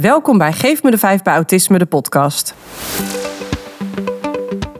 Welkom 0.00 0.38
bij 0.38 0.52
Geef 0.52 0.82
me 0.82 0.90
de 0.90 0.98
5 0.98 1.22
bij 1.22 1.34
Autisme, 1.34 1.78
de 1.78 1.86
podcast. 1.86 2.54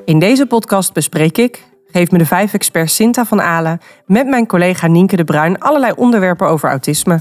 In 0.04 0.18
deze 0.18 0.46
podcast 0.46 0.92
bespreek 0.92 1.38
ik, 1.38 1.64
Geef 1.86 2.10
me 2.10 2.18
de 2.18 2.26
5 2.26 2.54
expert 2.54 2.90
Sinta 2.90 3.24
van 3.24 3.40
Alen, 3.40 3.80
met 4.06 4.26
mijn 4.26 4.46
collega 4.46 4.86
Nienke 4.86 5.16
de 5.16 5.24
Bruin 5.24 5.58
allerlei 5.58 5.92
onderwerpen 5.96 6.48
over 6.48 6.68
autisme. 6.68 7.20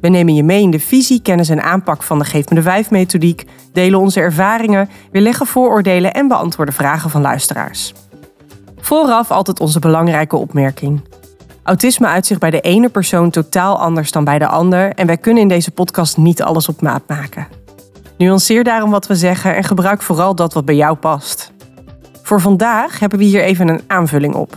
We 0.00 0.08
nemen 0.08 0.34
je 0.34 0.42
mee 0.42 0.62
in 0.62 0.70
de 0.70 0.80
visie, 0.80 1.22
kennis 1.22 1.48
en 1.48 1.62
aanpak 1.62 2.02
van 2.02 2.18
de 2.18 2.24
Geef 2.24 2.48
me 2.48 2.54
de 2.54 2.62
5 2.62 2.90
methodiek, 2.90 3.44
delen 3.72 4.00
onze 4.00 4.20
ervaringen, 4.20 4.88
weerleggen 5.12 5.46
vooroordelen 5.46 6.14
en 6.14 6.28
beantwoorden 6.28 6.74
vragen 6.74 7.10
van 7.10 7.20
luisteraars. 7.20 7.94
Vooraf 8.76 9.30
altijd 9.30 9.60
onze 9.60 9.78
belangrijke 9.78 10.36
opmerking. 10.36 11.00
Autisme 11.66 12.06
uit 12.06 12.26
zich 12.26 12.38
bij 12.38 12.50
de 12.50 12.60
ene 12.60 12.88
persoon 12.88 13.30
totaal 13.30 13.78
anders 13.78 14.10
dan 14.12 14.24
bij 14.24 14.38
de 14.38 14.46
ander 14.46 14.92
en 14.94 15.06
wij 15.06 15.16
kunnen 15.16 15.42
in 15.42 15.48
deze 15.48 15.70
podcast 15.70 16.16
niet 16.16 16.42
alles 16.42 16.68
op 16.68 16.80
maat 16.80 17.02
maken. 17.06 17.46
Nuanceer 18.16 18.64
daarom 18.64 18.90
wat 18.90 19.06
we 19.06 19.14
zeggen 19.14 19.56
en 19.56 19.64
gebruik 19.64 20.02
vooral 20.02 20.34
dat 20.34 20.52
wat 20.52 20.64
bij 20.64 20.74
jou 20.74 20.96
past. 20.96 21.52
Voor 22.22 22.40
vandaag 22.40 22.98
hebben 22.98 23.18
we 23.18 23.24
hier 23.24 23.42
even 23.42 23.68
een 23.68 23.82
aanvulling 23.86 24.34
op. 24.34 24.56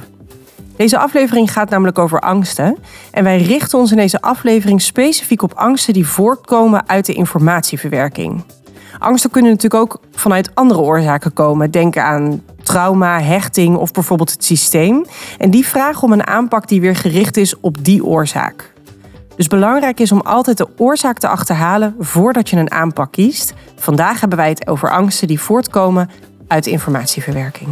Deze 0.76 0.98
aflevering 0.98 1.52
gaat 1.52 1.70
namelijk 1.70 2.00
over 2.00 2.20
angsten 2.20 2.78
en 3.12 3.24
wij 3.24 3.42
richten 3.42 3.80
ons 3.80 3.92
in 3.92 3.98
deze 3.98 4.22
aflevering 4.22 4.82
specifiek 4.82 5.42
op 5.42 5.54
angsten 5.54 5.94
die 5.94 6.08
voortkomen 6.08 6.90
uit 6.90 7.06
de 7.06 7.14
informatieverwerking. 7.14 8.44
Angsten 8.98 9.30
kunnen 9.30 9.52
natuurlijk 9.52 9.82
ook 9.82 10.02
vanuit 10.12 10.56
andere 10.56 10.80
oorzaken 10.80 11.34
komen. 11.34 11.72
Denk 11.72 11.98
aan 11.98 12.44
trauma, 12.64 13.22
hechting 13.22 13.76
of 13.76 13.92
bijvoorbeeld 13.92 14.32
het 14.32 14.44
systeem. 14.44 15.06
En 15.38 15.52
die 15.52 15.68
vragen 15.68 16.04
om 16.04 16.12
een 16.12 16.28
aanpak 16.28 16.68
die 16.68 16.82
weer 16.82 16.96
gericht 16.96 17.38
is 17.38 17.60
op 17.60 17.84
die 17.84 18.06
oorzaak. 18.06 18.74
Dus 19.36 19.48
belangrijk 19.48 20.00
is 20.00 20.12
om 20.12 20.22
altijd 20.22 20.58
de 20.58 20.68
oorzaak 20.78 21.18
te 21.18 21.28
achterhalen 21.28 21.96
voordat 22.00 22.50
je 22.50 22.58
een 22.58 22.72
aanpak 22.72 23.12
kiest. 23.12 23.54
Vandaag 23.76 24.20
hebben 24.20 24.38
wij 24.38 24.50
het 24.50 24.68
over 24.68 24.92
angsten 24.92 25.28
die 25.28 25.40
voortkomen 25.40 26.10
uit 26.48 26.66
informatieverwerking. 26.66 27.70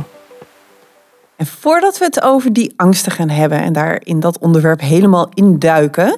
En 1.35 1.45
voordat 1.45 1.97
we 1.97 2.05
het 2.05 2.21
over 2.21 2.53
die 2.53 2.73
angsten 2.75 3.11
gaan 3.11 3.29
hebben 3.29 3.61
en 3.61 3.73
daar 3.73 4.01
in 4.03 4.19
dat 4.19 4.39
onderwerp 4.39 4.79
helemaal 4.79 5.29
induiken, 5.33 6.17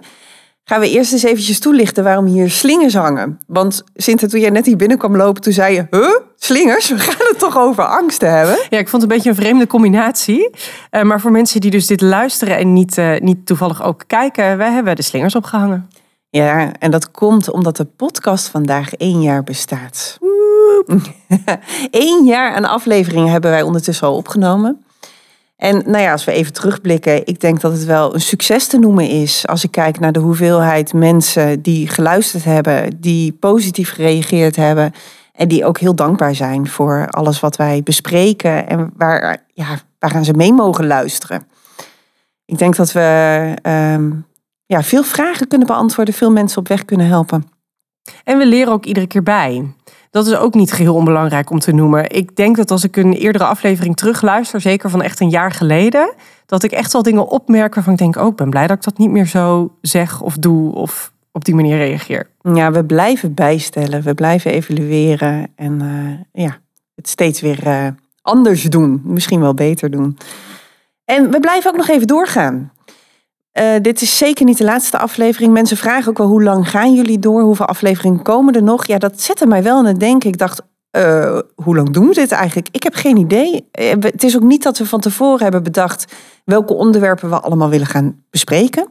gaan 0.70 0.80
we 0.80 0.90
eerst 0.90 1.14
eens 1.14 1.24
eventjes 1.24 1.60
toelichten 1.60 2.04
waarom 2.04 2.26
hier 2.26 2.50
slingers 2.50 2.94
hangen. 2.94 3.40
Want 3.48 3.84
Sinte, 3.96 4.28
toen 4.28 4.40
jij 4.40 4.50
net 4.50 4.66
hier 4.66 4.78
binnen 4.78 4.98
kwam 4.98 5.16
lopen, 5.16 5.42
toen 5.42 5.54
zei 5.54 5.74
je, 5.74 5.88
huh, 5.90 6.16
slingers? 6.36 6.90
We 6.90 6.98
gaan 6.98 7.28
het 7.28 7.40
toch 7.40 7.58
over 7.58 7.84
angsten 7.84 8.38
hebben? 8.38 8.58
Ja, 8.70 8.78
ik 8.78 8.90
vond 8.90 9.02
het 9.02 9.12
een 9.12 9.18
beetje 9.18 9.30
een 9.30 9.36
vreemde 9.36 9.68
combinatie. 9.68 10.50
Uh, 10.92 11.02
maar 11.02 11.22
voor 11.22 11.32
mensen 11.32 11.62
die 11.62 11.72
dus 11.72 11.88
dit 11.88 12.02
luisteren 12.02 12.58
en 12.58 12.74
niet, 12.74 12.98
uh, 12.98 13.20
niet 13.20 13.46
toevallig 13.46 13.84
ook 13.84 14.04
kijken, 14.08 14.58
wij 14.58 14.72
hebben 14.72 14.96
de 14.96 15.02
slingers 15.02 15.36
opgehangen. 15.36 15.90
Ja, 16.30 16.72
en 16.80 16.92
dat 16.92 17.12
komt 17.12 17.52
omdat 17.52 17.78
de 17.78 17.86
podcast 17.86 18.48
vandaag 18.48 18.94
één 18.94 19.22
jaar 19.22 19.44
bestaat. 19.44 20.18
Eén 21.92 22.26
jaar 22.26 22.54
aan 22.54 22.66
afleveringen 22.66 23.32
hebben 23.32 23.52
wij 23.52 23.62
ondertussen 23.62 24.08
al 24.08 24.16
opgenomen. 24.16 24.84
En 25.60 25.84
nou 25.86 25.98
ja, 26.04 26.12
als 26.12 26.26
we 26.26 26.32
even 26.32 26.54
terugblikken, 26.54 27.26
ik 27.28 27.40
denk 27.40 27.62
dat 27.62 27.72
het 27.72 27.86
wel 27.86 28.14
een 28.14 28.22
succes 28.22 28.68
te 28.68 28.80
noemen 28.80 29.10
is. 29.10 29.48
Als 29.48 29.64
ik 29.64 29.72
kijk 29.72 30.00
naar 30.00 30.12
de 30.12 30.20
hoeveelheid 30.20 30.94
mensen 30.94 31.62
die 31.62 31.88
geluisterd 31.88 32.44
hebben, 32.44 33.00
die 33.00 33.34
positief 33.34 33.92
gereageerd 33.92 34.56
hebben. 34.56 34.94
En 35.34 35.48
die 35.48 35.66
ook 35.66 35.80
heel 35.80 35.96
dankbaar 35.96 36.36
zijn 36.36 36.68
voor 36.68 37.08
alles 37.10 37.40
wat 37.40 37.56
wij 37.56 37.84
bespreken 37.84 38.68
en 38.68 38.92
waar, 38.98 39.46
ja, 39.54 39.80
waaraan 40.00 40.26
ze 40.26 40.34
mee 40.34 40.54
mogen 40.54 40.88
luisteren. 40.88 41.48
Ik 42.46 42.58
denk 42.58 42.76
dat 42.76 42.92
we 42.92 43.54
um, 43.64 44.26
ja, 44.66 44.84
veel 44.84 45.04
vragen 45.04 45.48
kunnen 45.48 45.68
beantwoorden, 45.68 46.14
veel 46.14 46.32
mensen 46.32 46.60
op 46.60 46.68
weg 46.68 46.86
kunnen 46.86 47.08
helpen. 47.08 47.52
En 48.24 48.38
we 48.38 48.46
leren 48.46 48.74
ook 48.74 48.86
iedere 48.86 49.08
keer 49.08 49.24
bij. 49.24 49.74
Dat 50.12 50.28
is 50.28 50.36
ook 50.36 50.54
niet 50.54 50.72
geheel 50.72 50.96
onbelangrijk 50.96 51.50
om 51.50 51.60
te 51.60 51.72
noemen. 51.72 52.10
Ik 52.10 52.36
denk 52.36 52.56
dat 52.56 52.72
als 52.72 52.84
ik 52.84 52.96
een 52.96 53.14
eerdere 53.14 53.44
aflevering 53.44 53.96
terugluister, 53.96 54.62
zeker 54.62 54.90
van 54.90 55.02
echt 55.02 55.20
een 55.20 55.30
jaar 55.30 55.52
geleden, 55.52 56.14
dat 56.46 56.64
ik 56.64 56.72
echt 56.72 56.94
wel 56.94 57.04
dingen 57.04 57.28
opmerk 57.28 57.76
waarvan 57.76 57.94
ik 57.94 58.00
denk, 58.00 58.16
oh, 58.16 58.28
ik 58.28 58.36
ben 58.36 58.50
blij 58.50 58.68
dat 58.68 58.78
ik 58.78 58.84
dat 58.84 58.98
niet 58.98 59.10
meer 59.10 59.26
zo 59.26 59.72
zeg 59.82 60.22
of 60.22 60.38
doe 60.38 60.74
of 60.74 61.12
op 61.32 61.46
die 61.46 61.56
manier 61.56 61.78
reageer. 61.78 62.30
Ja, 62.54 62.72
we 62.72 62.86
blijven 62.86 63.34
bijstellen, 63.34 64.02
we 64.02 64.14
blijven 64.14 64.52
evalueren 64.52 65.48
en 65.56 65.84
uh, 65.84 66.44
ja, 66.44 66.58
het 66.96 67.10
steeds 67.10 67.42
weer 67.42 67.68
uh, 67.68 67.88
anders 68.22 68.64
doen, 68.64 69.02
misschien 69.04 69.40
wel 69.40 69.54
beter 69.54 69.92
doen. 69.92 70.18
En 71.06 71.32
we 71.32 71.40
blijven 71.40 71.72
ook 71.72 71.78
nog 71.78 71.88
even 71.88 72.08
doorgaan. 72.08 72.72
Uh, 73.60 73.66
dit 73.82 74.02
is 74.02 74.18
zeker 74.18 74.46
niet 74.46 74.58
de 74.58 74.64
laatste 74.64 74.98
aflevering. 74.98 75.54
Mensen 75.54 75.78
vragen 75.78 76.10
ook 76.10 76.18
wel 76.18 76.28
hoe 76.28 76.44
lang 76.44 76.70
gaan 76.70 76.94
jullie 76.94 77.20
door? 77.20 77.42
Hoeveel 77.42 77.66
afleveringen 77.66 78.22
komen 78.22 78.54
er 78.54 78.64
nog? 78.64 78.88
Ja, 78.88 78.98
dat 78.98 79.22
zette 79.22 79.46
mij 79.46 79.64
wel 79.64 79.78
aan 79.78 79.86
het 79.86 80.00
denken. 80.00 80.30
Ik 80.30 80.38
dacht, 80.38 80.62
uh, 80.98 81.40
hoe 81.56 81.76
lang 81.76 81.90
doen 81.90 82.08
we 82.08 82.14
dit 82.14 82.32
eigenlijk? 82.32 82.68
Ik 82.72 82.84
heb 82.84 82.94
geen 82.94 83.18
idee. 83.18 83.70
Uh, 83.80 83.92
het 84.00 84.24
is 84.24 84.36
ook 84.36 84.44
niet 84.44 84.64
dat 84.64 84.78
we 84.78 84.86
van 84.86 85.00
tevoren 85.00 85.44
hebben 85.44 85.64
bedacht 85.64 86.14
welke 86.46 86.74
onderwerpen 86.74 87.30
we 87.30 87.40
allemaal 87.40 87.70
willen 87.70 87.88
gaan 87.88 88.24
bespreken. 88.30 88.90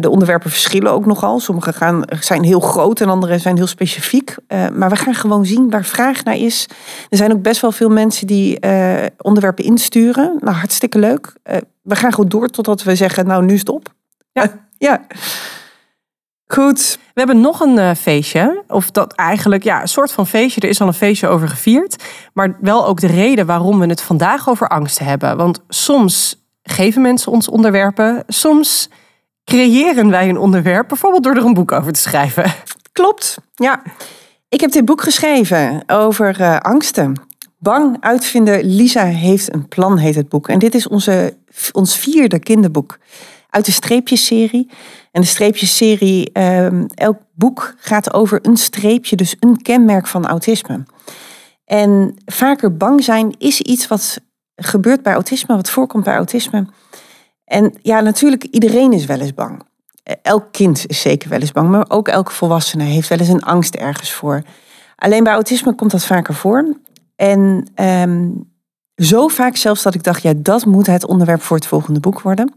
De 0.00 0.10
onderwerpen 0.10 0.50
verschillen 0.50 0.92
ook 0.92 1.06
nogal. 1.06 1.40
Sommige 1.40 1.72
gaan, 1.72 2.02
zijn 2.20 2.42
heel 2.42 2.60
groot 2.60 3.00
en 3.00 3.08
andere 3.08 3.38
zijn 3.38 3.56
heel 3.56 3.66
specifiek. 3.66 4.36
maar 4.72 4.90
we 4.90 4.96
gaan 4.96 5.14
gewoon 5.14 5.46
zien 5.46 5.70
waar 5.70 5.84
vraag 5.84 6.24
naar 6.24 6.36
is. 6.36 6.68
Er 7.08 7.16
zijn 7.16 7.32
ook 7.32 7.42
best 7.42 7.60
wel 7.60 7.72
veel 7.72 7.88
mensen 7.88 8.26
die 8.26 8.58
onderwerpen 9.18 9.64
insturen. 9.64 10.36
Nou, 10.40 10.56
hartstikke 10.56 10.98
leuk 10.98 11.32
we 11.84 11.96
gaan 11.96 12.12
gewoon 12.12 12.28
door 12.28 12.48
totdat 12.48 12.82
we 12.82 12.96
zeggen, 12.96 13.26
nou 13.26 13.44
nu 13.44 13.58
stop. 13.58 13.94
Ja. 14.32 14.66
ja. 14.78 15.06
Goed. 16.46 16.98
We 17.14 17.20
hebben 17.20 17.40
nog 17.40 17.60
een 17.60 17.96
feestje. 17.96 18.62
Of 18.68 18.90
dat 18.90 19.12
eigenlijk, 19.12 19.64
ja, 19.64 19.80
een 19.80 19.88
soort 19.88 20.12
van 20.12 20.26
feestje. 20.26 20.60
Er 20.60 20.68
is 20.68 20.80
al 20.80 20.86
een 20.86 20.94
feestje 20.94 21.28
over 21.28 21.48
gevierd. 21.48 22.04
Maar 22.32 22.56
wel 22.60 22.86
ook 22.86 23.00
de 23.00 23.06
reden 23.06 23.46
waarom 23.46 23.78
we 23.78 23.86
het 23.86 24.00
vandaag 24.00 24.48
over 24.48 24.68
angsten 24.68 25.06
hebben. 25.06 25.36
Want 25.36 25.60
soms 25.68 26.44
geven 26.62 27.02
mensen 27.02 27.32
ons 27.32 27.48
onderwerpen. 27.48 28.24
Soms 28.26 28.88
creëren 29.44 30.10
wij 30.10 30.28
een 30.28 30.38
onderwerp. 30.38 30.88
Bijvoorbeeld 30.88 31.22
door 31.22 31.36
er 31.36 31.44
een 31.44 31.54
boek 31.54 31.72
over 31.72 31.92
te 31.92 32.00
schrijven. 32.00 32.52
Klopt, 32.92 33.38
ja. 33.54 33.82
Ik 34.48 34.60
heb 34.60 34.72
dit 34.72 34.84
boek 34.84 35.02
geschreven 35.02 35.82
over 35.86 36.40
uh, 36.40 36.58
angsten. 36.58 37.14
Bang 37.58 37.96
uitvinden, 38.00 38.64
Lisa 38.64 39.04
heeft 39.04 39.54
een 39.54 39.68
plan, 39.68 39.98
heet 39.98 40.14
het 40.14 40.28
boek. 40.28 40.48
En 40.48 40.58
dit 40.58 40.74
is 40.74 40.88
onze, 40.88 41.36
ons 41.72 41.96
vierde 41.96 42.38
kinderboek 42.38 42.98
uit 43.50 43.64
de 43.64 43.72
streepjesserie. 43.72 44.70
En 45.12 45.20
de 45.20 45.26
streepjesserie, 45.26 46.38
um, 46.38 46.86
elk 46.94 47.18
boek 47.34 47.74
gaat 47.78 48.12
over 48.12 48.38
een 48.42 48.56
streepje, 48.56 49.16
dus 49.16 49.36
een 49.40 49.62
kenmerk 49.62 50.06
van 50.06 50.26
autisme. 50.26 50.84
En 51.64 52.14
vaker 52.26 52.76
bang 52.76 53.04
zijn 53.04 53.34
is 53.38 53.60
iets 53.60 53.88
wat 53.88 54.20
gebeurt 54.56 55.02
bij 55.02 55.12
autisme, 55.12 55.56
wat 55.56 55.70
voorkomt 55.70 56.04
bij 56.04 56.16
autisme. 56.16 56.66
En 57.54 57.74
ja, 57.82 58.00
natuurlijk, 58.00 58.44
iedereen 58.44 58.92
is 58.92 59.04
wel 59.04 59.20
eens 59.20 59.34
bang. 59.34 59.62
Elk 60.22 60.52
kind 60.52 60.86
is 60.86 61.00
zeker 61.00 61.28
wel 61.28 61.40
eens 61.40 61.52
bang, 61.52 61.70
maar 61.70 61.84
ook 61.88 62.08
elke 62.08 62.32
volwassene 62.32 62.84
heeft 62.84 63.08
wel 63.08 63.18
eens 63.18 63.28
een 63.28 63.42
angst 63.42 63.74
ergens 63.74 64.12
voor. 64.12 64.42
Alleen 64.96 65.24
bij 65.24 65.32
autisme 65.32 65.74
komt 65.74 65.90
dat 65.90 66.04
vaker 66.04 66.34
voor. 66.34 66.76
En 67.16 67.70
ehm, 67.74 68.30
zo 68.96 69.28
vaak 69.28 69.56
zelfs 69.56 69.82
dat 69.82 69.94
ik 69.94 70.02
dacht, 70.02 70.22
ja, 70.22 70.32
dat 70.36 70.64
moet 70.64 70.86
het 70.86 71.06
onderwerp 71.06 71.42
voor 71.42 71.56
het 71.56 71.66
volgende 71.66 72.00
boek 72.00 72.20
worden. 72.20 72.54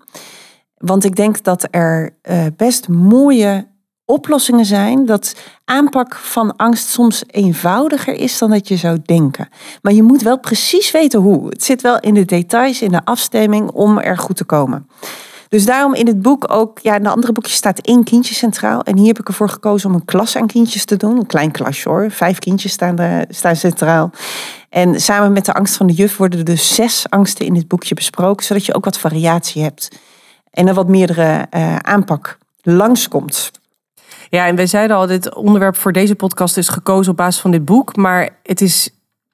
Want 0.77 1.03
ik 1.03 1.15
denk 1.15 1.43
dat 1.43 1.67
er 1.71 2.17
uh, 2.29 2.45
best 2.55 2.87
mooie 2.87 3.67
oplossingen 4.07 4.65
zijn. 4.65 5.05
Dat 5.05 5.35
aanpak 5.65 6.15
van 6.15 6.55
angst 6.55 6.89
soms 6.89 7.23
eenvoudiger 7.27 8.13
is 8.13 8.37
dan 8.37 8.49
dat 8.49 8.67
je 8.67 8.77
zou 8.77 8.99
denken. 9.05 9.49
Maar 9.81 9.93
je 9.93 10.03
moet 10.03 10.21
wel 10.21 10.39
precies 10.39 10.91
weten 10.91 11.19
hoe. 11.19 11.49
Het 11.49 11.63
zit 11.63 11.81
wel 11.81 11.99
in 11.99 12.13
de 12.13 12.25
details, 12.25 12.81
in 12.81 12.91
de 12.91 13.05
afstemming 13.05 13.69
om 13.71 13.99
er 13.99 14.17
goed 14.17 14.37
te 14.37 14.45
komen. 14.45 14.87
Dus 15.49 15.65
daarom 15.65 15.93
in 15.93 16.07
het 16.07 16.21
boek 16.21 16.51
ook, 16.51 16.79
ja, 16.79 16.95
in 16.95 17.03
de 17.03 17.09
andere 17.09 17.33
boekjes 17.33 17.55
staat 17.55 17.79
één 17.79 18.03
kindje 18.03 18.33
centraal. 18.33 18.81
En 18.83 18.97
hier 18.97 19.07
heb 19.07 19.19
ik 19.19 19.27
ervoor 19.27 19.49
gekozen 19.49 19.89
om 19.89 19.95
een 19.95 20.05
klas 20.05 20.35
aan 20.35 20.47
kindjes 20.47 20.85
te 20.85 20.97
doen. 20.97 21.17
Een 21.17 21.25
klein 21.25 21.51
klasje 21.51 21.89
hoor. 21.89 22.11
Vijf 22.11 22.39
kindjes 22.39 22.71
staan, 22.71 22.99
er, 22.99 23.25
staan 23.29 23.55
centraal. 23.55 24.11
En 24.69 25.01
samen 25.01 25.31
met 25.31 25.45
de 25.45 25.53
angst 25.53 25.75
van 25.75 25.87
de 25.87 25.93
juf 25.93 26.17
worden 26.17 26.39
er 26.39 26.45
dus 26.45 26.75
zes 26.75 27.05
angsten 27.09 27.45
in 27.45 27.53
dit 27.53 27.67
boekje 27.67 27.95
besproken. 27.95 28.45
Zodat 28.45 28.65
je 28.65 28.73
ook 28.73 28.85
wat 28.85 28.97
variatie 28.97 29.63
hebt. 29.63 29.89
En 30.51 30.67
er 30.67 30.73
wat 30.73 30.87
meerdere 30.87 31.47
uh, 31.55 31.75
aanpak 31.75 32.37
langskomt. 32.61 33.51
Ja, 34.29 34.45
en 34.45 34.55
wij 34.55 34.67
zeiden 34.67 34.97
al, 34.97 35.07
dit 35.07 35.35
onderwerp 35.35 35.75
voor 35.75 35.91
deze 35.91 36.15
podcast 36.15 36.57
is 36.57 36.67
gekozen 36.67 37.11
op 37.11 37.17
basis 37.17 37.41
van 37.41 37.51
dit 37.51 37.65
boek. 37.65 37.95
Maar 37.95 38.29
het 38.43 38.61
is 38.61 38.89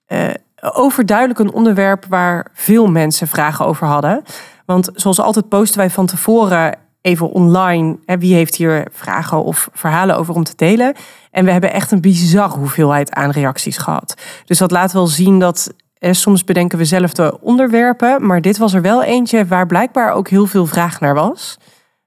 uh, 0.07 0.29
overduidelijk 0.73 1.39
een 1.39 1.53
onderwerp 1.53 2.05
waar 2.09 2.47
veel 2.53 2.87
mensen 2.87 3.27
vragen 3.27 3.65
over 3.65 3.87
hadden. 3.87 4.23
Want 4.65 4.89
zoals 4.93 5.19
altijd 5.19 5.49
posten 5.49 5.77
wij 5.77 5.89
van 5.89 6.05
tevoren 6.05 6.77
even 7.01 7.31
online. 7.31 7.97
Hè, 8.05 8.17
wie 8.17 8.33
heeft 8.33 8.55
hier 8.55 8.87
vragen 8.91 9.43
of 9.43 9.69
verhalen 9.73 10.17
over 10.17 10.35
om 10.35 10.43
te 10.43 10.53
delen? 10.55 10.95
En 11.31 11.45
we 11.45 11.51
hebben 11.51 11.73
echt 11.73 11.91
een 11.91 12.01
bizar 12.01 12.49
hoeveelheid 12.49 13.11
aan 13.11 13.29
reacties 13.29 13.77
gehad. 13.77 14.21
Dus 14.45 14.57
dat 14.57 14.71
laat 14.71 14.91
wel 14.91 15.07
zien 15.07 15.39
dat 15.39 15.73
eh, 15.93 16.11
soms 16.11 16.43
bedenken 16.43 16.77
we 16.77 16.85
zelf 16.85 17.13
de 17.13 17.37
onderwerpen. 17.41 18.25
Maar 18.25 18.41
dit 18.41 18.57
was 18.57 18.73
er 18.73 18.81
wel 18.81 19.03
eentje 19.03 19.45
waar 19.45 19.65
blijkbaar 19.65 20.11
ook 20.11 20.29
heel 20.29 20.45
veel 20.45 20.65
vraag 20.65 20.99
naar 20.99 21.13
was. 21.13 21.57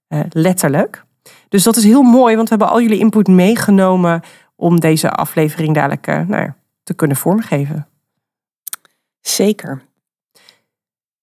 Eh, 0.09 0.21
letterlijk. 0.31 1.06
Dus 1.49 1.63
dat 1.63 1.77
is 1.77 1.85
heel 1.85 2.03
mooi, 2.03 2.37
want 2.37 2.49
we 2.49 2.55
hebben 2.57 2.75
al 2.75 2.83
jullie 2.83 2.99
input 2.99 3.29
meegenomen 3.29 4.21
om 4.57 4.81
deze 4.81 5.11
aflevering 5.11 5.75
dadelijk 5.75 6.07
uh, 6.07 6.15
nou 6.15 6.43
ja, 6.43 6.57
te 6.83 6.95
kunnen 6.95 7.17
vormgeven. 7.17 7.87
Zeker. 9.21 9.83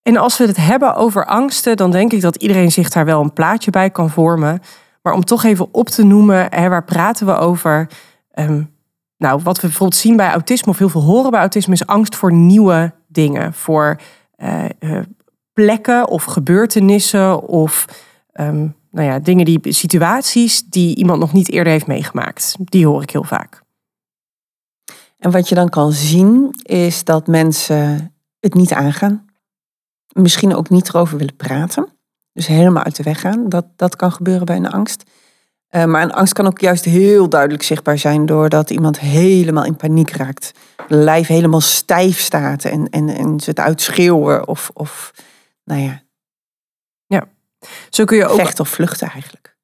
En 0.02 0.18
als 0.18 0.38
we 0.38 0.46
het 0.46 0.58
hebben 0.58 0.96
over 0.96 1.26
angsten, 1.26 1.78
dan 1.78 1.92
denk 1.92 2.12
ik 2.12 2.22
dat 2.22 2.36
iedereen 2.36 2.72
zich 2.72 2.90
daar 2.90 3.06
wel 3.06 3.22
een 3.22 3.34
plaatje 3.34 3.72
bij 3.72 3.90
kan 3.90 4.10
vormen. 4.10 4.62
Maar 5.02 5.14
om 5.14 5.24
toch 5.24 5.44
even 5.44 5.68
op 5.72 5.88
te 5.88 6.04
noemen, 6.04 6.48
hè, 6.50 6.70
waar 6.70 6.84
praten 6.84 7.26
we 7.26 7.36
over? 7.36 7.88
Um, 8.34 8.72
nou, 9.18 9.42
wat 9.44 9.56
we 9.56 9.68
bijvoorbeeld 9.68 10.02
zien 10.02 10.16
bij 10.16 10.32
autisme, 10.32 10.72
of 10.72 10.78
heel 10.78 10.90
veel 10.90 11.02
horen 11.02 11.32
bij 11.32 11.40
autisme, 11.40 11.74
is 11.74 11.86
angst 11.86 12.16
voor 12.16 12.34
nieuwe 12.34 12.94
dingen. 13.08 13.54
Voor 13.54 14.00
uh, 14.38 14.66
uh, 14.80 15.00
plekken 15.54 16.08
of 16.08 16.24
gebeurtenissen 16.24 17.42
of 17.42 17.86
um, 18.34 18.76
nou 18.94 19.08
ja, 19.08 19.20
dingen 19.20 19.46
die, 19.46 19.60
situaties 19.74 20.64
die 20.64 20.96
iemand 20.96 21.20
nog 21.20 21.34
niet 21.34 21.52
eerder 21.52 21.74
heeft 21.74 21.88
meegemaakt. 21.88 22.56
Die 22.60 22.88
hoor 22.88 23.02
ik 23.02 23.10
heel 23.10 23.24
vaak. 23.24 23.62
En 25.18 25.32
wat 25.32 25.50
je 25.50 25.56
dan 25.56 25.70
kan 25.70 25.92
zien, 25.92 26.50
is 26.64 27.04
dat 27.04 27.28
mensen 27.28 28.14
het 28.40 28.54
niet 28.54 28.74
aangaan. 28.74 29.26
Misschien 30.12 30.56
ook 30.56 30.70
niet 30.70 30.90
erover 30.90 31.18
willen 31.18 31.36
praten. 31.36 31.88
Dus 32.34 32.48
helemaal 32.48 32.84
uit 32.84 32.96
de 32.96 33.04
weg 33.04 33.20
gaan. 33.20 33.50
Dat, 33.50 33.66
dat 33.76 33.96
kan 33.96 34.12
gebeuren 34.12 34.46
bij 34.46 34.56
een 34.56 34.72
angst. 34.72 35.04
Uh, 35.70 35.86
maar 35.86 36.02
een 36.02 36.14
angst 36.14 36.34
kan 36.34 36.48
ook 36.48 36.60
juist 36.60 36.86
heel 36.86 37.30
duidelijk 37.30 37.64
zichtbaar 37.64 37.98
zijn 37.98 38.26
doordat 38.26 38.70
iemand 38.70 39.00
helemaal 39.00 39.66
in 39.66 39.76
paniek 39.76 40.10
raakt. 40.10 40.52
Lijf 40.88 41.28
helemaal 41.28 41.62
stijf 41.62 42.20
staat 42.20 42.66
en, 42.66 42.90
en, 42.90 43.10
en 43.10 43.40
ze 43.40 43.50
het 43.50 43.60
uitschreeuwen 43.60 44.48
of, 44.48 44.72
of 44.74 45.14
nou 45.64 45.82
ja. 45.82 46.03
Ja, 47.64 47.68
zo 47.90 48.06
kun 48.06 48.18
je 48.18 48.28
ook. 48.28 48.40
Vechten 48.40 48.64
of 48.64 48.70
vluchten 48.70 49.10
eigenlijk. 49.10 49.56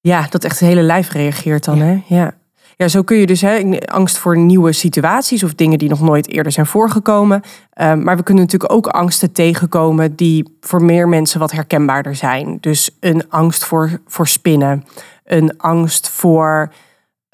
Ja, 0.00 0.26
dat 0.30 0.44
echt 0.44 0.60
het 0.60 0.68
hele 0.68 0.82
lijf 0.82 1.10
reageert 1.10 1.64
dan, 1.64 1.78
hè? 1.78 2.02
Ja. 2.06 2.34
Ja, 2.78 2.88
zo 2.88 3.02
kun 3.02 3.16
je 3.16 3.26
dus 3.26 3.40
hè, 3.40 3.78
angst 3.84 4.18
voor 4.18 4.38
nieuwe 4.38 4.72
situaties 4.72 5.42
of 5.42 5.54
dingen 5.54 5.78
die 5.78 5.88
nog 5.88 6.00
nooit 6.00 6.28
eerder 6.28 6.52
zijn 6.52 6.66
voorgekomen. 6.66 7.42
Um, 7.80 8.02
maar 8.02 8.16
we 8.16 8.22
kunnen 8.22 8.44
natuurlijk 8.44 8.72
ook 8.72 8.86
angsten 8.86 9.32
tegenkomen 9.32 10.16
die 10.16 10.56
voor 10.60 10.82
meer 10.82 11.08
mensen 11.08 11.40
wat 11.40 11.52
herkenbaarder 11.52 12.14
zijn. 12.14 12.58
Dus 12.60 12.90
een 13.00 13.30
angst 13.30 13.64
voor, 13.64 14.00
voor 14.06 14.28
spinnen, 14.28 14.84
een 15.24 15.58
angst 15.58 16.08
voor, 16.08 16.72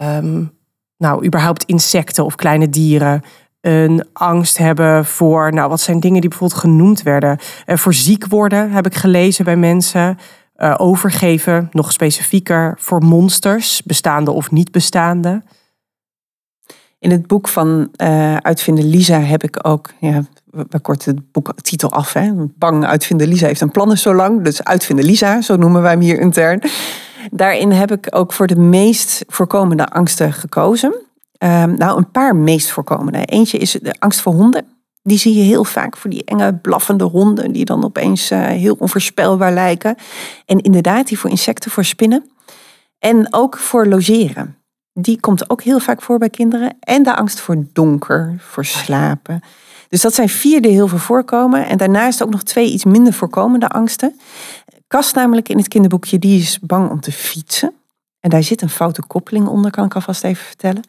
um, 0.02 0.50
nou, 0.96 1.24
überhaupt 1.24 1.64
insecten 1.64 2.24
of 2.24 2.34
kleine 2.34 2.68
dieren. 2.68 3.22
Een 3.62 4.06
angst 4.12 4.58
hebben 4.58 5.04
voor, 5.04 5.52
nou, 5.52 5.68
wat 5.68 5.80
zijn 5.80 6.00
dingen 6.00 6.20
die 6.20 6.30
bijvoorbeeld 6.30 6.60
genoemd 6.60 7.02
werden? 7.02 7.38
Uh, 7.66 7.76
voor 7.76 7.94
ziek 7.94 8.26
worden 8.26 8.70
heb 8.70 8.86
ik 8.86 8.94
gelezen 8.94 9.44
bij 9.44 9.56
mensen. 9.56 10.18
Uh, 10.56 10.74
overgeven, 10.76 11.68
nog 11.72 11.92
specifieker, 11.92 12.74
voor 12.78 13.04
monsters, 13.04 13.82
bestaande 13.82 14.30
of 14.30 14.50
niet 14.50 14.70
bestaande. 14.70 15.42
In 16.98 17.10
het 17.10 17.26
boek 17.26 17.48
van 17.48 17.88
uh, 17.96 18.36
Uitvinder 18.36 18.84
Lisa 18.84 19.20
heb 19.20 19.42
ik 19.42 19.66
ook, 19.66 19.90
ja, 20.00 20.22
we 20.50 20.80
korten 20.80 21.14
het 21.14 21.32
boektitel 21.32 21.92
af. 21.92 22.12
Hè? 22.12 22.30
Bang 22.36 22.84
Uitvinder 22.84 23.26
Lisa 23.26 23.46
heeft 23.46 23.60
een 23.60 23.70
plannen 23.70 23.98
zo 23.98 24.14
lang. 24.14 24.44
Dus 24.44 24.64
Uitvinder 24.64 25.04
Lisa, 25.04 25.40
zo 25.40 25.56
noemen 25.56 25.82
wij 25.82 25.90
hem 25.90 26.00
hier 26.00 26.20
intern. 26.20 26.62
Daarin 27.30 27.70
heb 27.70 27.92
ik 27.92 28.06
ook 28.10 28.32
voor 28.32 28.46
de 28.46 28.58
meest 28.58 29.24
voorkomende 29.28 29.88
angsten 29.88 30.32
gekozen. 30.32 30.94
Um, 31.44 31.74
nou, 31.76 31.98
een 31.98 32.10
paar 32.10 32.36
meest 32.36 32.70
voorkomende. 32.70 33.24
Eentje 33.24 33.58
is 33.58 33.78
de 33.82 33.94
angst 33.98 34.20
voor 34.20 34.32
honden. 34.32 34.66
Die 35.02 35.18
zie 35.18 35.34
je 35.34 35.42
heel 35.42 35.64
vaak 35.64 35.96
voor 35.96 36.10
die 36.10 36.24
enge 36.24 36.54
blaffende 36.54 37.04
honden 37.04 37.52
die 37.52 37.64
dan 37.64 37.84
opeens 37.84 38.30
uh, 38.30 38.46
heel 38.46 38.76
onvoorspelbaar 38.78 39.52
lijken. 39.52 39.96
En 40.46 40.60
inderdaad, 40.60 41.08
die 41.08 41.18
voor 41.18 41.30
insecten, 41.30 41.70
voor 41.70 41.84
spinnen. 41.84 42.30
En 42.98 43.26
ook 43.30 43.58
voor 43.58 43.86
logeren. 43.86 44.56
Die 44.92 45.20
komt 45.20 45.50
ook 45.50 45.62
heel 45.62 45.80
vaak 45.80 46.02
voor 46.02 46.18
bij 46.18 46.30
kinderen. 46.30 46.76
En 46.80 47.02
de 47.02 47.16
angst 47.16 47.40
voor 47.40 47.64
donker, 47.72 48.34
voor 48.38 48.64
slapen. 48.64 49.40
Dus 49.88 50.00
dat 50.00 50.14
zijn 50.14 50.28
vier 50.28 50.62
die 50.62 50.70
heel 50.70 50.88
veel 50.88 50.98
voorkomen. 50.98 51.66
En 51.66 51.78
daarnaast 51.78 52.22
ook 52.22 52.30
nog 52.30 52.42
twee 52.42 52.70
iets 52.70 52.84
minder 52.84 53.12
voorkomende 53.12 53.68
angsten. 53.68 54.20
Kast 54.86 55.14
namelijk 55.14 55.48
in 55.48 55.56
het 55.56 55.68
kinderboekje, 55.68 56.18
die 56.18 56.40
is 56.40 56.58
bang 56.60 56.90
om 56.90 57.00
te 57.00 57.12
fietsen. 57.12 57.74
En 58.22 58.30
daar 58.30 58.42
zit 58.42 58.62
een 58.62 58.70
foute 58.70 59.02
koppeling 59.06 59.46
onder, 59.46 59.70
kan 59.70 59.84
ik 59.84 59.94
alvast 59.94 60.24
even 60.24 60.44
vertellen. 60.44 60.82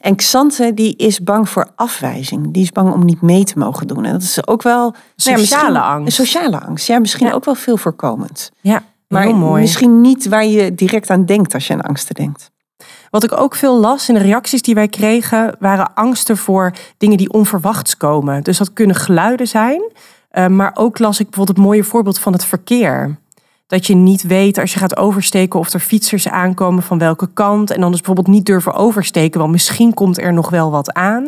En 0.00 0.16
Xante, 0.16 0.74
die 0.74 0.96
is 0.96 1.22
bang 1.22 1.48
voor 1.48 1.70
afwijzing. 1.74 2.52
Die 2.52 2.62
is 2.62 2.72
bang 2.72 2.92
om 2.92 3.04
niet 3.04 3.20
mee 3.20 3.44
te 3.44 3.58
mogen 3.58 3.86
doen. 3.86 4.04
En 4.04 4.12
dat 4.12 4.22
is 4.22 4.46
ook 4.46 4.62
wel... 4.62 4.94
Nou 5.16 5.38
sociale 5.38 5.80
angst. 5.80 6.16
Sociale 6.16 6.60
angst, 6.60 6.86
ja. 6.86 6.98
Misschien 6.98 7.32
ook 7.32 7.44
wel 7.44 7.54
veel 7.54 7.76
voorkomend. 7.76 8.50
Ja, 8.60 8.82
maar 9.08 9.22
heel 9.22 9.34
mooi. 9.34 9.60
misschien 9.60 10.00
niet 10.00 10.28
waar 10.28 10.44
je 10.46 10.74
direct 10.74 11.10
aan 11.10 11.24
denkt 11.24 11.54
als 11.54 11.66
je 11.66 11.72
aan 11.72 11.80
angsten 11.80 12.14
denkt. 12.14 12.50
Wat 13.10 13.24
ik 13.24 13.32
ook 13.32 13.54
veel 13.54 13.78
las 13.78 14.08
in 14.08 14.14
de 14.14 14.20
reacties 14.20 14.62
die 14.62 14.74
wij 14.74 14.88
kregen, 14.88 15.56
waren 15.58 15.94
angsten 15.94 16.36
voor 16.36 16.72
dingen 16.98 17.16
die 17.16 17.32
onverwachts 17.32 17.96
komen. 17.96 18.42
Dus 18.42 18.58
dat 18.58 18.72
kunnen 18.72 18.96
geluiden 18.96 19.48
zijn. 19.48 19.82
Uh, 20.32 20.46
maar 20.46 20.70
ook 20.74 20.98
las 20.98 21.20
ik 21.20 21.26
bijvoorbeeld 21.26 21.56
het 21.56 21.66
mooie 21.66 21.84
voorbeeld 21.84 22.18
van 22.18 22.32
het 22.32 22.44
verkeer. 22.44 23.18
Dat 23.68 23.86
je 23.86 23.94
niet 23.94 24.22
weet 24.22 24.58
als 24.58 24.72
je 24.72 24.78
gaat 24.78 24.96
oversteken 24.96 25.58
of 25.58 25.72
er 25.72 25.80
fietsers 25.80 26.28
aankomen 26.28 26.82
van 26.82 26.98
welke 26.98 27.28
kant. 27.32 27.70
En 27.70 27.80
dan 27.80 27.90
dus 27.90 28.00
bijvoorbeeld 28.00 28.36
niet 28.36 28.46
durven 28.46 28.74
oversteken, 28.74 29.40
want 29.40 29.52
misschien 29.52 29.94
komt 29.94 30.18
er 30.18 30.32
nog 30.32 30.50
wel 30.50 30.70
wat 30.70 30.92
aan. 30.92 31.24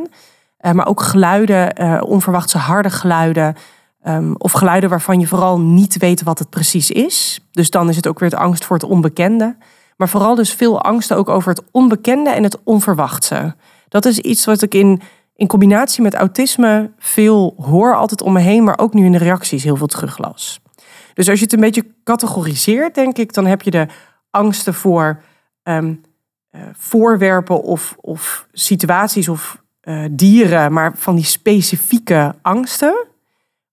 Uh, 0.61 0.73
maar 0.73 0.87
ook 0.87 1.03
geluiden, 1.03 1.83
uh, 1.83 2.01
onverwachte 2.05 2.59
harde 2.59 2.91
geluiden. 2.91 3.57
Um, 4.05 4.35
of 4.39 4.53
geluiden 4.53 4.91
waarvan 4.91 5.21
je 5.21 5.27
vooral 5.27 5.61
niet 5.61 5.97
weet 5.99 6.23
wat 6.23 6.39
het 6.39 6.51
precies 6.51 6.91
is. 6.91 7.41
Dus 7.51 7.71
dan 7.71 7.89
is 7.89 7.97
het 7.97 8.07
ook 8.09 8.19
weer 8.19 8.31
het 8.31 8.39
angst 8.39 8.65
voor 8.65 8.77
het 8.77 8.87
onbekende. 8.87 9.57
Maar 9.97 10.09
vooral 10.09 10.35
dus 10.35 10.55
veel 10.55 10.83
angsten 10.83 11.17
ook 11.17 11.29
over 11.29 11.49
het 11.51 11.63
onbekende 11.71 12.31
en 12.31 12.43
het 12.43 12.59
onverwachte. 12.65 13.55
Dat 13.89 14.05
is 14.05 14.19
iets 14.19 14.45
wat 14.45 14.63
ik 14.63 14.75
in, 14.75 15.01
in 15.37 15.47
combinatie 15.47 16.03
met 16.03 16.15
autisme 16.15 16.91
veel 16.99 17.55
hoor, 17.59 17.97
altijd 17.97 18.23
om 18.23 18.33
me 18.33 18.41
heen, 18.41 18.65
maar 18.65 18.79
ook 18.79 18.95
nu 18.95 19.05
in 19.05 19.13
de 19.13 19.19
reacties 19.19 19.65
heel 19.65 19.77
veel 19.77 19.87
teruglas. 19.87 20.61
Dus 21.15 21.29
als 21.29 21.39
je 21.39 21.45
het 21.45 21.53
een 21.53 21.61
beetje 21.61 21.87
categoriseert, 22.05 22.95
denk 22.95 23.19
ik, 23.19 23.33
dan 23.33 23.47
heb 23.47 23.63
je 23.63 23.71
de 23.71 23.87
angsten 24.31 24.75
voor 24.75 25.23
um, 25.63 26.01
uh, 26.53 26.63
voorwerpen 26.73 27.63
of, 27.63 27.97
of 28.01 28.47
situaties 28.53 29.29
of 29.29 29.63
uh, 29.83 30.05
dieren, 30.11 30.73
maar 30.73 30.97
van 30.97 31.15
die 31.15 31.25
specifieke 31.25 32.35
angsten. 32.43 33.07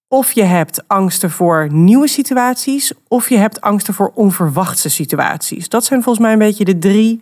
Of 0.07 0.31
je 0.31 0.43
hebt 0.43 0.87
angsten 0.87 1.31
voor 1.31 1.67
nieuwe 1.71 2.07
situaties, 2.07 2.93
of 3.07 3.29
je 3.29 3.37
hebt 3.37 3.61
angsten 3.61 3.93
voor 3.93 4.11
onverwachte 4.13 4.89
situaties. 4.89 5.69
Dat 5.69 5.85
zijn 5.85 6.03
volgens 6.03 6.23
mij 6.25 6.33
een 6.33 6.39
beetje 6.39 6.65
de 6.65 6.77
drie 6.77 7.21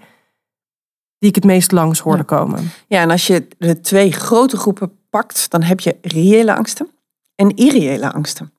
die 1.17 1.29
ik 1.29 1.35
het 1.35 1.43
meest 1.43 1.71
langs 1.71 1.99
hoorde 1.99 2.23
komen. 2.23 2.71
Ja, 2.87 3.01
en 3.01 3.11
als 3.11 3.27
je 3.27 3.47
de 3.57 3.81
twee 3.81 4.11
grote 4.11 4.57
groepen 4.57 4.91
pakt, 5.09 5.49
dan 5.49 5.63
heb 5.63 5.79
je 5.79 5.97
reële 6.01 6.55
angsten 6.55 6.89
en 7.35 7.55
irreële 7.55 8.11
angsten. 8.11 8.51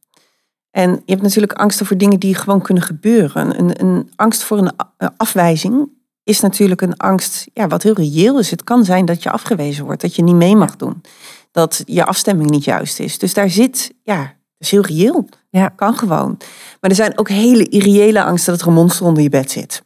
En 0.76 0.90
je 0.90 1.12
hebt 1.12 1.22
natuurlijk 1.22 1.52
angsten 1.52 1.86
voor 1.86 1.96
dingen 1.96 2.20
die 2.20 2.34
gewoon 2.34 2.62
kunnen 2.62 2.82
gebeuren. 2.82 3.58
Een, 3.58 3.80
een 3.80 4.10
angst 4.16 4.42
voor 4.42 4.58
een 4.58 4.72
afwijzing 5.16 5.88
is 6.24 6.40
natuurlijk 6.40 6.80
een 6.80 6.96
angst 6.96 7.46
ja, 7.52 7.66
wat 7.66 7.82
heel 7.82 7.94
reëel 7.94 8.38
is. 8.38 8.50
Het 8.50 8.64
kan 8.64 8.84
zijn 8.84 9.04
dat 9.04 9.22
je 9.22 9.30
afgewezen 9.30 9.84
wordt, 9.84 10.00
dat 10.00 10.16
je 10.16 10.22
niet 10.22 10.34
mee 10.34 10.56
mag 10.56 10.76
doen. 10.76 11.02
Dat 11.50 11.82
je 11.84 12.04
afstemming 12.04 12.50
niet 12.50 12.64
juist 12.64 13.00
is. 13.00 13.18
Dus 13.18 13.34
daar 13.34 13.50
zit, 13.50 13.94
ja, 14.02 14.18
dat 14.18 14.28
is 14.58 14.70
heel 14.70 14.84
reëel. 14.84 15.28
Ja. 15.50 15.68
Kan 15.68 15.98
gewoon. 15.98 16.36
Maar 16.80 16.90
er 16.90 16.96
zijn 16.96 17.18
ook 17.18 17.28
hele 17.28 17.68
irreële 17.68 18.22
angsten 18.22 18.52
dat 18.52 18.60
er 18.60 18.68
een 18.68 18.74
monster 18.74 19.06
onder 19.06 19.22
je 19.22 19.28
bed 19.28 19.50
zit. 19.50 19.82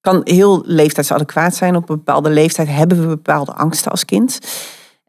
Kan 0.00 0.20
heel 0.24 0.62
leeftijdsadequaat 0.66 1.54
zijn. 1.54 1.76
Op 1.76 1.88
een 1.88 1.96
bepaalde 1.96 2.30
leeftijd 2.30 2.68
hebben 2.68 3.00
we 3.00 3.06
bepaalde 3.06 3.52
angsten 3.52 3.90
als 3.90 4.04
kind. 4.04 4.38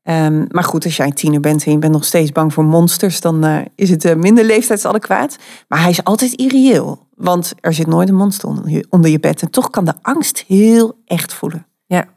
Um, 0.10 0.48
maar 0.50 0.64
goed, 0.64 0.86
als 0.86 0.98
jij 0.98 1.06
een 1.06 1.14
tiener 1.14 1.40
bent 1.40 1.66
en 1.66 1.72
je 1.72 1.78
bent 1.78 1.94
nog 1.94 2.06
steeds 2.06 2.32
bang 2.32 2.54
voor 2.54 2.64
monsters, 2.64 3.22
dan 3.22 3.46
uh, 3.46 3.58
is 3.76 3.90
het 3.90 4.06
uh, 4.06 4.16
minder 4.16 4.44
leeftijdsadequaat. 4.44 5.38
Maar 5.68 5.82
hij 5.82 5.90
is 5.90 6.04
altijd 6.04 6.34
irreëel, 6.34 7.08
want 7.16 7.54
er 7.60 7.74
zit 7.74 7.88
nooit 7.88 8.10
een 8.10 8.16
monster 8.16 8.50
onder 8.50 8.70
je, 8.70 8.86
onder 8.90 9.12
je 9.12 9.20
bed. 9.20 9.42
En 9.42 9.50
toch 9.50 9.70
kan 9.70 9.86
de 9.86 9.94
angst 10.02 10.44
heel 10.48 10.98
echt 11.06 11.34
voelen. 11.34 11.66
Ja. 11.86 12.08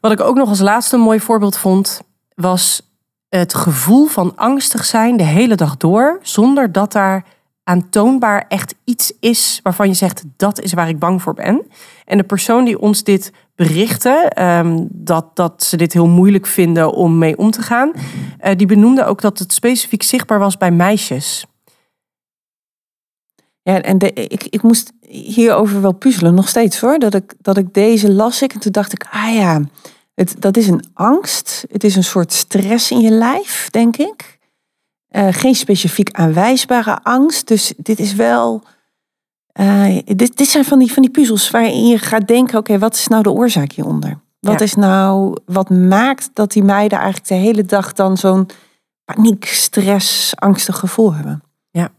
Wat 0.00 0.12
ik 0.12 0.20
ook 0.20 0.36
nog 0.36 0.48
als 0.48 0.60
laatste 0.60 0.96
een 0.96 1.02
mooi 1.02 1.20
voorbeeld 1.20 1.56
vond, 1.56 2.00
was 2.34 2.90
het 3.28 3.54
gevoel 3.54 4.06
van 4.06 4.36
angstig 4.36 4.84
zijn 4.84 5.16
de 5.16 5.24
hele 5.24 5.54
dag 5.54 5.76
door, 5.76 6.18
zonder 6.22 6.72
dat 6.72 6.92
daar 6.92 7.24
aantoonbaar 7.64 8.44
echt 8.48 8.74
iets 8.84 9.12
is 9.20 9.60
waarvan 9.62 9.88
je 9.88 9.94
zegt 9.94 10.24
dat 10.36 10.60
is 10.60 10.72
waar 10.72 10.88
ik 10.88 10.98
bang 10.98 11.22
voor 11.22 11.34
ben. 11.34 11.66
En 12.04 12.16
de 12.16 12.24
persoon 12.24 12.64
die 12.64 12.78
ons 12.78 13.04
dit 13.04 13.32
berichtte, 13.66 14.32
um, 14.38 14.88
dat, 14.90 15.36
dat 15.36 15.62
ze 15.62 15.76
dit 15.76 15.92
heel 15.92 16.06
moeilijk 16.06 16.46
vinden 16.46 16.92
om 16.92 17.18
mee 17.18 17.36
om 17.36 17.50
te 17.50 17.62
gaan, 17.62 17.92
uh, 17.94 18.56
die 18.56 18.66
benoemde 18.66 19.04
ook 19.04 19.20
dat 19.20 19.38
het 19.38 19.52
specifiek 19.52 20.02
zichtbaar 20.02 20.38
was 20.38 20.56
bij 20.56 20.70
meisjes. 20.70 21.44
Ja, 23.62 23.80
en 23.80 23.98
de, 23.98 24.12
ik, 24.12 24.46
ik 24.50 24.62
moest 24.62 24.92
hierover 25.08 25.82
wel 25.82 25.92
puzzelen, 25.92 26.34
nog 26.34 26.48
steeds 26.48 26.80
hoor. 26.80 26.98
Dat 26.98 27.14
ik, 27.14 27.34
dat 27.38 27.56
ik 27.56 27.74
deze 27.74 28.12
las 28.12 28.42
ik 28.42 28.52
en 28.52 28.60
toen 28.60 28.72
dacht 28.72 28.92
ik, 28.92 29.06
ah 29.10 29.34
ja, 29.34 29.62
het, 30.14 30.36
dat 30.38 30.56
is 30.56 30.68
een 30.68 30.84
angst. 30.94 31.64
Het 31.70 31.84
is 31.84 31.96
een 31.96 32.04
soort 32.04 32.32
stress 32.32 32.90
in 32.90 33.00
je 33.00 33.10
lijf, 33.10 33.68
denk 33.70 33.96
ik. 33.96 34.38
Uh, 35.10 35.26
geen 35.30 35.54
specifiek 35.54 36.10
aanwijsbare 36.10 37.02
angst. 37.02 37.48
Dus 37.48 37.72
dit 37.76 37.98
is 37.98 38.14
wel. 38.14 38.62
Uh, 39.60 39.98
dit, 40.04 40.36
dit 40.36 40.48
zijn 40.48 40.64
van 40.64 40.78
die, 40.78 40.92
van 40.92 41.02
die 41.02 41.10
puzzels 41.12 41.50
waarin 41.50 41.86
je 41.86 41.98
gaat 41.98 42.26
denken: 42.26 42.58
oké, 42.58 42.78
wat 42.78 42.94
is 42.94 43.06
nou 43.08 43.22
de 43.22 43.30
oorzaak 43.30 43.72
hieronder? 43.72 44.18
Wat 44.40 44.60
is 44.60 44.74
nou, 44.74 45.36
wat 45.46 45.70
maakt 45.70 46.30
dat 46.32 46.52
die 46.52 46.62
meiden 46.62 46.98
eigenlijk 46.98 47.28
de 47.28 47.34
hele 47.34 47.64
dag 47.64 47.92
dan 47.92 48.16
zo'n 48.16 48.46
paniek, 49.04 49.44
stress, 49.44 50.32
angstig 50.36 50.78
gevoel 50.78 51.14
hebben? 51.14 51.42
Ja. 51.70 51.90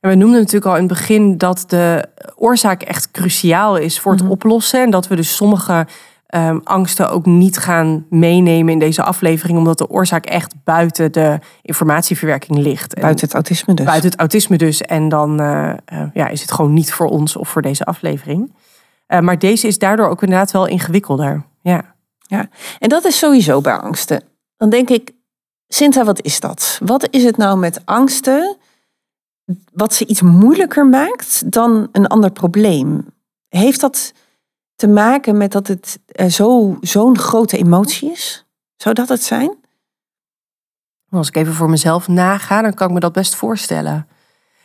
En 0.00 0.10
we 0.10 0.16
noemden 0.16 0.38
natuurlijk 0.38 0.66
al 0.66 0.74
in 0.76 0.88
het 0.88 0.92
begin 0.92 1.38
dat 1.38 1.64
de 1.66 2.08
oorzaak 2.36 2.82
echt 2.82 3.10
cruciaal 3.10 3.76
is 3.76 4.00
voor 4.00 4.12
het 4.12 4.22
Mhm. 4.22 4.30
oplossen. 4.30 4.80
En 4.82 4.90
dat 4.90 5.08
we 5.08 5.16
dus 5.16 5.36
sommige 5.36 5.86
ehm, 6.32 6.58
angsten 6.64 7.10
ook 7.10 7.26
niet 7.26 7.58
gaan 7.58 8.06
meenemen 8.10 8.72
in 8.72 8.78
deze 8.78 9.02
aflevering, 9.02 9.58
omdat 9.58 9.78
de 9.78 9.88
oorzaak 9.88 10.26
echt 10.26 10.54
buiten 10.64 11.12
de 11.12 11.38
informatieverwerking 11.62 12.58
ligt. 12.58 12.94
En 12.94 13.00
Buiten 13.02 13.24
het 13.24 13.34
autisme 13.34 13.74
dus. 13.74 13.86
buiten 13.86 14.10
het 14.10 14.18
autisme 14.18 14.56
dus. 14.56 14.80
En 14.80 15.08
dan 15.08 15.40
eh, 15.40 15.70
eh, 15.84 16.08
ja, 16.14 16.28
is 16.28 16.40
het 16.40 16.52
gewoon 16.52 16.72
niet 16.72 16.92
voor 16.92 17.06
ons 17.06 17.36
of 17.36 17.48
voor 17.48 17.62
deze 17.62 17.84
aflevering. 17.84 18.54
Eh, 19.06 19.20
maar 19.20 19.38
deze 19.38 19.66
is 19.66 19.78
daardoor 19.78 20.08
ook 20.08 20.22
inderdaad 20.22 20.50
wel 20.50 20.66
ingewikkelder. 20.66 21.44
Ja. 21.62 21.94
En 22.78 22.88
dat 22.88 23.04
is 23.04 23.18
sowieso 23.18 23.60
bij 23.60 23.76
angsten. 23.76 24.22
Dan 24.56 24.70
denk 24.70 24.90
ik, 24.90 25.12
Sinta, 25.68 26.04
wat 26.04 26.22
is 26.22 26.40
dat? 26.40 26.78
Wat 26.84 27.08
is 27.10 27.24
het 27.24 27.36
nou 27.36 27.58
met 27.58 27.80
angsten 27.84 28.56
wat 29.72 29.94
ze 29.94 30.06
iets 30.06 30.22
moeilijker 30.22 30.86
maakt 30.86 31.52
dan 31.52 31.88
een 31.92 32.06
ander 32.06 32.30
probleem? 32.30 33.06
Heeft 33.48 33.80
dat 33.80 34.12
te 34.82 34.88
maken 34.88 35.36
met 35.36 35.52
dat 35.52 35.66
het 35.66 36.00
eh, 36.06 36.26
zo, 36.26 36.76
zo'n 36.80 37.18
grote 37.18 37.56
emotie 37.56 38.10
is? 38.10 38.46
Zou 38.76 38.94
dat 38.94 39.08
het 39.08 39.22
zijn? 39.22 39.56
Als 41.10 41.28
ik 41.28 41.36
even 41.36 41.54
voor 41.54 41.70
mezelf 41.70 42.08
naga, 42.08 42.62
dan 42.62 42.74
kan 42.74 42.88
ik 42.88 42.94
me 42.94 43.00
dat 43.00 43.12
best 43.12 43.34
voorstellen. 43.34 44.08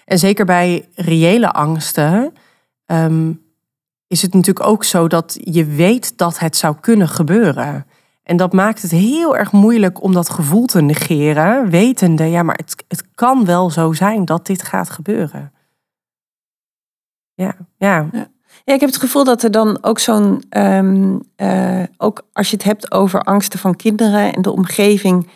En 0.06 0.20
zeker 0.20 0.46
bij 0.46 0.90
reële 0.96 1.52
angsten 1.52 2.34
ehm, 2.86 3.34
is 4.08 4.22
het 4.22 4.34
natuurlijk 4.34 4.66
ook 4.66 4.84
zo 4.84 5.08
dat 5.08 5.38
je 5.40 5.66
weet 5.66 6.18
dat 6.18 6.40
het 6.40 6.56
zou 6.56 6.76
kunnen 6.80 7.08
gebeuren. 7.08 7.86
En 8.24 8.38
dat 8.38 8.54
maakt 8.54 8.82
het 8.82 8.92
heel 8.92 9.38
erg 9.38 9.52
moeilijk 9.52 10.02
om 10.04 10.14
dat 10.14 10.30
gevoel 10.30 10.66
te 10.66 10.82
negeren, 10.82 11.70
wetende, 11.70 12.24
ja, 12.24 12.44
maar 12.44 12.56
het, 12.56 12.84
het 12.88 13.04
kan 13.16 13.46
wel 13.46 13.70
zo 13.70 13.94
zijn 13.94 14.26
dat 14.26 14.46
dit 14.46 14.64
gaat 14.64 14.90
gebeuren. 14.90 15.54
Ja, 17.34 17.56
ja. 17.78 18.10
Ja, 18.12 18.28
ik 18.74 18.80
heb 18.80 18.90
het 18.90 19.00
gevoel 19.00 19.24
dat 19.24 19.44
er 19.44 19.52
dan 19.52 19.84
ook 19.84 20.00
zo'n, 20.00 20.44
ehm, 20.50 21.18
eh, 21.36 21.84
ook 21.98 22.26
als 22.34 22.50
je 22.50 22.56
het 22.56 22.66
hebt 22.66 22.92
over 22.92 23.22
angsten 23.22 23.60
van 23.60 23.76
kinderen 23.76 24.34
en 24.34 24.42
de 24.42 24.52
omgeving, 24.52 25.28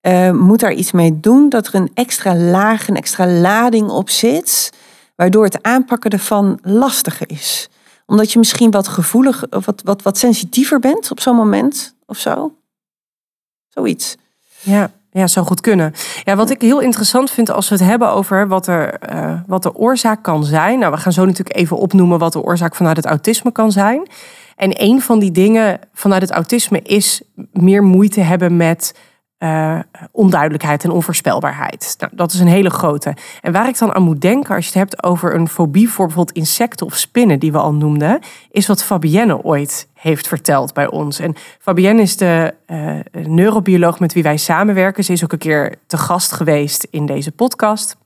eh, 0.00 0.30
moet 0.30 0.60
daar 0.60 0.72
iets 0.72 0.92
mee 0.92 1.20
doen. 1.20 1.48
Dat 1.48 1.66
er 1.66 1.74
een 1.74 1.90
extra 1.94 2.36
laag, 2.36 2.88
een 2.88 2.96
extra 2.96 3.26
lading 3.26 3.88
op 3.88 4.10
zit, 4.10 4.72
waardoor 5.16 5.44
het 5.44 5.62
aanpakken 5.62 6.10
ervan 6.10 6.58
lastiger 6.62 7.30
is. 7.30 7.68
Omdat 8.06 8.32
je 8.32 8.38
misschien 8.38 8.70
wat 8.70 8.88
gevoelig, 8.88 9.44
wat, 9.50 9.82
wat, 9.84 10.02
wat 10.02 10.18
sensitiever 10.18 10.80
bent 10.80 11.10
op 11.10 11.20
zo'n 11.20 11.36
moment 11.36 11.94
of 12.06 12.18
zo. 12.18 12.54
Zoiets. 13.68 14.16
Ja, 14.60 14.90
ja, 15.18 15.26
zou 15.26 15.46
goed 15.46 15.60
kunnen. 15.60 15.92
Ja, 16.24 16.36
wat 16.36 16.50
ik 16.50 16.60
heel 16.60 16.80
interessant 16.80 17.30
vind 17.30 17.50
als 17.50 17.68
we 17.68 17.74
het 17.74 17.84
hebben 17.84 18.10
over 18.10 18.48
wat, 18.48 18.66
er, 18.66 18.94
eh, 18.94 19.34
wat 19.46 19.62
de 19.62 19.74
oorzaak 19.74 20.22
kan 20.22 20.44
zijn. 20.44 20.78
Nou, 20.78 20.92
we 20.92 20.98
gaan 20.98 21.12
zo 21.12 21.24
natuurlijk 21.24 21.56
even 21.56 21.76
opnoemen 21.76 22.18
wat 22.18 22.32
de 22.32 22.42
oorzaak 22.42 22.74
vanuit 22.74 22.96
het 22.96 23.06
autisme 23.06 23.52
kan 23.52 23.72
zijn. 23.72 24.08
En 24.56 24.82
een 24.82 25.00
van 25.00 25.18
die 25.18 25.30
dingen 25.30 25.80
vanuit 25.92 26.22
het 26.22 26.30
autisme 26.30 26.80
is 26.82 27.22
meer 27.52 27.82
moeite 27.82 28.20
hebben 28.20 28.56
met 28.56 28.94
eh, 29.44 29.78
onduidelijkheid 30.10 30.84
en 30.84 30.90
onvoorspelbaarheid. 30.90 31.94
Nou, 31.98 32.12
dat 32.14 32.32
is 32.32 32.40
een 32.40 32.46
hele 32.46 32.70
grote. 32.70 33.16
En 33.40 33.52
waar 33.52 33.68
ik 33.68 33.78
dan 33.78 33.94
aan 33.94 34.02
moet 34.02 34.20
denken 34.20 34.54
als 34.54 34.64
je 34.64 34.70
het 34.70 34.90
hebt 34.90 35.02
over 35.02 35.34
een 35.34 35.48
fobie 35.48 35.90
voor 35.90 36.06
bijvoorbeeld 36.06 36.36
insecten 36.36 36.86
of 36.86 36.94
spinnen, 36.94 37.38
die 37.38 37.52
we 37.52 37.58
al 37.58 37.74
noemden, 37.74 38.20
is 38.50 38.66
wat 38.66 38.84
Fabienne 38.84 39.42
ooit 39.42 39.88
heeft 39.94 40.28
verteld 40.28 40.74
bij 40.74 40.90
ons. 40.90 41.18
En 41.18 41.34
Fabienne 41.58 42.02
is 42.02 42.16
de 42.16 42.54
eh, 42.66 42.98
neurobioloog 43.12 44.00
met 44.00 44.12
wie 44.12 44.22
wij 44.22 44.36
samenwerken. 44.36 45.04
Ze 45.04 45.12
is 45.12 45.24
ook 45.24 45.32
een 45.32 45.38
keer 45.38 45.74
te 45.86 45.96
gast 45.96 46.32
geweest 46.32 46.86
in 46.90 47.06
deze 47.06 47.32
podcast. 47.32 47.96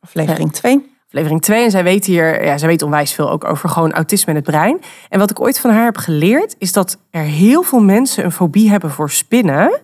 Aflevering 0.00 0.52
2. 0.52 0.92
Aflevering 1.06 1.42
2. 1.42 1.64
En 1.64 1.70
zij 1.70 1.84
weet 1.84 2.04
hier, 2.04 2.44
ja, 2.44 2.58
zij 2.58 2.68
weet 2.68 2.82
onwijs 2.82 3.12
veel 3.12 3.30
ook 3.30 3.44
over 3.44 3.68
gewoon 3.68 3.92
autisme 3.92 4.32
en 4.32 4.38
het 4.38 4.44
brein. 4.44 4.80
En 5.08 5.18
wat 5.18 5.30
ik 5.30 5.40
ooit 5.40 5.60
van 5.60 5.70
haar 5.70 5.84
heb 5.84 5.96
geleerd, 5.96 6.54
is 6.58 6.72
dat 6.72 6.98
er 7.10 7.22
heel 7.22 7.62
veel 7.62 7.80
mensen 7.80 8.24
een 8.24 8.32
fobie 8.32 8.70
hebben 8.70 8.90
voor 8.90 9.10
spinnen. 9.10 9.80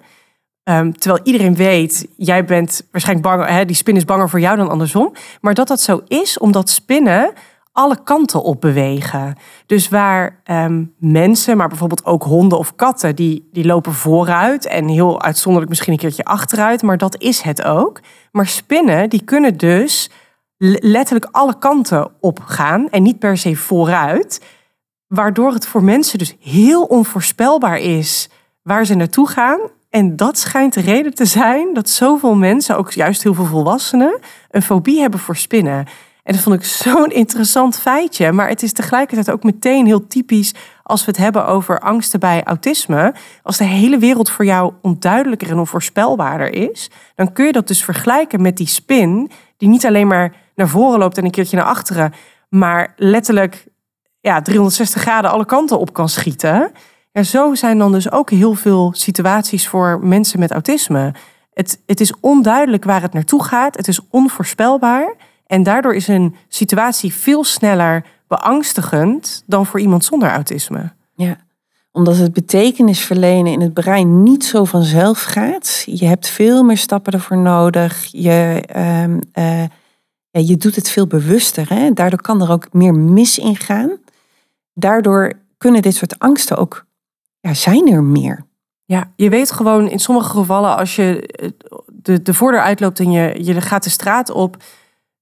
Ehm, 0.63 0.93
terwijl 0.93 1.25
iedereen 1.25 1.55
weet, 1.55 2.09
jij 2.17 2.45
bent 2.45 2.87
waarschijnlijk 2.91 3.29
bang, 3.29 3.49
hè, 3.49 3.65
die 3.65 3.77
spin 3.77 3.97
is 3.97 4.05
banger 4.05 4.29
voor 4.29 4.41
jou 4.41 4.57
dan 4.57 4.71
andersom. 4.71 5.13
Maar 5.41 5.55
dat 5.55 5.69
dat 5.69 5.81
zo 5.81 6.03
is, 6.09 6.39
omdat 6.39 6.69
spinnen 6.69 7.33
alle 7.73 8.03
kanten 8.03 8.43
op 8.43 8.61
bewegen. 8.61 9.37
Dus 9.67 9.89
waar 9.89 10.41
ehm, 10.45 10.85
mensen, 10.99 11.57
maar 11.57 11.69
bijvoorbeeld 11.69 12.05
ook 12.05 12.23
honden 12.23 12.59
of 12.59 12.75
katten, 12.77 13.17
die, 13.17 13.49
die 13.53 13.65
lopen 13.65 13.93
vooruit 13.93 14.67
en 14.67 14.89
heel 14.89 15.23
uitzonderlijk 15.23 15.69
misschien 15.69 15.93
een 15.93 15.99
keertje 15.99 16.25
achteruit, 16.25 16.83
maar 16.83 16.99
dat 16.99 17.21
is 17.21 17.41
het 17.41 17.63
ook. 17.63 18.01
Maar 18.33 18.47
spinnen, 18.47 19.11
die 19.11 19.25
kunnen 19.25 19.57
dus 19.57 20.11
letterlijk 20.81 21.29
alle 21.31 21.59
kanten 21.59 22.11
op 22.21 22.41
gaan 22.45 22.89
en 22.91 23.03
niet 23.03 23.19
per 23.19 23.37
se 23.37 23.57
vooruit. 23.57 24.45
Waardoor 25.07 25.53
het 25.53 25.67
voor 25.67 25.83
mensen 25.83 26.19
dus 26.19 26.37
heel 26.41 26.83
onvoorspelbaar 26.83 27.79
is 27.79 28.29
waar 28.63 28.85
ze 28.85 28.95
naartoe 28.95 29.29
gaan. 29.29 29.61
En 29.91 30.17
dat 30.17 30.39
schijnt 30.39 30.75
de 30.75 30.81
reden 30.81 31.15
te 31.15 31.25
zijn 31.25 31.75
dat 31.75 31.89
zoveel 31.89 32.35
mensen, 32.35 32.77
ook 32.77 32.93
juist 32.93 33.23
heel 33.23 33.35
veel 33.35 33.45
volwassenen, 33.45 34.19
een 34.51 34.63
fobie 34.63 35.01
hebben 35.01 35.21
voor 35.21 35.37
spinnen. 35.37 35.87
En 36.23 36.33
dat 36.37 36.43
vond 36.43 36.57
ik 36.57 36.65
zo'n 36.65 37.11
interessant 37.11 37.79
feitje. 37.79 38.33
Maar 38.33 38.49
het 38.49 38.63
is 38.63 38.73
tegelijkertijd 38.73 39.31
ook 39.31 39.43
meteen 39.43 39.87
heel 39.87 40.07
typisch 40.07 40.55
als 40.83 41.05
we 41.05 41.11
het 41.11 41.21
hebben 41.21 41.47
over 41.47 41.81
angsten 41.81 42.21
bij 42.21 42.45
autisme. 42.45 43.15
Als 43.43 43.57
de 43.57 43.65
hele 43.65 43.99
wereld 43.99 44.31
voor 44.31 44.45
jou 44.45 44.73
onduidelijker 44.83 45.51
en 45.51 45.59
onvoorspelbaarder 45.59 46.53
is, 46.53 46.91
dan 47.15 47.33
kun 47.33 47.47
je 47.47 47.53
dat 47.53 47.67
dus 47.69 47.85
vergelijken 47.85 48.43
met 48.43 48.57
die 48.57 48.67
spin, 48.67 49.31
die 49.57 49.69
niet 49.69 49.87
alleen 49.87 50.07
maar 50.07 50.35
naar 50.55 50.69
voren 50.69 50.99
loopt 50.99 51.19
en 51.19 51.25
een 51.25 51.31
keertje 51.31 51.57
naar 51.57 51.67
achteren, 51.67 52.13
maar 52.49 52.93
letterlijk 52.97 53.67
ja, 54.21 54.43
360 54.43 55.03
graden 55.03 55.31
alle 55.31 55.47
kanten 55.47 55.79
op 55.79 55.93
kan 55.93 56.09
schieten. 56.09 56.73
Ja, 57.13 57.23
zo 57.23 57.55
zijn 57.55 57.79
dan 57.79 57.93
dus 57.93 58.11
ook 58.11 58.31
heel 58.31 58.55
veel 58.55 58.93
situaties 58.95 59.69
voor 59.69 60.01
mensen 60.03 60.39
met 60.39 60.51
autisme. 60.51 61.15
Het, 61.53 61.81
het 61.87 62.01
is 62.01 62.13
onduidelijk 62.21 62.85
waar 62.85 63.03
het 63.03 63.13
naartoe 63.13 63.45
gaat. 63.45 63.77
Het 63.77 63.89
is 63.89 64.01
onvoorspelbaar. 64.11 65.15
En 65.47 65.63
daardoor 65.63 65.95
is 65.95 66.09
een 66.09 66.37
situatie 66.49 67.15
veel 67.15 67.45
sneller 67.45 68.05
beangstigend 68.29 69.43
dan 69.47 69.67
voor 69.67 69.81
iemand 69.81 70.05
zonder 70.05 70.31
autisme. 70.31 70.93
Ja, 71.15 71.37
omdat 71.93 72.17
het 72.17 72.33
betekenis 72.33 73.01
verlenen 73.01 73.53
in 73.53 73.61
het 73.61 73.75
brein 73.75 74.23
niet 74.23 74.45
zo 74.45 74.65
vanzelf 74.65 75.23
gaat. 75.23 75.83
Je 75.87 76.07
hebt 76.07 76.29
veel 76.29 76.63
meer 76.63 76.77
stappen 76.79 77.13
ervoor 77.13 77.39
nodig. 77.39 78.09
Je, 78.11 78.63
ehm, 78.67 79.19
eh, 79.33 79.65
je 80.31 80.57
doet 80.57 80.77
het 80.77 80.91
veel 80.91 81.07
bewuster. 81.07 81.69
Hè? 81.69 81.93
Daardoor 81.93 82.21
kan 82.21 82.43
er 82.43 82.51
ook 82.51 82.73
meer 82.73 82.95
mis 82.95 83.39
in 83.39 83.57
gaan. 83.57 83.91
Daardoor 84.75 85.33
kunnen 85.59 85.83
dit 85.83 85.95
soort 85.95 86.19
angsten 86.19 86.57
ook, 86.57 86.85
ja, 87.41 87.55
zijn 87.55 87.93
er 87.93 88.03
meer. 88.03 88.45
Ja, 88.85 89.13
je 89.17 89.31
weet 89.31 89.53
gewoon 89.53 89.89
in 89.89 89.99
sommige 89.99 90.31
gevallen 90.31 90.77
als 90.77 90.97
je 90.97 91.27
eh, 91.27 91.49
de, 91.87 92.23
de 92.23 92.35
voordeur 92.35 92.61
uitloopt 92.61 93.01
en 93.01 93.11
je, 93.11 93.45
je 93.45 93.61
gaat 93.61 93.85
de 93.85 93.91
straat 93.91 94.31
op, 94.31 94.57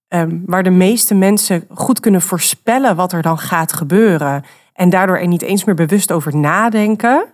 ehm, 0.09 0.39
waar 0.47 0.63
de 0.63 0.71
meeste 0.71 1.15
mensen 1.15 1.65
goed 1.75 2.01
kunnen 2.01 2.23
voorspellen 2.23 2.97
wat 2.97 3.13
er 3.13 3.23
dan 3.23 3.39
gaat 3.39 3.73
gebeuren. 3.73 4.45
En 4.73 4.91
daardoor 4.91 5.17
er 5.17 5.27
niet 5.27 5.43
eens 5.43 5.65
meer 5.65 5.75
bewust 5.75 6.13
over 6.13 6.37
nadenken. 6.37 7.27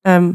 ehm, 0.00 0.32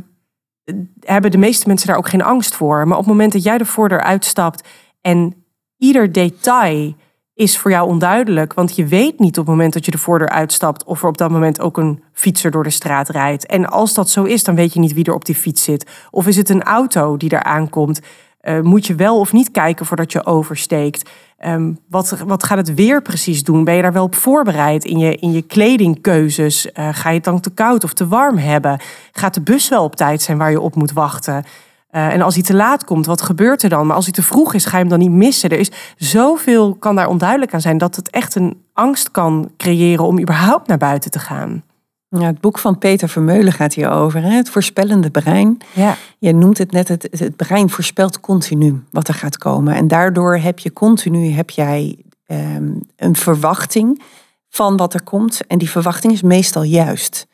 hebben 0.99 1.31
de 1.31 1.37
meeste 1.37 1.67
mensen 1.67 1.87
daar 1.87 1.97
ook 1.97 2.09
geen 2.09 2.21
angst 2.23 2.55
voor. 2.55 2.87
Maar 2.87 2.97
op 2.97 3.03
het 3.03 3.11
moment 3.13 3.31
dat 3.31 3.43
jij 3.43 3.57
de 3.57 3.65
voordeur 3.65 4.01
uitstapt 4.01 4.67
en 5.01 5.45
ieder 5.77 6.11
detail 6.11 6.95
is 7.37 7.57
voor 7.57 7.71
jou 7.71 7.87
onduidelijk. 7.87 8.53
Want 8.53 8.75
je 8.75 8.85
weet 8.85 9.19
niet 9.19 9.37
op 9.37 9.45
het 9.45 9.55
moment 9.55 9.73
dat 9.73 9.85
je 9.85 9.91
de 9.91 9.97
voordeur 9.97 10.29
uitstapt 10.29 10.83
of 10.83 11.01
er 11.01 11.07
op 11.07 11.17
dat 11.17 11.29
moment 11.29 11.59
ook 11.61 11.77
een 11.77 12.03
fietser 12.13 12.51
door 12.51 12.63
de 12.63 12.69
straat 12.69 13.09
rijdt. 13.09 13.45
En 13.45 13.65
als 13.65 13.93
dat 13.93 14.09
zo 14.09 14.23
is, 14.23 14.43
dan 14.43 14.55
weet 14.55 14.73
je 14.73 14.79
niet 14.79 14.93
wie 14.93 15.05
er 15.05 15.13
op 15.13 15.25
die 15.25 15.35
fiets 15.35 15.63
zit. 15.63 15.89
Of 16.11 16.27
is 16.27 16.37
het 16.37 16.49
een 16.49 16.63
auto 16.63 17.17
die 17.17 17.29
er 17.29 17.43
aankomt? 17.43 17.99
Uh, 18.41 18.61
moet 18.61 18.87
je 18.87 18.95
wel 18.95 19.19
of 19.19 19.33
niet 19.33 19.51
kijken 19.51 19.85
voordat 19.85 20.11
je 20.11 20.25
oversteekt? 20.25 21.09
Um, 21.45 21.79
wat, 21.89 22.17
wat 22.27 22.43
gaat 22.43 22.57
het 22.57 22.73
weer 22.73 23.01
precies 23.01 23.43
doen? 23.43 23.63
Ben 23.63 23.75
je 23.75 23.81
daar 23.81 23.93
wel 23.93 24.03
op 24.03 24.15
voorbereid 24.15 24.85
in 24.85 24.97
je, 24.97 25.15
in 25.15 25.31
je 25.31 25.41
kledingkeuzes? 25.41 26.65
Uh, 26.65 26.89
ga 26.91 27.09
je 27.09 27.15
het 27.15 27.23
dan 27.23 27.39
te 27.39 27.49
koud 27.49 27.83
of 27.83 27.93
te 27.93 28.07
warm 28.07 28.37
hebben? 28.37 28.79
Gaat 29.11 29.33
de 29.33 29.41
bus 29.41 29.69
wel 29.69 29.83
op 29.83 29.95
tijd 29.95 30.21
zijn 30.21 30.37
waar 30.37 30.51
je 30.51 30.61
op 30.61 30.75
moet 30.75 30.91
wachten? 30.91 31.43
Uh, 31.91 32.13
en 32.13 32.21
als 32.21 32.33
hij 32.33 32.43
te 32.43 32.53
laat 32.53 32.83
komt, 32.83 33.05
wat 33.05 33.21
gebeurt 33.21 33.63
er 33.63 33.69
dan? 33.69 33.87
Maar 33.87 33.95
als 33.95 34.05
hij 34.05 34.13
te 34.13 34.23
vroeg 34.23 34.53
is, 34.53 34.65
ga 34.65 34.71
je 34.71 34.77
hem 34.77 34.89
dan 34.89 34.99
niet 34.99 35.11
missen. 35.11 35.49
Er 35.49 35.59
is 35.59 35.71
zoveel 35.97 36.75
kan 36.75 36.95
daar 36.95 37.07
onduidelijk 37.07 37.53
aan 37.53 37.61
zijn 37.61 37.77
dat 37.77 37.95
het 37.95 38.09
echt 38.09 38.35
een 38.35 38.61
angst 38.73 39.11
kan 39.11 39.51
creëren 39.57 40.05
om 40.05 40.19
überhaupt 40.19 40.67
naar 40.67 40.77
buiten 40.77 41.11
te 41.11 41.19
gaan. 41.19 41.63
Ja, 42.09 42.25
het 42.25 42.41
boek 42.41 42.59
van 42.59 42.77
Peter 42.77 43.09
Vermeulen 43.09 43.53
gaat 43.53 43.73
hier 43.73 43.89
over, 43.89 44.21
hè? 44.21 44.29
het 44.29 44.49
voorspellende 44.49 45.09
brein. 45.09 45.57
Ja. 45.73 45.95
Je 46.19 46.33
noemt 46.33 46.57
het 46.57 46.71
net, 46.71 46.87
het, 46.87 47.07
het 47.11 47.35
brein 47.35 47.69
voorspelt 47.69 48.19
continu 48.19 48.83
wat 48.91 49.07
er 49.07 49.13
gaat 49.13 49.37
komen. 49.37 49.75
En 49.75 49.87
daardoor 49.87 50.37
heb 50.37 50.59
je 50.59 50.73
continu 50.73 51.31
heb 51.31 51.49
jij, 51.49 51.97
um, 52.27 52.81
een 52.95 53.15
verwachting 53.15 54.01
van 54.49 54.77
wat 54.77 54.93
er 54.93 55.03
komt. 55.03 55.47
En 55.47 55.57
die 55.57 55.69
verwachting 55.69 56.13
is 56.13 56.21
meestal 56.21 56.63
juist, 56.63 57.27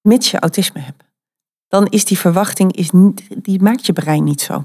mits 0.00 0.30
je 0.30 0.38
autisme 0.38 0.80
hebt. 0.80 1.09
Dan 1.70 1.86
is 1.86 2.04
die 2.04 2.18
verwachting, 2.18 2.76
is 2.76 2.90
niet, 2.90 3.22
die 3.42 3.62
maakt 3.62 3.86
je 3.86 3.92
brein 3.92 4.24
niet 4.24 4.40
zo. 4.40 4.64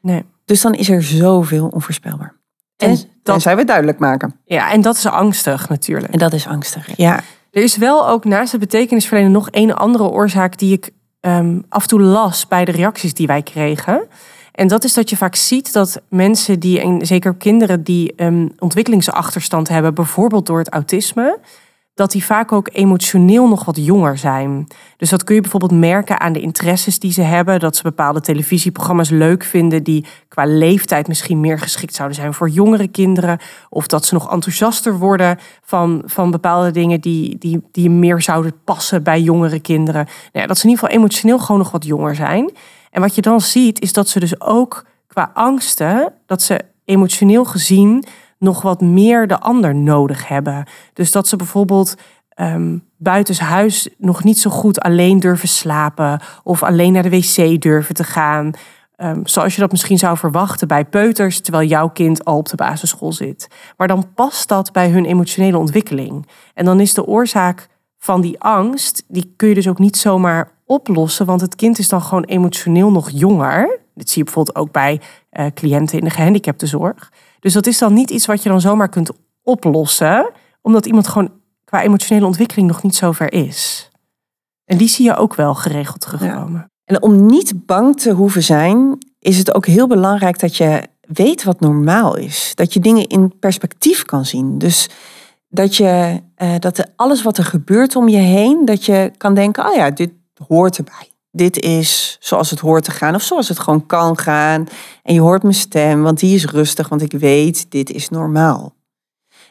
Nee. 0.00 0.24
Dus 0.44 0.60
dan 0.60 0.74
is 0.74 0.88
er 0.88 1.02
zoveel 1.02 1.68
onvoorspelbaar. 1.68 2.34
En, 2.76 2.88
En 2.88 2.98
dat 3.22 3.42
zijn 3.42 3.56
we 3.56 3.64
duidelijk 3.64 3.98
maken. 3.98 4.36
Ja, 4.44 4.70
en 4.70 4.80
dat 4.80 4.96
is 4.96 5.06
angstig 5.06 5.68
natuurlijk. 5.68 6.12
En 6.12 6.18
dat 6.18 6.32
is 6.32 6.46
angstig. 6.46 6.96
Ja. 6.96 7.20
Er 7.50 7.62
is 7.62 7.76
wel 7.76 8.08
ook 8.08 8.24
naast 8.24 8.52
het 8.52 8.60
betekenisverlenen 8.60 9.30
nog 9.32 9.48
een 9.50 9.74
andere 9.74 10.04
oorzaak 10.04 10.58
die 10.58 10.72
ik 10.72 10.90
ehm, 11.20 11.60
af 11.68 11.82
en 11.82 11.88
toe 11.88 12.00
las 12.00 12.48
bij 12.48 12.64
de 12.64 12.72
reacties 12.72 13.14
die 13.14 13.26
wij 13.26 13.42
kregen. 13.42 14.06
En 14.52 14.68
dat 14.68 14.84
is 14.84 14.94
dat 14.94 15.10
je 15.10 15.16
vaak 15.16 15.34
ziet 15.34 15.72
dat 15.72 16.02
mensen 16.08 16.60
die, 16.60 16.80
en 16.80 17.06
zeker 17.06 17.34
kinderen 17.34 17.82
die 17.82 18.14
ehm, 18.14 18.48
ontwikkelingsachterstand 18.58 19.68
hebben, 19.68 19.94
bijvoorbeeld 19.94 20.46
door 20.46 20.58
het 20.58 20.68
autisme, 20.68 21.38
dat 21.94 22.10
die 22.12 22.24
vaak 22.24 22.52
ook 22.52 22.68
emotioneel 22.72 23.48
nog 23.48 23.64
wat 23.64 23.76
jonger 23.76 24.18
zijn. 24.18 24.66
Dus 24.96 25.10
dat 25.10 25.24
kun 25.24 25.34
je 25.34 25.40
bijvoorbeeld 25.40 25.80
merken 25.80 26.20
aan 26.20 26.32
de 26.32 26.40
interesses 26.40 26.98
die 26.98 27.12
ze 27.12 27.22
hebben. 27.22 27.60
Dat 27.60 27.76
ze 27.76 27.82
bepaalde 27.82 28.20
televisieprogramma's 28.20 29.10
leuk 29.10 29.44
vinden 29.44 29.82
die 29.82 30.06
qua 30.28 30.44
leeftijd 30.44 31.08
misschien 31.08 31.40
meer 31.40 31.58
geschikt 31.58 31.94
zouden 31.94 32.16
zijn 32.16 32.34
voor 32.34 32.48
jongere 32.48 32.88
kinderen. 32.88 33.38
Of 33.68 33.86
dat 33.86 34.04
ze 34.04 34.14
nog 34.14 34.32
enthousiaster 34.32 34.98
worden 34.98 35.38
van, 35.62 36.02
van 36.06 36.30
bepaalde 36.30 36.70
dingen 36.70 37.00
die, 37.00 37.38
die, 37.38 37.62
die 37.72 37.90
meer 37.90 38.22
zouden 38.22 38.54
passen 38.64 39.02
bij 39.02 39.20
jongere 39.20 39.60
kinderen. 39.60 40.04
Nou 40.04 40.18
ja, 40.32 40.46
dat 40.46 40.58
ze 40.58 40.64
in 40.64 40.70
ieder 40.70 40.84
geval 40.84 41.00
emotioneel 41.00 41.38
gewoon 41.38 41.60
nog 41.60 41.70
wat 41.70 41.84
jonger 41.84 42.14
zijn. 42.14 42.52
En 42.90 43.00
wat 43.00 43.14
je 43.14 43.22
dan 43.22 43.40
ziet 43.40 43.80
is 43.80 43.92
dat 43.92 44.08
ze 44.08 44.20
dus 44.20 44.40
ook 44.40 44.84
qua 45.06 45.30
angsten, 45.34 46.12
dat 46.26 46.42
ze 46.42 46.60
emotioneel 46.84 47.44
gezien 47.44 48.04
nog 48.42 48.62
wat 48.62 48.80
meer 48.80 49.26
de 49.26 49.40
ander 49.40 49.74
nodig 49.74 50.28
hebben. 50.28 50.64
Dus 50.92 51.12
dat 51.12 51.28
ze 51.28 51.36
bijvoorbeeld 51.36 51.94
ehm 52.28 52.76
buitenshuis 53.02 53.88
nog 53.98 54.24
niet 54.24 54.38
zo 54.38 54.50
goed 54.50 54.80
alleen 54.80 55.20
durven 55.20 55.48
slapen 55.48 56.20
of 56.42 56.62
alleen 56.62 56.92
naar 56.92 57.02
de 57.02 57.10
wc 57.10 57.60
durven 57.60 57.94
te 57.94 58.04
gaan. 58.04 58.50
Ehm, 58.96 59.20
zoals 59.24 59.54
je 59.54 59.60
dat 59.60 59.70
misschien 59.70 59.98
zou 59.98 60.16
verwachten 60.16 60.68
bij 60.68 60.84
peuters, 60.84 61.40
terwijl 61.40 61.68
jouw 61.68 61.88
kind 61.88 62.24
al 62.24 62.36
op 62.36 62.48
de 62.48 62.56
basisschool 62.56 63.12
zit. 63.12 63.48
Maar 63.76 63.88
dan 63.88 64.14
past 64.14 64.48
dat 64.48 64.72
bij 64.72 64.90
hun 64.90 65.04
emotionele 65.04 65.58
ontwikkeling. 65.58 66.26
En 66.54 66.64
dan 66.64 66.80
is 66.80 66.94
de 66.94 67.06
oorzaak 67.06 67.68
van 67.98 68.20
die 68.20 68.40
angst, 68.40 69.04
die 69.08 69.32
kun 69.36 69.48
je 69.48 69.54
dus 69.54 69.68
ook 69.68 69.78
niet 69.78 69.96
zomaar 69.96 70.50
oplossen, 70.66 71.26
want 71.26 71.40
het 71.40 71.56
kind 71.56 71.78
is 71.78 71.88
dan 71.88 72.02
gewoon 72.02 72.24
emotioneel 72.24 72.90
nog 72.90 73.10
jonger. 73.10 73.78
Dit 73.94 74.08
zie 74.08 74.18
je 74.18 74.24
bijvoorbeeld 74.24 74.56
ook 74.56 74.72
bij 74.72 75.00
eh, 75.30 75.46
cliënten 75.54 75.98
in 75.98 76.04
de 76.04 76.10
gehandicaptenzorg. 76.10 77.12
Dus 77.42 77.52
dat 77.52 77.66
is 77.66 77.78
dan 77.78 77.92
niet 77.92 78.10
iets 78.10 78.26
wat 78.26 78.42
je 78.42 78.48
dan 78.48 78.60
zomaar 78.60 78.88
kunt 78.88 79.10
oplossen, 79.42 80.30
omdat 80.60 80.86
iemand 80.86 81.08
gewoon 81.08 81.30
qua 81.64 81.82
emotionele 81.82 82.26
ontwikkeling 82.26 82.68
nog 82.68 82.82
niet 82.82 82.94
zo 82.94 83.12
ver 83.12 83.32
is. 83.32 83.90
En 84.64 84.76
die 84.76 84.88
zie 84.88 85.04
je 85.04 85.16
ook 85.16 85.34
wel 85.34 85.54
geregeld 85.54 86.00
terugkomen. 86.00 86.70
En 86.84 87.02
om 87.02 87.26
niet 87.26 87.66
bang 87.66 88.00
te 88.00 88.12
hoeven 88.12 88.42
zijn, 88.42 88.98
is 89.18 89.38
het 89.38 89.54
ook 89.54 89.66
heel 89.66 89.86
belangrijk 89.86 90.38
dat 90.38 90.56
je 90.56 90.82
weet 91.00 91.44
wat 91.44 91.60
normaal 91.60 92.16
is. 92.16 92.52
Dat 92.54 92.72
je 92.72 92.80
dingen 92.80 93.06
in 93.06 93.38
perspectief 93.38 94.04
kan 94.04 94.24
zien. 94.24 94.58
Dus 94.58 94.88
dat 95.48 95.76
je 95.76 96.20
eh, 96.34 96.54
dat 96.58 96.86
alles 96.96 97.22
wat 97.22 97.38
er 97.38 97.44
gebeurt 97.44 97.96
om 97.96 98.08
je 98.08 98.16
heen, 98.16 98.64
dat 98.64 98.84
je 98.84 99.12
kan 99.16 99.34
denken, 99.34 99.66
oh 99.66 99.74
ja, 99.74 99.90
dit 99.90 100.12
hoort 100.48 100.78
erbij. 100.78 101.11
Dit 101.34 101.58
is 101.58 102.16
zoals 102.20 102.50
het 102.50 102.60
hoort 102.60 102.84
te 102.84 102.90
gaan 102.90 103.14
of 103.14 103.22
zoals 103.22 103.48
het 103.48 103.58
gewoon 103.58 103.86
kan 103.86 104.18
gaan. 104.18 104.66
En 105.02 105.14
je 105.14 105.20
hoort 105.20 105.42
mijn 105.42 105.54
stem, 105.54 106.02
want 106.02 106.20
die 106.20 106.34
is 106.34 106.46
rustig, 106.46 106.88
want 106.88 107.02
ik 107.02 107.12
weet, 107.12 107.70
dit 107.70 107.90
is 107.90 108.08
normaal. 108.08 108.74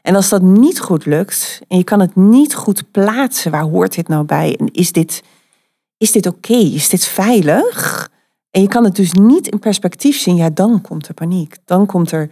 En 0.02 0.16
als 0.16 0.30
dat 0.30 0.42
niet 0.42 0.80
goed 0.80 1.06
lukt 1.06 1.62
en 1.68 1.78
je 1.78 1.84
kan 1.84 2.00
het 2.00 2.16
niet 2.16 2.56
goed 2.56 2.92
plaatsen, 2.92 3.52
waar 3.52 3.64
hoort 3.64 3.96
dit 3.96 4.08
nou 4.08 4.26
bij? 4.26 4.56
En 4.60 4.72
is 4.72 4.92
dit, 4.92 5.24
is 5.98 6.12
dit 6.12 6.28
oké? 6.28 6.54
Is 6.54 6.90
dit 6.90 7.04
veilig? 7.04 8.10
En 8.52 8.62
je 8.62 8.68
kan 8.68 8.84
het 8.84 8.96
dus 8.96 9.12
niet 9.12 9.48
in 9.48 9.60
perspectief 9.60 10.20
zien, 10.20 10.36
ja, 10.36 10.50
dan 10.50 10.82
komt 10.82 11.08
er 11.08 11.14
paniek. 11.14 11.56
Dan 11.66 11.86
komt 11.86 12.12
er, 12.12 12.30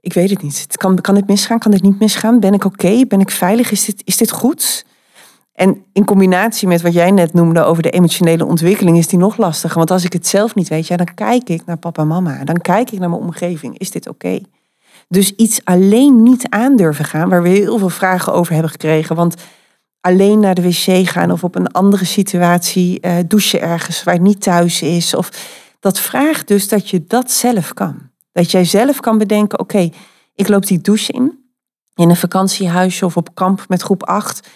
ik 0.00 0.12
weet 0.12 0.30
het 0.30 0.42
niet. 0.42 0.66
Kan, 0.76 1.00
kan 1.00 1.14
dit 1.14 1.26
misgaan? 1.26 1.58
Kan 1.58 1.70
dit 1.70 1.82
niet 1.82 2.00
misgaan? 2.00 2.40
Ben 2.40 2.54
ik 2.54 2.64
oké? 2.64 3.04
Ben 3.06 3.20
ik 3.20 3.30
veilig? 3.30 3.70
Is 3.70 3.84
dit, 3.84 4.02
is 4.04 4.16
dit 4.16 4.30
goed? 4.30 4.84
En 5.54 5.84
in 5.92 6.04
combinatie 6.04 6.68
met 6.68 6.82
wat 6.82 6.92
jij 6.92 7.10
net 7.10 7.32
noemde 7.32 7.62
over 7.62 7.82
de 7.82 7.90
emotionele 7.90 8.44
ontwikkeling, 8.44 8.98
is 8.98 9.06
die 9.06 9.18
nog 9.18 9.36
lastiger. 9.36 9.76
Want 9.76 9.90
als 9.90 10.04
ik 10.04 10.12
het 10.12 10.26
zelf 10.26 10.54
niet 10.54 10.68
weet, 10.68 10.86
ja, 10.86 10.96
dan 10.96 11.14
kijk 11.14 11.48
ik 11.48 11.66
naar 11.66 11.76
papa 11.76 12.02
en 12.02 12.08
mama. 12.08 12.44
Dan 12.44 12.60
kijk 12.60 12.90
ik 12.90 12.98
naar 12.98 13.10
mijn 13.10 13.22
omgeving. 13.22 13.78
Is 13.78 13.90
dit 13.90 14.08
oké? 14.08 14.40
Dus 15.08 15.34
iets 15.34 15.60
alleen 15.64 16.22
niet 16.22 16.48
aandurven 16.48 17.04
gaan, 17.04 17.28
waar 17.28 17.42
we 17.42 17.48
heel 17.48 17.78
veel 17.78 17.88
vragen 17.88 18.32
over 18.32 18.52
hebben 18.52 18.70
gekregen. 18.70 19.16
Want 19.16 19.34
alleen 20.00 20.40
naar 20.40 20.54
de 20.54 20.62
wc 20.62 21.08
gaan 21.08 21.30
of 21.30 21.44
op 21.44 21.54
een 21.54 21.72
andere 21.72 22.04
situatie 22.04 23.00
eh, 23.00 23.16
douchen 23.26 23.60
ergens 23.60 24.02
waar 24.02 24.20
niet 24.20 24.42
thuis 24.42 24.82
is. 24.82 25.14
Of, 25.14 25.30
dat 25.80 25.98
vraagt 25.98 26.48
dus 26.48 26.68
dat 26.68 26.90
je 26.90 27.04
dat 27.06 27.30
zelf 27.30 27.74
kan. 27.74 28.10
Dat 28.32 28.50
jij 28.50 28.64
zelf 28.64 29.00
kan 29.00 29.18
bedenken, 29.18 29.58
oké, 29.58 29.90
ik 30.34 30.48
loop 30.48 30.66
die 30.66 30.80
douche 30.80 31.12
in. 31.12 31.38
In 31.94 32.10
een 32.10 32.16
vakantiehuisje 32.16 33.04
of 33.04 33.16
op 33.16 33.34
kamp 33.34 33.64
met 33.68 33.82
groep 33.82 34.02
8. 34.02 34.48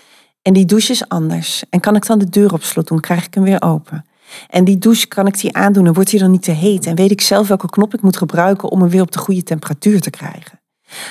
En 0.48 0.54
die 0.54 0.64
douche 0.64 0.92
is 0.92 1.08
anders. 1.08 1.62
En 1.70 1.80
kan 1.80 1.96
ik 1.96 2.06
dan 2.06 2.18
de 2.18 2.28
deur 2.30 2.52
op 2.52 2.62
slot 2.62 2.88
doen? 2.88 3.00
Krijg 3.00 3.26
ik 3.26 3.34
hem 3.34 3.42
weer 3.44 3.62
open? 3.62 4.04
En 4.50 4.64
die 4.64 4.78
douche 4.78 5.06
kan 5.06 5.26
ik 5.26 5.40
die 5.40 5.56
aandoen 5.56 5.86
en 5.86 5.92
wordt 5.92 6.10
die 6.10 6.20
dan 6.20 6.30
niet 6.30 6.42
te 6.42 6.50
heet? 6.50 6.86
En 6.86 6.94
weet 6.94 7.10
ik 7.10 7.20
zelf 7.20 7.48
welke 7.48 7.70
knop 7.70 7.94
ik 7.94 8.02
moet 8.02 8.16
gebruiken 8.16 8.68
om 8.68 8.80
hem 8.80 8.90
weer 8.90 9.00
op 9.02 9.10
de 9.12 9.18
goede 9.18 9.42
temperatuur 9.42 10.00
te 10.00 10.10
krijgen? 10.10 10.60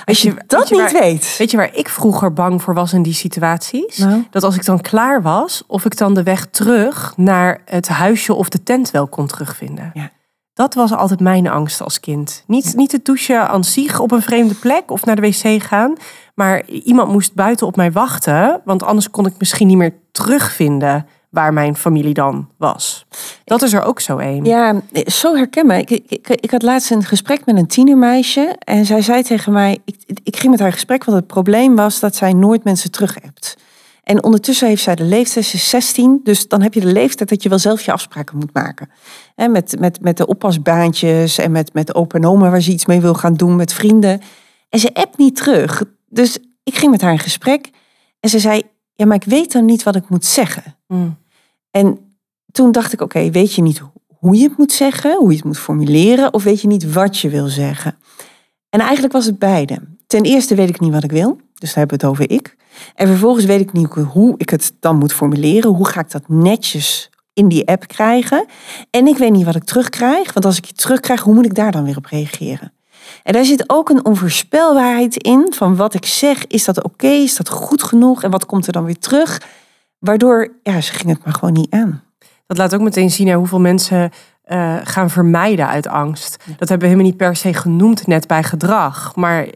Als 0.06 0.21
je, 0.21 0.30
je- 0.30 0.36
dat 0.47 0.60
weet 0.60 0.69
je 0.69 0.76
niet 0.84 0.91
waar- 0.91 1.02
weet. 1.02 1.36
Weet 1.38 1.52
je 1.52 1.58
waar 1.58 1.76
ik 1.76 1.89
vroeger 1.89 2.34
bang 2.34 2.62
voor 2.62 2.73
was 2.73 2.93
in 2.93 3.02
die 3.02 3.13
situaties? 3.13 3.97
Nou? 3.97 4.23
Dat 4.30 4.43
als 4.43 4.56
ik 4.56 4.65
dan 4.65 4.82
klaar 4.82 5.21
was, 5.21 5.63
of 5.67 5.86
ik 5.86 5.97
dan 5.97 6.13
de 6.13 6.23
weg 6.23 6.45
terug 6.45 7.13
naar 7.17 7.62
het 7.65 7.88
huisje 7.88 8.34
of 8.34 8.50
de 8.50 8.63
tent 8.63 8.91
wel 8.91 9.08
kon 9.08 9.28
terugvinden. 9.28 9.91
Ja. 9.93 10.10
Dat 10.57 10.73
was 10.73 10.93
altijd 10.93 11.19
mijn 11.19 11.47
angst 11.47 11.81
als 11.81 11.99
kind. 11.99 12.43
Niet, 12.47 12.73
niet 12.75 12.91
het 12.91 13.05
douchen 13.05 13.49
aan 13.49 13.63
zich 13.63 13.99
op 13.99 14.11
een 14.11 14.21
vreemde 14.21 14.53
plek 14.53 14.91
of 14.91 15.05
naar 15.05 15.15
de 15.15 15.21
wc 15.21 15.63
gaan. 15.63 15.93
Maar 16.35 16.65
iemand 16.65 17.11
moest 17.11 17.33
buiten 17.33 17.67
op 17.67 17.75
mij 17.75 17.91
wachten. 17.91 18.61
Want 18.65 18.83
anders 18.83 19.09
kon 19.09 19.25
ik 19.25 19.33
misschien 19.37 19.67
niet 19.67 19.77
meer 19.77 19.93
terugvinden 20.11 21.05
waar 21.29 21.53
mijn 21.53 21.75
familie 21.75 22.13
dan 22.13 22.49
was. 22.57 23.05
Dat 23.43 23.61
is 23.61 23.73
er 23.73 23.83
ook 23.83 23.99
zo 23.99 24.17
een. 24.17 24.45
Ja, 24.45 24.81
zo 25.05 25.35
herkenbaar. 25.35 25.77
Ik, 25.77 25.89
ik, 25.89 26.27
ik, 26.27 26.51
had 26.51 26.61
laatst 26.61 26.91
een 26.91 27.03
gesprek 27.03 27.45
met 27.45 27.57
een 27.57 27.67
tienermeisje. 27.67 28.55
En 28.59 28.85
zij 28.85 29.01
zei 29.01 29.23
tegen 29.23 29.53
mij, 29.53 29.77
ik, 29.85 30.19
ik 30.23 30.37
ging 30.37 30.51
met 30.51 30.59
haar 30.59 30.73
gesprek, 30.73 31.03
want 31.03 31.17
het 31.17 31.27
probleem 31.27 31.75
was 31.75 31.99
dat 31.99 32.15
zij 32.15 32.33
nooit 32.33 32.63
mensen 32.63 32.91
terug 32.91 33.17
hebt. 33.21 33.57
En 34.07 34.23
ondertussen 34.23 34.67
heeft 34.67 34.83
zij 34.83 34.95
de 34.95 35.03
leeftijd, 35.03 35.45
ze 35.45 35.55
is 35.55 35.69
16, 35.69 36.19
dus 36.23 36.47
dan 36.47 36.61
heb 36.61 36.73
je 36.73 36.79
de 36.79 36.91
leeftijd 36.91 37.29
dat 37.29 37.43
je 37.43 37.49
wel 37.49 37.59
zelf 37.59 37.81
je 37.81 37.91
afspraken 37.91 38.37
moet 38.37 38.53
maken. 38.53 38.89
Met, 39.35 39.79
met, 39.79 40.01
met 40.01 40.17
de 40.17 40.27
oppasbaantjes 40.27 41.37
en 41.37 41.51
met, 41.51 41.73
met 41.73 41.95
opa 41.95 42.17
en 42.17 42.25
oma 42.25 42.49
waar 42.49 42.61
ze 42.61 42.71
iets 42.71 42.85
mee 42.85 43.01
wil 43.01 43.13
gaan 43.13 43.33
doen 43.33 43.55
met 43.55 43.73
vrienden. 43.73 44.21
En 44.69 44.79
ze 44.79 44.93
appt 44.93 45.17
niet 45.17 45.35
terug. 45.35 45.83
Dus 46.09 46.37
ik 46.63 46.75
ging 46.75 46.91
met 46.91 47.01
haar 47.01 47.11
in 47.11 47.19
gesprek 47.19 47.69
en 48.19 48.29
ze 48.29 48.39
zei, 48.39 48.61
ja, 48.93 49.05
maar 49.05 49.15
ik 49.15 49.23
weet 49.23 49.51
dan 49.51 49.65
niet 49.65 49.83
wat 49.83 49.95
ik 49.95 50.09
moet 50.09 50.25
zeggen. 50.25 50.75
Mm. 50.87 51.17
En 51.71 51.99
toen 52.51 52.71
dacht 52.71 52.93
ik, 52.93 53.01
oké, 53.01 53.31
weet 53.31 53.53
je 53.53 53.61
niet 53.61 53.81
hoe 54.07 54.35
je 54.35 54.43
het 54.43 54.57
moet 54.57 54.71
zeggen, 54.71 55.17
hoe 55.17 55.29
je 55.29 55.35
het 55.35 55.45
moet 55.45 55.59
formuleren, 55.59 56.33
of 56.33 56.43
weet 56.43 56.61
je 56.61 56.67
niet 56.67 56.93
wat 56.93 57.17
je 57.17 57.29
wil 57.29 57.47
zeggen? 57.47 57.97
En 58.69 58.79
eigenlijk 58.79 59.13
was 59.13 59.25
het 59.25 59.39
beide. 59.39 59.79
Ten 60.05 60.23
eerste 60.23 60.55
weet 60.55 60.69
ik 60.69 60.79
niet 60.79 60.93
wat 60.93 61.03
ik 61.03 61.11
wil, 61.11 61.39
dus 61.53 61.73
daar 61.73 61.77
hebben 61.77 61.99
we 61.99 62.05
het 62.05 62.13
over 62.13 62.29
ik. 62.35 62.55
En 62.95 63.07
vervolgens 63.07 63.45
weet 63.45 63.59
ik 63.59 63.73
niet 63.73 63.87
hoe 63.93 64.33
ik 64.37 64.49
het 64.49 64.73
dan 64.79 64.97
moet 64.97 65.13
formuleren. 65.13 65.71
Hoe 65.71 65.87
ga 65.87 65.99
ik 65.99 66.11
dat 66.11 66.23
netjes 66.27 67.09
in 67.33 67.47
die 67.47 67.67
app 67.67 67.87
krijgen? 67.87 68.45
En 68.89 69.07
ik 69.07 69.17
weet 69.17 69.31
niet 69.31 69.45
wat 69.45 69.55
ik 69.55 69.63
terugkrijg, 69.63 70.33
want 70.33 70.45
als 70.45 70.57
ik 70.57 70.65
het 70.65 70.77
terugkrijg, 70.77 71.21
hoe 71.21 71.33
moet 71.33 71.45
ik 71.45 71.55
daar 71.55 71.71
dan 71.71 71.83
weer 71.83 71.97
op 71.97 72.05
reageren? 72.05 72.71
En 73.23 73.33
daar 73.33 73.45
zit 73.45 73.63
ook 73.69 73.89
een 73.89 74.05
onvoorspelbaarheid 74.05 75.15
in 75.15 75.53
van 75.55 75.75
wat 75.75 75.93
ik 75.93 76.05
zeg. 76.05 76.47
Is 76.47 76.65
dat 76.65 76.83
oké? 76.83 77.07
Is 77.07 77.35
dat 77.35 77.49
goed 77.49 77.83
genoeg? 77.83 78.23
En 78.23 78.31
wat 78.31 78.45
komt 78.45 78.67
er 78.67 78.73
dan 78.73 78.83
weer 78.83 78.99
terug? 78.99 79.41
Waardoor, 79.99 80.53
ja, 80.63 80.81
ze 80.81 80.93
ging 80.93 81.09
het 81.09 81.25
maar 81.25 81.33
gewoon 81.33 81.53
niet 81.53 81.71
aan. 81.71 82.03
Dat 82.47 82.57
laat 82.57 82.75
ook 82.75 82.81
meteen 82.81 83.11
zien 83.11 83.27
naar 83.27 83.35
hoeveel 83.35 83.59
mensen 83.59 84.11
eh, 84.43 84.75
gaan 84.83 85.09
vermijden 85.09 85.67
uit 85.67 85.87
angst. 85.87 86.37
Dat 86.45 86.69
hebben 86.69 86.79
we 86.79 86.93
helemaal 86.93 87.05
niet 87.05 87.17
per 87.17 87.35
se 87.35 87.53
genoemd 87.53 88.07
net 88.07 88.27
bij 88.27 88.43
gedrag. 88.43 89.15
Maar 89.15 89.47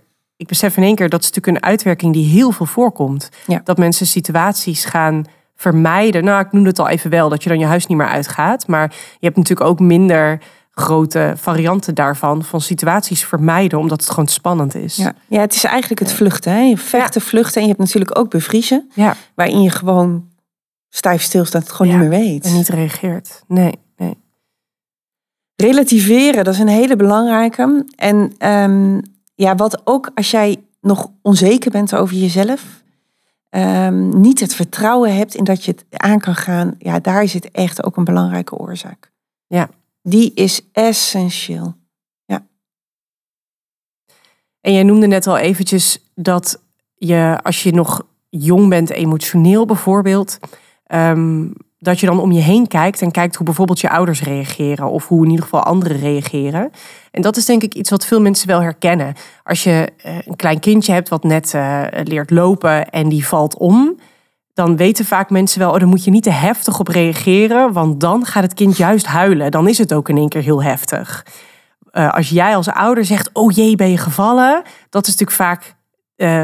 ik 0.41 0.47
besef 0.47 0.77
in 0.77 0.83
één 0.83 0.95
keer 0.95 1.09
dat 1.09 1.21
is 1.21 1.31
natuurlijk 1.31 1.57
een 1.57 1.69
uitwerking 1.69 2.13
die 2.13 2.25
heel 2.25 2.51
veel 2.51 2.65
voorkomt. 2.65 3.29
Ja. 3.47 3.61
Dat 3.63 3.77
mensen 3.77 4.05
situaties 4.07 4.85
gaan 4.85 5.25
vermijden. 5.55 6.23
Nou, 6.23 6.41
ik 6.45 6.51
noemde 6.51 6.69
het 6.69 6.79
al 6.79 6.87
even 6.89 7.09
wel, 7.09 7.29
dat 7.29 7.43
je 7.43 7.49
dan 7.49 7.59
je 7.59 7.65
huis 7.65 7.85
niet 7.85 7.97
meer 7.97 8.07
uitgaat. 8.07 8.67
Maar 8.67 8.89
je 9.19 9.25
hebt 9.25 9.37
natuurlijk 9.37 9.69
ook 9.69 9.79
minder 9.79 10.39
grote 10.71 11.33
varianten 11.37 11.95
daarvan. 11.95 12.43
Van 12.43 12.61
situaties 12.61 13.25
vermijden, 13.25 13.79
omdat 13.79 13.99
het 13.99 14.09
gewoon 14.09 14.27
spannend 14.27 14.75
is. 14.75 14.95
Ja, 14.95 15.13
ja 15.27 15.39
het 15.39 15.53
is 15.53 15.63
eigenlijk 15.63 15.99
het 15.99 16.13
vluchten. 16.13 16.51
Hè? 16.51 16.59
Je 16.59 16.77
vechten, 16.77 17.21
vluchten. 17.21 17.55
En 17.55 17.61
je 17.61 17.73
hebt 17.73 17.79
natuurlijk 17.83 18.17
ook 18.17 18.29
bevriezen. 18.29 18.89
Ja, 18.93 19.15
Waarin 19.35 19.61
je 19.61 19.69
gewoon 19.69 20.27
stijf 20.89 21.21
stilstaat, 21.21 21.61
het 21.63 21.71
gewoon 21.71 21.91
Ja, 21.91 21.99
niet 21.99 22.09
meer 22.09 22.19
weet. 22.19 22.45
en 22.45 22.53
niet 22.53 22.69
reageert. 22.69 23.43
Nee, 23.47 23.79
nee. 23.97 24.17
Relativeren, 25.55 26.43
dat 26.43 26.53
is 26.53 26.59
een 26.59 26.67
hele 26.67 26.95
belangrijke. 26.95 27.85
En 27.95 28.33
ehm, 28.37 28.99
ja, 29.41 29.55
wat 29.55 29.81
ook 29.83 30.11
als 30.15 30.31
jij 30.31 30.63
nog 30.81 31.11
onzeker 31.21 31.71
bent 31.71 31.95
over 31.95 32.15
jezelf. 32.15 32.79
ehm, 33.49 34.19
niet 34.21 34.39
het 34.39 34.55
vertrouwen 34.55 35.15
hebt 35.15 35.35
in 35.35 35.43
dat 35.43 35.65
je 35.65 35.71
het 35.71 35.85
aan 35.99 36.19
kan 36.19 36.35
gaan, 36.35 36.75
ja, 36.77 36.99
daar 36.99 37.27
zit 37.27 37.51
echt 37.51 37.83
ook 37.83 37.97
een 37.97 38.03
belangrijke 38.03 38.57
oorzaak. 38.57 39.11
Ja. 39.47 39.69
Die 40.01 40.33
is 40.33 40.61
essentieel. 40.71 41.75
Ja. 42.25 42.45
En 44.61 44.73
jij 44.73 44.83
noemde 44.83 45.07
net 45.07 45.27
al 45.27 45.37
eventjes 45.37 46.11
dat 46.15 46.61
je, 46.95 47.39
als 47.43 47.63
je 47.63 47.71
nog 47.71 48.05
jong 48.29 48.69
bent, 48.69 48.89
emotioneel 48.89 49.65
bijvoorbeeld, 49.65 50.37
ehm, 50.83 51.49
dat 51.83 51.99
je 51.99 52.05
dan 52.05 52.19
om 52.19 52.31
je 52.31 52.39
heen 52.39 52.67
kijkt 52.67 53.01
en 53.01 53.11
kijkt 53.11 53.35
hoe 53.35 53.45
bijvoorbeeld 53.45 53.79
je 53.79 53.89
ouders 53.89 54.23
reageren 54.23 54.89
of 54.89 55.07
hoe 55.07 55.23
in 55.23 55.29
ieder 55.29 55.43
geval 55.43 55.63
anderen 55.63 55.99
reageren. 55.99 56.71
En 57.11 57.21
dat 57.21 57.37
is 57.37 57.45
denk 57.45 57.63
ik 57.63 57.73
iets 57.73 57.89
wat 57.89 58.05
veel 58.05 58.21
mensen 58.21 58.47
wel 58.47 58.61
herkennen. 58.61 59.13
Als 59.43 59.63
je 59.63 59.89
eh, 59.97 60.15
een 60.25 60.35
klein 60.35 60.59
kindje 60.59 60.93
hebt 60.93 61.09
wat 61.09 61.23
net 61.23 61.53
uh, 61.53 61.83
leert 62.03 62.29
lopen 62.29 62.89
en 62.89 63.09
die 63.09 63.27
valt 63.27 63.57
om, 63.57 63.99
dan 64.53 64.77
weten 64.77 65.05
vaak 65.05 65.29
mensen 65.29 65.59
wel, 65.59 65.71
oh, 65.71 65.81
moet 65.81 66.03
je 66.03 66.11
niet 66.11 66.23
te 66.23 66.29
heftig 66.29 66.79
op 66.79 66.87
reageren, 66.87 67.73
want 67.73 67.99
dan 67.99 68.25
gaat 68.25 68.43
het 68.43 68.53
kind 68.53 68.77
juist 68.77 69.05
huilen. 69.05 69.51
Dan 69.51 69.67
is 69.67 69.77
het 69.77 69.93
ook 69.93 70.09
in 70.09 70.17
één 70.17 70.29
keer 70.29 70.43
heel 70.43 70.63
heftig. 70.63 71.25
Uh, 71.93 72.13
als 72.13 72.29
jij 72.29 72.55
als 72.55 72.69
ouder 72.69 73.05
zegt, 73.05 73.29
oh 73.33 73.51
jee, 73.51 73.75
ben 73.75 73.89
je 73.89 73.97
gevallen? 73.97 74.63
Dat 74.89 75.07
is 75.07 75.17
natuurlijk 75.17 75.37
vaak 75.37 75.75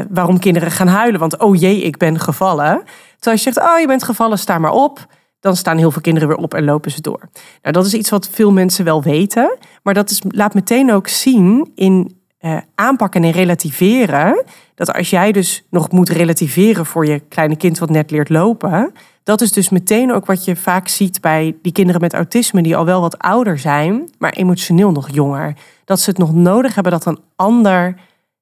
waarom 0.08 0.38
kinderen 0.38 0.70
gaan 0.70 0.88
huilen, 0.88 1.20
want 1.20 1.38
oh 1.38 1.56
jee, 1.56 1.82
ik 1.82 1.96
ben 1.96 2.20
gevallen. 2.20 2.82
Terwijl 3.18 3.36
je 3.36 3.52
zegt, 3.52 3.60
oh 3.60 3.80
je 3.80 3.86
bent 3.86 4.02
gevallen, 4.02 4.38
sta 4.38 4.58
maar 4.58 4.72
op 4.72 5.06
dan 5.40 5.56
staan 5.56 5.78
heel 5.78 5.90
veel 5.90 6.02
kinderen 6.02 6.28
weer 6.28 6.36
op 6.36 6.54
en 6.54 6.64
lopen 6.64 6.90
ze 6.90 7.00
door. 7.00 7.28
Nou, 7.62 7.74
dat 7.74 7.86
is 7.86 7.94
iets 7.94 8.10
wat 8.10 8.28
veel 8.28 8.52
mensen 8.52 8.84
wel 8.84 9.02
weten, 9.02 9.58
maar 9.82 9.94
dat 9.94 10.10
is, 10.10 10.22
laat 10.28 10.54
meteen 10.54 10.92
ook 10.92 11.08
zien 11.08 11.70
in 11.74 12.16
uh, 12.40 12.56
aanpakken 12.74 13.24
en 13.24 13.30
relativeren. 13.30 14.44
Dat 14.74 14.92
als 14.92 15.10
jij 15.10 15.32
dus 15.32 15.66
nog 15.70 15.90
moet 15.90 16.08
relativeren 16.08 16.86
voor 16.86 17.06
je 17.06 17.20
kleine 17.20 17.56
kind 17.56 17.78
wat 17.78 17.90
net 17.90 18.10
leert 18.10 18.28
lopen, 18.28 18.92
dat 19.22 19.40
is 19.40 19.52
dus 19.52 19.68
meteen 19.68 20.12
ook 20.12 20.26
wat 20.26 20.44
je 20.44 20.56
vaak 20.56 20.88
ziet 20.88 21.20
bij 21.20 21.56
die 21.62 21.72
kinderen 21.72 22.00
met 22.00 22.14
autisme 22.14 22.62
die 22.62 22.76
al 22.76 22.84
wel 22.84 23.00
wat 23.00 23.18
ouder 23.18 23.58
zijn, 23.58 24.10
maar 24.18 24.32
emotioneel 24.32 24.92
nog 24.92 25.10
jonger. 25.10 25.56
Dat 25.84 26.00
ze 26.00 26.10
het 26.10 26.18
nog 26.18 26.34
nodig 26.34 26.74
hebben 26.74 26.92
dat 26.92 27.04
een 27.06 27.18
ander 27.36 27.94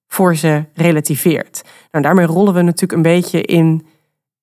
voor 0.09 0.37
ze 0.37 0.65
relativeert. 0.75 1.63
Nou, 1.91 2.05
daarmee 2.05 2.27
rollen 2.27 2.55
we 2.55 2.63
natuurlijk 2.63 2.93
een 2.93 3.13
beetje 3.13 3.43
in 3.43 3.87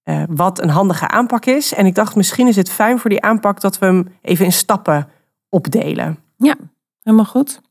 uh, 0.04 0.24
wat 0.30 0.62
een 0.62 0.70
handige 0.70 1.08
aanpak 1.08 1.46
is. 1.46 1.74
En 1.74 1.86
ik 1.86 1.96
dacht, 1.96 2.16
misschien 2.16 2.48
is 2.48 2.56
het 2.56 2.70
fijn 2.70 3.00
voor 3.00 3.10
die 3.10 3.22
aanpak 3.22 3.62
dat 3.62 3.78
we 3.80 3.86
hem 3.86 4.18
even 4.22 4.46
in 4.46 4.52
stappen 4.52 5.10
opdelen. 5.50 6.20
Ja, 6.38 6.56
helemaal 7.04 7.26
goed. 7.26 7.62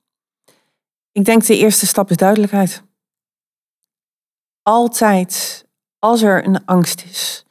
Ik 1.12 1.25
denk 1.25 1.47
de 1.47 1.57
eerste 1.57 1.87
stap 1.87 2.11
is 2.11 2.16
duidelijkheid. 2.16 2.83
Altijd 4.62 5.64
als 5.99 6.23
er 6.23 6.47
een 6.47 6.64
angst 6.64 7.05
is, 7.05 7.45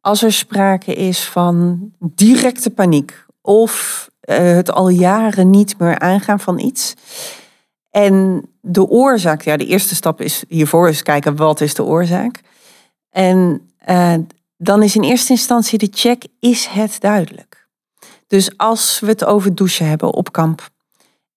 als 0.00 0.22
er 0.22 0.32
sprake 0.32 0.94
is 0.94 1.24
van 1.24 1.90
directe 1.98 2.70
paniek 2.70 3.24
of 3.40 4.08
uh, 4.28 4.36
het 4.36 4.70
al 4.70 4.88
jaren 4.88 5.50
niet 5.50 5.78
meer 5.78 5.98
aangaan 5.98 6.40
van 6.40 6.58
iets. 6.58 6.94
En 7.90 8.42
de 8.60 8.86
oorzaak, 8.86 9.42
ja, 9.42 9.56
de 9.56 9.66
eerste 9.66 9.94
stap 9.94 10.20
is 10.20 10.44
hiervoor 10.48 10.86
eens 10.86 11.02
kijken 11.02 11.36
wat 11.36 11.60
is 11.60 11.74
de 11.74 11.84
oorzaak. 11.84 12.40
En 13.10 13.70
uh, 13.86 14.14
dan 14.56 14.82
is 14.82 14.96
in 14.96 15.02
eerste 15.02 15.32
instantie 15.32 15.78
de 15.78 15.88
check, 15.90 16.24
is 16.40 16.66
het 16.66 17.00
duidelijk? 17.00 17.68
Dus 18.26 18.58
als 18.58 19.00
we 19.00 19.06
het 19.06 19.24
over 19.24 19.54
douchen 19.54 19.88
hebben 19.88 20.14
op 20.14 20.32
kamp 20.32 20.68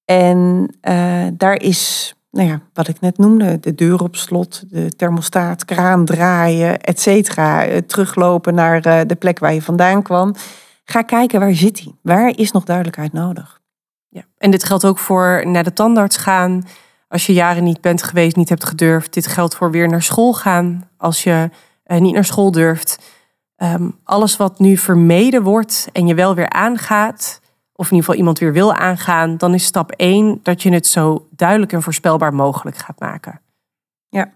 en 0.06 0.70
uh, 0.90 1.28
daar 1.34 1.62
is, 1.62 2.14
nou 2.32 2.48
ja, 2.48 2.62
wat 2.74 2.88
ik 2.88 3.00
net 3.00 3.18
noemde, 3.18 3.60
de 3.60 3.76
deur 3.76 4.02
op 4.02 4.16
slot, 4.16 4.64
de 4.70 4.96
thermostaat, 4.96 5.66
kraan 5.66 6.06
draaien, 6.06 6.82
et 6.82 7.00
cetera, 7.00 7.70
uh, 7.70 7.78
teruglopen 7.78 8.54
naar 8.54 9.08
de 9.08 9.16
plek 9.20 9.40
waar 9.40 9.54
je 9.54 9.62
vandaan 9.62 10.02
kwam. 10.02 10.36
Ga 10.84 11.02
kijken, 11.02 11.40
waar 11.40 11.54
zit 11.54 11.80
hij? 11.80 11.94
Waar 12.02 12.38
is 12.38 12.52
nog 12.52 12.64
duidelijkheid 12.64 13.14
nodig? 13.14 13.62
Ja, 14.08 14.24
en 14.38 14.52
dit 14.52 14.64
geldt 14.64 14.86
ook 14.86 15.00
voor 15.00 15.44
naar 15.46 15.64
de 15.64 15.74
tandarts 15.74 16.18
gaan. 16.18 16.68
Als 17.08 17.26
je 17.26 17.34
jaren 17.34 17.64
niet 17.64 17.82
bent 17.82 18.04
geweest, 18.04 18.36
niet 18.36 18.50
hebt 18.50 18.66
gedurfd. 18.66 19.14
Dit 19.14 19.28
geldt 19.28 19.56
voor 19.56 19.72
weer 19.72 19.88
naar 19.88 20.02
school 20.02 20.34
gaan. 20.34 20.90
Als 20.98 21.24
je 21.24 21.50
niet 21.97 22.13
naar 22.13 22.25
school 22.25 22.52
durft. 22.52 22.99
Um, 23.58 23.99
alles 24.04 24.38
wat 24.38 24.60
nu 24.60 24.78
vermeden 24.78 25.43
wordt 25.43 25.89
en 25.91 26.08
je 26.08 26.13
wel 26.13 26.36
weer 26.36 26.49
aangaat, 26.49 27.41
of 27.73 27.86
in 27.86 27.95
ieder 27.95 27.99
geval 27.99 28.15
iemand 28.15 28.39
weer 28.39 28.54
wil 28.54 28.73
aangaan, 28.73 29.38
dan 29.38 29.54
is 29.54 29.63
stap 29.63 29.91
1 29.91 30.39
dat 30.43 30.62
je 30.62 30.71
het 30.71 30.88
zo 30.88 31.28
duidelijk 31.36 31.73
en 31.73 31.82
voorspelbaar 31.82 32.34
mogelijk 32.34 32.78
gaat 32.78 32.99
maken. 32.99 33.41
Ja. 34.10 34.32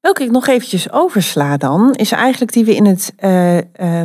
Welke 0.00 0.22
ik 0.22 0.30
nog 0.30 0.46
eventjes 0.46 0.92
oversla 0.92 1.56
dan, 1.56 1.94
is 1.94 2.12
eigenlijk 2.12 2.52
die 2.52 2.64
we 2.64 2.74
in 2.74 2.86
het 2.86 3.12
uh, 3.20 3.56
uh, 3.56 3.62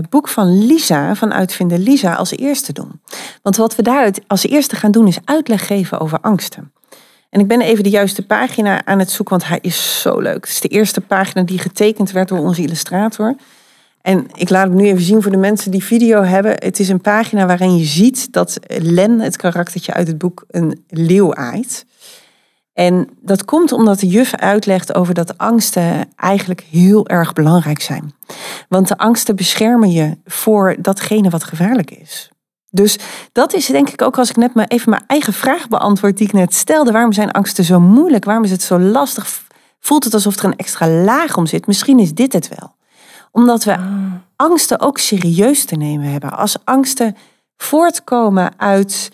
boek 0.10 0.28
van 0.28 0.66
Lisa, 0.66 1.16
van 1.16 1.34
Uitvinden 1.34 1.80
Lisa, 1.80 2.14
als 2.14 2.32
eerste 2.32 2.74
doen. 2.74 3.02
Want 3.42 3.56
wat 3.56 3.76
we 3.76 3.82
daar 3.82 4.14
als 4.28 4.44
eerste 4.48 4.76
gaan 4.76 4.92
doen, 4.92 5.08
is 5.08 5.20
uitleg 5.26 5.68
geven 5.68 6.00
over 6.00 6.20
angsten. 6.20 6.74
En 7.34 7.40
ik 7.40 7.48
ben 7.48 7.62
even 7.62 7.84
de 7.84 7.90
juiste 7.90 8.26
pagina 8.26 8.86
aan 8.86 9.00
het 9.00 9.12
zoeken, 9.12 9.38
want 9.38 9.50
hij 9.50 9.60
is 9.62 10.02
zo 10.02 10.20
leuk. 10.20 10.46
Het 10.46 10.50
is 10.50 10.62
de 10.62 10.68
eerste 10.68 11.02
pagina 11.02 11.44
die 11.44 11.60
getekend 11.60 12.12
werd 12.12 12.28
door 12.28 12.40
onze 12.40 12.62
illustrator. 12.62 13.36
En 14.02 14.28
ik 14.34 14.50
laat 14.50 14.68
het 14.68 14.74
nu 14.74 14.86
even 14.86 15.04
zien 15.04 15.22
voor 15.22 15.32
de 15.32 15.38
mensen 15.38 15.72
die 15.72 15.84
video 15.84 16.22
hebben. 16.22 16.52
Het 16.52 16.80
is 16.80 16.90
een 16.90 17.02
pagina 17.02 17.46
waarin 17.46 17.78
je 17.78 17.86
ziet 17.86 18.32
dat 18.32 18.60
Len, 18.68 19.20
het 19.20 19.38
karaktertje 19.38 19.94
uit 19.94 20.08
het 20.08 20.18
boek, 20.18 20.46
een 20.48 20.84
leeuw 20.88 21.36
aait. 21.36 21.86
En 22.74 23.10
dat 23.22 23.46
komt 23.46 23.72
omdat 23.72 24.00
de 24.00 24.08
juf 24.08 24.36
uitlegt 24.36 24.96
over 24.96 25.14
dat 25.14 25.38
angsten 25.38 26.10
eigenlijk 26.16 26.66
heel 26.70 27.08
erg 27.08 27.34
belangrijk 27.34 27.82
zijn. 27.82 28.14
Want 28.70 28.88
de 28.88 28.98
angsten 28.98 29.36
beschermen 29.36 29.92
je 29.92 30.18
voor 30.26 30.76
datgene 30.80 31.30
wat 31.30 31.44
gevaarlijk 31.44 31.92
is. 31.92 32.33
Dus 32.76 32.98
dat 33.32 33.54
is 33.54 33.66
denk 33.66 33.90
ik 33.90 34.02
ook 34.02 34.18
als 34.18 34.30
ik 34.30 34.36
net 34.36 34.54
maar 34.54 34.68
even 34.68 34.90
mijn 34.90 35.04
eigen 35.08 35.34
vraag 35.34 35.68
beantwoord 35.68 36.18
die 36.18 36.28
ik 36.28 36.34
net 36.34 36.54
stelde. 36.54 36.92
Waarom 36.92 37.14
zijn 37.14 37.32
angsten 37.32 37.64
zo 37.64 37.80
moeilijk? 37.80 38.26
Waarom 38.26 38.44
is 38.44 38.52
het 38.52 38.62
zo 38.62 38.80
lastig? 38.80 39.42
Voelt 39.80 40.04
het 40.04 40.14
alsof 40.14 40.38
er 40.38 40.46
een 40.46 40.56
extra 40.56 40.90
laag 40.90 41.38
om 41.38 41.46
zit? 41.46 41.68
Misschien 41.68 42.00
is 42.00 42.14
dit 42.14 42.34
het 42.34 42.50
wel. 42.60 42.76
Omdat 43.32 43.64
we 43.64 43.78
ah. 43.78 43.86
angsten 44.36 44.80
ook 44.80 44.98
serieus 44.98 45.66
te 45.66 45.76
nemen 45.76 46.12
hebben. 46.12 46.38
Als 46.38 46.58
angsten 46.64 47.16
voortkomen 47.58 48.52
uit, 48.58 49.12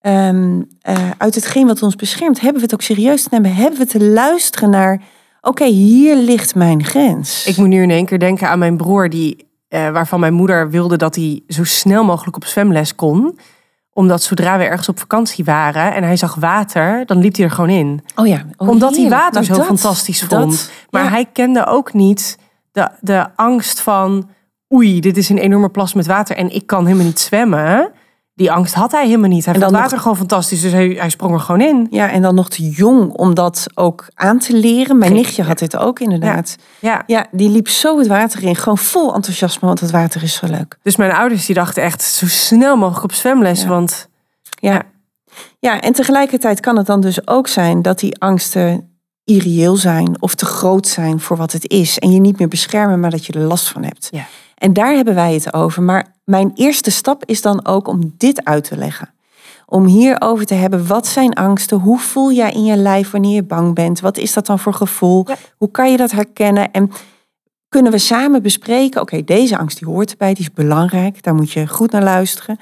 um, 0.00 0.68
uh, 0.88 1.10
uit 1.18 1.34
hetgeen 1.34 1.66
wat 1.66 1.82
ons 1.82 1.96
beschermt, 1.96 2.40
hebben 2.40 2.56
we 2.56 2.62
het 2.62 2.74
ook 2.74 2.82
serieus 2.82 3.22
te 3.22 3.28
nemen. 3.30 3.54
Hebben 3.54 3.78
we 3.78 3.86
te 3.86 4.04
luisteren 4.04 4.70
naar, 4.70 5.02
oké, 5.40 5.64
hier 5.64 6.16
ligt 6.16 6.54
mijn 6.54 6.84
grens. 6.84 7.46
Ik 7.46 7.56
moet 7.56 7.68
nu 7.68 7.82
in 7.82 7.90
één 7.90 8.06
keer 8.06 8.18
denken 8.18 8.48
aan 8.48 8.58
mijn 8.58 8.76
broer 8.76 9.08
die 9.08 9.49
uh, 9.70 9.90
waarvan 9.90 10.20
mijn 10.20 10.34
moeder 10.34 10.70
wilde 10.70 10.96
dat 10.96 11.14
hij 11.14 11.42
zo 11.48 11.64
snel 11.64 12.04
mogelijk 12.04 12.36
op 12.36 12.44
zwemles 12.44 12.94
kon. 12.94 13.38
Omdat 13.92 14.22
zodra 14.22 14.58
we 14.58 14.64
ergens 14.64 14.88
op 14.88 14.98
vakantie 14.98 15.44
waren 15.44 15.94
en 15.94 16.02
hij 16.02 16.16
zag 16.16 16.34
water, 16.34 17.06
dan 17.06 17.18
liep 17.18 17.36
hij 17.36 17.44
er 17.44 17.50
gewoon 17.50 17.70
in. 17.70 18.04
Oh 18.14 18.26
ja, 18.26 18.44
oh, 18.56 18.68
omdat 18.68 18.96
hij 18.96 19.08
water 19.08 19.44
zo 19.44 19.54
fantastisch 19.54 20.24
vond. 20.24 20.70
maar 20.90 21.10
hij 21.10 21.24
kende 21.32 21.66
ook 21.66 21.92
niet 21.92 22.38
de, 22.72 22.88
de 23.00 23.26
angst 23.36 23.80
van... 23.80 24.28
oei, 24.74 25.00
dit 25.00 25.16
is 25.16 25.28
een 25.28 25.38
enorme 25.38 25.68
plas 25.68 25.94
met 25.94 26.06
water 26.06 26.36
en 26.36 26.54
ik 26.54 26.66
kan 26.66 26.84
helemaal 26.84 27.06
niet 27.06 27.20
zwemmen 27.20 27.92
die 28.40 28.52
angst 28.52 28.74
had 28.74 28.92
hij 28.92 29.04
helemaal 29.06 29.28
niet. 29.28 29.44
Hij 29.44 29.54
vond 29.54 29.70
water 29.70 29.92
nog... 29.92 30.02
gewoon 30.02 30.16
fantastisch, 30.16 30.60
dus 30.60 30.72
hij, 30.72 30.88
hij, 30.88 31.10
sprong 31.10 31.34
er 31.34 31.40
gewoon 31.40 31.60
in. 31.60 31.86
Ja, 31.90 32.10
en 32.10 32.22
dan 32.22 32.34
nog 32.34 32.48
te 32.48 32.68
jong 32.68 33.12
om 33.12 33.34
dat 33.34 33.66
ook 33.74 34.08
aan 34.14 34.38
te 34.38 34.56
leren. 34.56 34.98
Mijn 34.98 35.12
nichtje 35.12 35.42
had 35.42 35.58
dit 35.58 35.76
ook 35.76 36.00
inderdaad. 36.00 36.56
Ja. 36.78 37.02
ja. 37.06 37.26
die 37.30 37.48
liep 37.48 37.68
zo 37.68 37.98
het 37.98 38.06
water 38.06 38.42
in, 38.42 38.56
gewoon 38.56 38.78
vol 38.78 39.14
enthousiasme, 39.14 39.66
want 39.66 39.80
het 39.80 39.90
water 39.90 40.22
is 40.22 40.34
zo 40.34 40.46
leuk. 40.46 40.78
Dus 40.82 40.96
mijn 40.96 41.12
ouders 41.12 41.46
die 41.46 41.54
dachten 41.54 41.82
echt 41.82 42.02
zo 42.02 42.26
snel 42.26 42.76
mogelijk 42.76 43.04
op 43.04 43.12
zwemles, 43.12 43.64
want... 43.64 44.08
Ja. 44.60 44.82
ja, 45.58 45.80
en 45.80 45.92
tegelijkertijd 45.92 46.60
kan 46.60 46.76
het 46.76 46.86
dan 46.86 47.00
dus 47.00 47.26
ook 47.26 47.48
zijn 47.48 47.82
dat 47.82 47.98
die 47.98 48.20
angsten 48.20 48.90
irreëel 49.24 49.76
zijn 49.76 50.22
of 50.22 50.34
te 50.34 50.46
groot 50.46 50.86
zijn 50.86 51.20
voor 51.20 51.36
wat 51.36 51.52
het 51.52 51.68
is. 51.68 51.98
En 51.98 52.12
je 52.12 52.20
niet 52.20 52.38
meer 52.38 52.48
beschermen, 52.48 53.00
maar 53.00 53.10
dat 53.10 53.26
je 53.26 53.32
er 53.32 53.40
last 53.40 53.68
van 53.68 53.84
hebt. 53.84 54.08
Ja. 54.10 54.26
En 54.60 54.72
daar 54.72 54.94
hebben 54.94 55.14
wij 55.14 55.34
het 55.34 55.54
over. 55.54 55.82
Maar 55.82 56.14
mijn 56.24 56.52
eerste 56.54 56.90
stap 56.90 57.24
is 57.24 57.42
dan 57.42 57.66
ook 57.66 57.88
om 57.88 58.14
dit 58.16 58.44
uit 58.44 58.64
te 58.64 58.76
leggen. 58.76 59.14
Om 59.66 59.84
hierover 59.84 60.46
te 60.46 60.54
hebben, 60.54 60.86
wat 60.86 61.06
zijn 61.06 61.34
angsten? 61.34 61.78
Hoe 61.78 61.98
voel 61.98 62.32
jij 62.32 62.52
in 62.52 62.64
je 62.64 62.76
lijf 62.76 63.10
wanneer 63.10 63.34
je 63.34 63.42
bang 63.42 63.74
bent? 63.74 64.00
Wat 64.00 64.16
is 64.16 64.32
dat 64.32 64.46
dan 64.46 64.58
voor 64.58 64.74
gevoel? 64.74 65.26
Hoe 65.56 65.70
kan 65.70 65.90
je 65.90 65.96
dat 65.96 66.10
herkennen? 66.10 66.70
En 66.70 66.90
kunnen 67.68 67.92
we 67.92 67.98
samen 67.98 68.42
bespreken, 68.42 69.00
oké, 69.00 69.24
deze 69.24 69.58
angst 69.58 69.78
die 69.78 69.88
hoort 69.88 70.10
erbij, 70.10 70.34
die 70.34 70.44
is 70.44 70.52
belangrijk, 70.52 71.22
daar 71.22 71.34
moet 71.34 71.52
je 71.52 71.68
goed 71.68 71.90
naar 71.90 72.02
luisteren. 72.02 72.58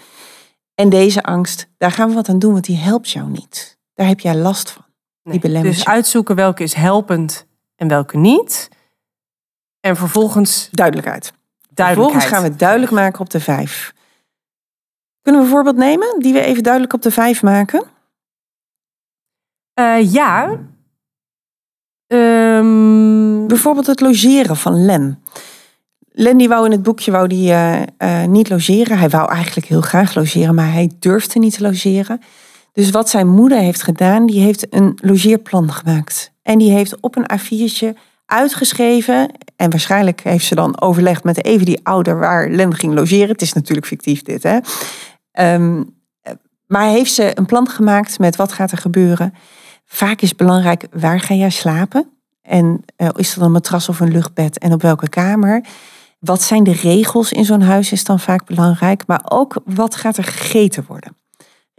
En 0.75 0.89
deze 0.89 1.23
angst, 1.23 1.69
daar 1.77 1.93
gaan 1.93 2.09
we 2.09 2.15
wat 2.15 2.29
aan 2.29 2.39
doen, 2.39 2.53
want 2.53 2.65
die 2.65 2.77
helpt 2.77 3.11
jou 3.11 3.31
niet. 3.31 3.79
Daar 3.95 4.07
heb 4.07 4.21
jij 4.21 4.37
last 4.37 4.71
van. 4.71 4.85
Die 5.23 5.51
nee, 5.51 5.63
dus 5.63 5.85
uitzoeken 5.85 6.35
welke 6.35 6.63
is 6.63 6.75
helpend 6.75 7.47
en 7.77 7.89
welke 7.89 8.17
niet. 8.17 8.69
En 9.81 9.97
vervolgens... 9.97 10.69
Duidelijkheid. 10.71 11.33
Vervolgens 11.87 12.25
gaan 12.25 12.43
we 12.43 12.49
het 12.49 12.59
duidelijk 12.59 12.93
maken 12.93 13.21
op 13.21 13.31
de 13.31 13.41
vijf. 13.41 13.95
Kunnen 15.23 15.41
we 15.41 15.47
een 15.47 15.55
voorbeeld 15.55 15.77
nemen 15.77 16.19
die 16.19 16.33
we 16.33 16.41
even 16.41 16.63
duidelijk 16.63 16.93
op 16.93 17.03
de 17.03 17.11
vijf 17.11 17.43
maken? 17.43 17.83
Uh, 19.81 20.13
ja. 20.13 20.59
Um... 22.07 23.47
Bijvoorbeeld 23.47 23.87
het 23.87 24.01
logeren 24.01 24.57
van 24.57 24.85
Len. 24.85 25.23
Len 26.11 26.49
wou 26.49 26.65
in 26.65 26.71
het 26.71 26.83
boekje 26.83 27.11
wou 27.11 27.29
die, 27.29 27.51
uh, 27.51 27.83
uh, 27.99 28.25
niet 28.25 28.49
logeren. 28.49 28.99
Hij 28.99 29.09
wou 29.09 29.31
eigenlijk 29.31 29.67
heel 29.67 29.81
graag 29.81 30.15
logeren, 30.15 30.55
maar 30.55 30.73
hij 30.73 30.91
durfde 30.99 31.39
niet 31.39 31.55
te 31.55 31.63
logeren. 31.63 32.21
Dus 32.73 32.91
wat 32.91 33.09
zijn 33.09 33.29
moeder 33.29 33.59
heeft 33.59 33.83
gedaan, 33.83 34.27
die 34.27 34.41
heeft 34.41 34.75
een 34.75 34.99
logeerplan 35.03 35.73
gemaakt. 35.73 36.33
En 36.43 36.59
die 36.59 36.71
heeft 36.71 37.01
op 37.01 37.17
een 37.17 37.31
A4'tje 37.39 37.99
uitgeschreven. 38.29 39.31
En 39.57 39.71
waarschijnlijk 39.71 40.21
heeft 40.21 40.45
ze 40.45 40.55
dan 40.55 40.81
overlegd 40.81 41.25
met 41.25 41.45
even 41.45 41.67
die 41.67 41.81
ouder 41.83 42.19
waar 42.19 42.51
Len 42.51 42.75
ging 42.75 42.95
logeren. 42.95 43.29
Het 43.29 43.43
is 43.43 43.53
natuurlijk 43.53 43.87
fictief 43.87 44.23
dit, 44.23 44.43
hè. 44.43 44.59
Um, 45.55 45.97
maar 46.67 46.89
heeft 46.89 47.13
ze 47.13 47.39
een 47.39 47.47
plan 47.47 47.69
gemaakt 47.69 48.19
met 48.19 48.37
wat 48.37 48.53
gaat 48.53 48.71
er 48.71 48.79
gebeuren. 48.79 49.35
Vaak 49.85 50.21
is 50.21 50.35
belangrijk, 50.35 50.87
waar 50.93 51.21
ga 51.21 51.35
jij 51.35 51.51
slapen? 51.51 52.11
En 52.43 52.85
uh, 52.97 53.09
is 53.15 53.37
er 53.37 53.43
een 53.43 53.53
matras 53.53 53.89
of 53.89 54.01
een 54.01 54.13
luchtbed 54.13 54.59
en 54.59 54.73
op 54.73 54.83
welke 54.83 55.09
kamer? 55.09 55.65
Wat 56.19 56.43
zijn 56.43 56.65
de 56.65 56.73
regels 56.73 57.33
in 57.33 57.45
zo'n 57.45 57.61
huis 57.61 57.93
is 57.93 58.05
dan 58.05 58.21
vaak 58.21 58.45
belangrijk. 58.45 59.07
Maar 59.07 59.23
ook 59.25 59.61
wat 59.65 59.97
gaat 59.97 60.17
er 60.17 60.25
gegeten 60.25 60.85
worden? 60.89 61.17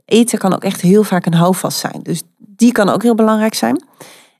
Eten 0.05 0.39
kan 0.39 0.53
ook 0.53 0.63
echt 0.63 0.81
heel 0.81 1.03
vaak 1.03 1.25
een 1.25 1.33
houvast 1.33 1.77
zijn. 1.77 1.99
Dus 2.03 2.21
die 2.38 2.71
kan 2.71 2.89
ook 2.89 3.03
heel 3.03 3.15
belangrijk 3.15 3.53
zijn. 3.53 3.83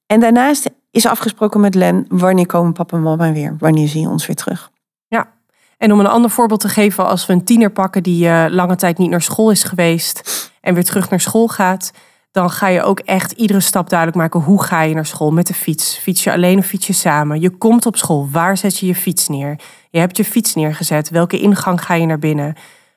En 0.06 0.19
daarnaast 0.19 0.69
is 0.91 1.06
afgesproken 1.06 1.60
met 1.60 1.75
Len, 1.75 2.06
wanneer 2.10 2.45
komen 2.45 2.73
papa 2.73 2.97
en 2.97 3.04
mama 3.04 3.32
weer? 3.32 3.56
Wanneer 3.60 3.88
zie 3.88 4.02
je 4.02 4.10
ons 4.10 4.28
weer 4.28 4.36
terug? 4.36 4.71
Ja, 5.08 5.30
en 5.78 5.91
om 5.91 5.99
een 5.99 6.08
ander 6.08 6.30
voorbeeld 6.30 6.60
te 6.60 6.69
geven, 6.69 7.08
als 7.08 7.25
we 7.25 7.34
een 7.34 7.43
tiener 7.43 7.71
pakken 7.71 8.04
die 8.04 8.25
uh, 8.25 8.45
lange 8.49 8.75
tijd 8.75 8.97
niet 8.97 9.10
naar 9.10 9.21
school 9.21 9.52
is 9.52 9.63
geweest 9.63 10.49
en 10.62 10.73
weer 10.73 10.84
terug 10.84 11.10
naar 11.10 11.19
school 11.19 11.47
gaat, 11.47 11.91
dan 12.32 12.49
ga 12.49 12.67
je 12.67 12.84
ook 12.84 12.99
echt 12.99 13.32
iedere 13.32 13.60
stap 13.60 13.89
duidelijk 13.89 14.19
maken. 14.19 14.39
Hoe 14.39 14.63
ga 14.63 14.82
je 14.82 14.93
naar 14.93 15.06
school 15.06 15.32
met 15.32 15.47
de 15.47 15.54
fiets? 15.54 15.97
Fiets 15.97 16.23
je 16.23 16.32
alleen 16.32 16.58
of 16.58 16.65
fiets 16.65 16.88
je 16.88 16.93
samen? 16.93 17.41
Je 17.41 17.49
komt 17.49 17.86
op 17.86 17.97
school. 17.97 18.30
Waar 18.32 18.58
zet 18.58 18.78
je 18.78 18.86
je 18.86 18.95
fiets 18.95 19.28
neer? 19.28 19.60
Je 19.89 19.99
hebt 19.99 20.17
je 20.17 20.25
fiets 20.25 20.56
neergezet. 20.56 21.10
Welke 21.10 21.39
ingang 21.39 21.86
ga 21.86 21.93
je 21.93 22.06
naar 22.06 22.19
binnen? 22.19 22.56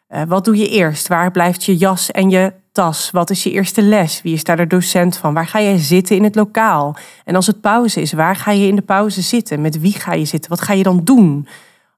Uh, 0.09 0.22
wat 0.26 0.44
doe 0.44 0.57
je 0.57 0.68
eerst? 0.68 1.09
Waar 1.09 1.31
blijft 1.31 1.64
je 1.64 1.76
jas 1.76 2.11
en 2.11 2.31
je 2.31 2.52
tas? 2.72 3.11
Wat 3.11 3.30
is 3.30 3.42
je 3.42 3.50
eerste 3.50 3.82
les? 3.82 4.22
Wie 4.22 4.35
is 4.35 4.44
daar 4.44 4.56
de 4.56 4.66
docent 4.66 5.16
van? 5.16 5.35
Waar 5.35 5.46
ga 5.46 5.58
je 5.58 5.78
zitten 5.78 6.16
in 6.16 6.24
het 6.24 6.35
lokaal? 6.35 6.96
En 7.24 7.35
als 7.35 7.46
het 7.46 7.61
pauze 7.61 8.00
is, 8.00 8.12
waar 8.12 8.37
ga 8.37 8.50
je 8.50 8.66
in 8.66 8.76
de 8.76 8.82
pauze 8.82 9.22
zitten? 9.22 9.61
Met 9.61 9.80
wie 9.80 9.92
ga 9.92 10.12
je 10.12 10.24
zitten? 10.24 10.50
Wat 10.50 10.61
ga 10.61 10.72
je 10.72 10.82
dan 10.82 11.00
doen? 11.04 11.46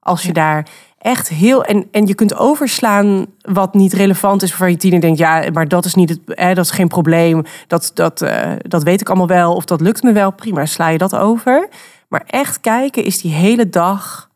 Als 0.00 0.22
je 0.22 0.32
daar 0.32 0.68
echt 0.98 1.28
heel. 1.28 1.64
En, 1.64 1.88
en 1.90 2.06
je 2.06 2.14
kunt 2.14 2.36
overslaan 2.36 3.26
wat 3.40 3.74
niet 3.74 3.92
relevant 3.92 4.42
is 4.42 4.50
waarvan 4.50 4.70
je 4.70 4.76
tiener 4.76 5.00
denkt, 5.00 5.18
ja, 5.18 5.44
maar 5.52 5.68
dat 5.68 5.84
is 5.84 5.94
niet 5.94 6.08
het, 6.08 6.20
hè, 6.26 6.54
dat 6.54 6.64
is 6.64 6.70
geen 6.70 6.88
probleem. 6.88 7.42
Dat, 7.66 7.90
dat, 7.94 8.22
uh, 8.22 8.52
dat 8.58 8.82
weet 8.82 9.00
ik 9.00 9.08
allemaal 9.08 9.26
wel. 9.26 9.54
Of 9.54 9.64
dat 9.64 9.80
lukt 9.80 10.02
me 10.02 10.12
wel. 10.12 10.30
Prima, 10.30 10.66
sla 10.66 10.88
je 10.88 10.98
dat 10.98 11.16
over. 11.16 11.68
Maar 12.08 12.24
echt 12.26 12.60
kijken 12.60 13.04
is 13.04 13.20
die 13.20 13.32
hele 13.32 13.68
dag 13.68 14.28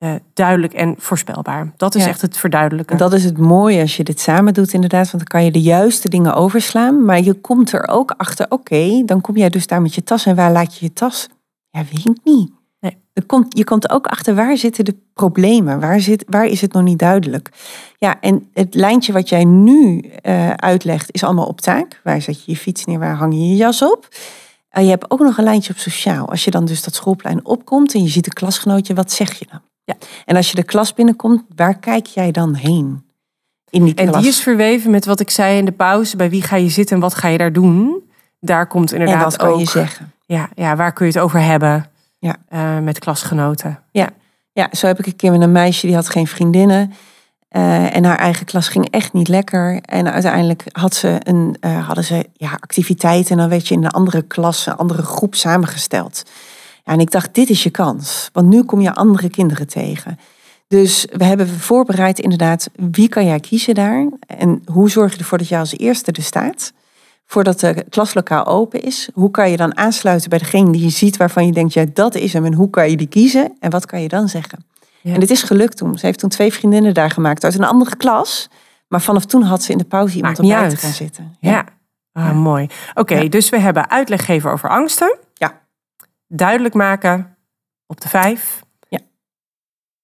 uh, 0.00 0.12
duidelijk 0.34 0.72
en 0.72 0.94
voorspelbaar. 0.98 1.72
Dat 1.76 1.94
is 1.94 2.02
Ja. 2.02 2.08
echt 2.08 2.20
het 2.20 2.36
verduidelijken. 2.36 2.96
Dat 2.96 3.12
is 3.12 3.24
het 3.24 3.38
mooie 3.38 3.80
als 3.80 3.96
je 3.96 4.04
dit 4.04 4.20
samen 4.20 4.54
doet, 4.54 4.72
inderdaad. 4.72 5.10
Want 5.10 5.16
dan 5.18 5.40
kan 5.40 5.44
je 5.44 5.50
de 5.50 5.60
juiste 5.60 6.08
dingen 6.08 6.34
overslaan. 6.34 7.04
Maar 7.04 7.20
je 7.20 7.34
komt 7.34 7.72
er 7.72 7.88
ook 7.88 8.14
achter, 8.16 8.46
oké, 8.48 9.02
dan 9.06 9.20
kom 9.20 9.36
jij 9.36 9.48
dus 9.48 9.66
daar 9.66 9.82
met 9.82 9.94
je 9.94 10.02
tas. 10.02 10.26
En 10.26 10.36
waar 10.36 10.52
laat 10.52 10.78
je 10.78 10.84
je 10.84 10.92
tas? 10.92 11.28
Ja, 11.70 11.80
weet 11.90 12.06
ik 12.06 12.18
niet. 12.24 12.50
Nee. 12.80 12.96
Er 13.12 13.24
komt, 13.26 13.56
je 13.58 13.64
komt 13.64 13.90
ook 13.90 14.06
achter, 14.06 14.34
waar 14.34 14.56
zitten 14.56 14.84
de 14.84 14.96
problemen? 15.14 15.80
Waar, 15.80 16.00
zit, 16.00 16.24
waar 16.28 16.46
is 16.46 16.60
het 16.60 16.72
nog 16.72 16.82
niet 16.82 16.98
duidelijk? 16.98 17.50
Ja, 17.98 18.20
en 18.20 18.48
het 18.54 18.74
lijntje 18.74 19.12
wat 19.12 19.28
jij 19.28 19.44
nu 19.44 19.98
eh, 20.00 20.50
uitlegt, 20.50 21.08
is 21.14 21.24
allemaal 21.24 21.46
op 21.46 21.60
taak. 21.60 22.00
Waar 22.04 22.22
zet 22.22 22.44
je 22.44 22.50
je 22.52 22.56
fiets 22.58 22.84
neer? 22.84 22.98
Waar 22.98 23.16
hang 23.16 23.32
je 23.34 23.48
je 23.48 23.56
jas 23.56 23.82
op? 23.82 24.08
En 24.70 24.84
je 24.84 24.90
hebt 24.90 25.10
ook 25.10 25.20
nog 25.20 25.38
een 25.38 25.44
lijntje 25.44 25.72
op 25.72 25.78
sociaal. 25.78 26.28
Als 26.28 26.44
je 26.44 26.50
dan 26.50 26.64
dus 26.64 26.82
dat 26.82 26.94
schoolplein 26.94 27.44
opkomt 27.44 27.94
en 27.94 28.02
je 28.02 28.08
ziet 28.08 28.26
een 28.26 28.32
klasgenootje, 28.32 28.94
wat 28.94 29.12
zeg 29.12 29.38
je 29.38 29.46
dan? 29.50 29.60
Ja. 29.84 29.94
En 30.24 30.36
als 30.36 30.48
je 30.50 30.54
de 30.54 30.62
klas 30.62 30.94
binnenkomt, 30.94 31.42
waar 31.56 31.78
kijk 31.78 32.06
jij 32.06 32.30
dan 32.30 32.54
heen? 32.54 33.04
In 33.70 33.84
die 33.84 33.94
En 33.94 34.08
klas. 34.08 34.20
die 34.20 34.30
is 34.30 34.40
verweven 34.42 34.90
met 34.90 35.04
wat 35.04 35.20
ik 35.20 35.30
zei 35.30 35.58
in 35.58 35.64
de 35.64 35.72
pauze. 35.72 36.16
Bij 36.16 36.30
wie 36.30 36.42
ga 36.42 36.56
je 36.56 36.68
zitten 36.68 36.96
en 36.96 37.02
wat 37.02 37.14
ga 37.14 37.28
je 37.28 37.38
daar 37.38 37.52
doen? 37.52 38.10
Daar 38.40 38.66
komt 38.66 38.92
en 38.92 38.98
inderdaad 39.00 39.24
wat 39.24 39.36
kan 39.36 39.48
ook. 39.48 39.58
je 39.58 39.64
zeggen? 39.66 40.12
Ja, 40.26 40.48
ja, 40.54 40.76
waar 40.76 40.92
kun 40.92 41.06
je 41.06 41.12
het 41.12 41.22
over 41.22 41.40
hebben? 41.40 41.90
Ja. 42.18 42.36
Eh, 42.48 42.78
met 42.78 42.98
klasgenoten. 42.98 43.78
Ja, 44.52 44.68
zo 44.72 44.86
heb 44.86 44.98
ik 44.98 45.06
een 45.06 45.16
keer 45.16 45.30
met 45.30 45.40
een 45.40 45.52
meisje 45.52 45.86
die 45.86 45.94
had 45.94 46.08
geen 46.08 46.26
vriendinnen. 46.26 46.92
eh, 47.48 47.96
en 47.96 48.04
haar 48.04 48.18
eigen 48.18 48.46
klas 48.46 48.68
ging 48.68 48.90
echt 48.90 49.12
niet 49.12 49.28
lekker. 49.28 49.80
En 49.82 50.12
uiteindelijk 50.12 50.64
had 50.72 50.94
ze 50.94 51.16
een, 51.18 51.56
eh, 51.60 51.86
hadden 51.86 52.04
ze 52.04 52.26
ja, 52.32 52.50
activiteiten. 52.60 53.30
En 53.30 53.36
dan 53.36 53.48
werd 53.48 53.68
je 53.68 53.74
in 53.74 53.84
een 53.84 53.90
andere 53.90 54.22
klas, 54.22 54.66
een 54.66 54.76
andere 54.76 55.02
groep 55.02 55.34
samengesteld. 55.34 56.22
En 56.90 57.00
ik 57.00 57.10
dacht, 57.10 57.34
dit 57.34 57.50
is 57.50 57.62
je 57.62 57.70
kans. 57.70 58.30
Want 58.32 58.48
nu 58.48 58.62
kom 58.62 58.80
je 58.80 58.94
andere 58.94 59.30
kinderen 59.30 59.66
tegen. 59.66 60.18
Dus 60.68 61.06
we 61.12 61.24
hebben 61.24 61.48
voorbereid 61.48 62.18
inderdaad, 62.18 62.68
wie 62.76 63.08
kan 63.08 63.24
jij 63.26 63.40
kiezen 63.40 63.74
daar? 63.74 64.08
En 64.26 64.62
hoe 64.72 64.90
zorg 64.90 65.12
je 65.12 65.18
ervoor 65.18 65.38
dat 65.38 65.48
jij 65.48 65.58
als 65.58 65.76
eerste 65.76 66.12
er 66.12 66.22
staat? 66.22 66.72
Voordat 67.26 67.60
de 67.60 67.84
klaslokaal 67.88 68.46
open 68.46 68.82
is. 68.82 69.08
Hoe 69.14 69.30
kan 69.30 69.50
je 69.50 69.56
dan 69.56 69.76
aansluiten 69.76 70.30
bij 70.30 70.38
degene 70.38 70.72
die 70.72 70.82
je 70.82 70.88
ziet 70.90 71.16
waarvan 71.16 71.46
je 71.46 71.52
denkt, 71.52 71.72
ja, 71.72 71.84
dat 71.94 72.14
is 72.14 72.32
hem. 72.32 72.44
En 72.44 72.54
hoe 72.54 72.70
kan 72.70 72.90
je 72.90 72.96
die 72.96 73.06
kiezen? 73.06 73.56
En 73.60 73.70
wat 73.70 73.86
kan 73.86 74.02
je 74.02 74.08
dan 74.08 74.28
zeggen? 74.28 74.64
Ja. 75.00 75.14
En 75.14 75.20
het 75.20 75.30
is 75.30 75.42
gelukt 75.42 75.76
toen. 75.76 75.98
Ze 75.98 76.06
heeft 76.06 76.18
toen 76.18 76.28
twee 76.30 76.52
vriendinnen 76.52 76.94
daar 76.94 77.10
gemaakt 77.10 77.44
uit 77.44 77.54
een 77.54 77.64
andere 77.64 77.96
klas. 77.96 78.48
Maar 78.88 79.00
vanaf 79.00 79.24
toen 79.24 79.42
had 79.42 79.62
ze 79.62 79.72
in 79.72 79.78
de 79.78 79.84
pauze 79.84 80.16
iemand 80.16 80.38
Maakt 80.38 80.48
niet 80.48 80.56
erbij 80.56 80.68
te 80.68 80.74
uit. 80.74 80.84
gaan 80.84 80.94
zitten. 81.06 81.36
Ja. 81.40 81.64
Ah, 82.12 82.32
mooi. 82.36 82.66
Oké, 82.94 83.16
Ja. 83.18 83.28
dus 83.28 83.48
we 83.48 83.58
hebben 83.58 83.90
uitleg 83.90 84.24
geven 84.24 84.50
over 84.50 84.68
angsten. 84.68 85.16
Duidelijk 86.32 86.74
maken 86.74 87.36
op 87.86 88.00
de 88.00 88.08
vijf. 88.08 88.62
Ja. 88.88 88.98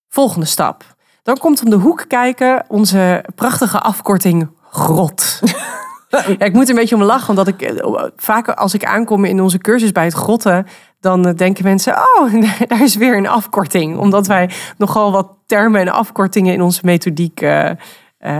Volgende 0.08 0.46
stap. 0.46 0.84
Dan 1.22 1.36
komt 1.38 1.62
om 1.62 1.70
de 1.70 1.76
hoek 1.76 2.04
kijken 2.08 2.64
onze 2.68 3.24
prachtige 3.34 3.80
afkorting 3.80 4.48
GROT. 4.70 5.40
ja, 6.08 6.38
ik 6.38 6.52
moet 6.52 6.68
een 6.68 6.74
beetje 6.74 6.94
om 6.94 7.02
lachen, 7.02 7.28
omdat 7.28 7.48
ik 7.48 7.62
eh, 7.62 8.04
vaak 8.16 8.48
als 8.48 8.74
ik 8.74 8.84
aankom 8.84 9.24
in 9.24 9.40
onze 9.40 9.58
cursus 9.58 9.92
bij 9.92 10.04
het 10.04 10.12
grotten, 10.12 10.66
dan 11.00 11.26
eh, 11.26 11.34
denken 11.34 11.64
mensen, 11.64 11.94
oh, 11.94 12.42
daar 12.68 12.82
is 12.82 12.96
weer 12.96 13.16
een 13.16 13.28
afkorting. 13.28 13.98
Omdat 13.98 14.26
wij 14.26 14.50
nogal 14.76 15.12
wat 15.12 15.28
termen 15.46 15.80
en 15.80 15.88
afkortingen 15.88 16.52
in 16.52 16.62
onze 16.62 16.80
methodiek 16.84 17.40
eh, 17.40 17.70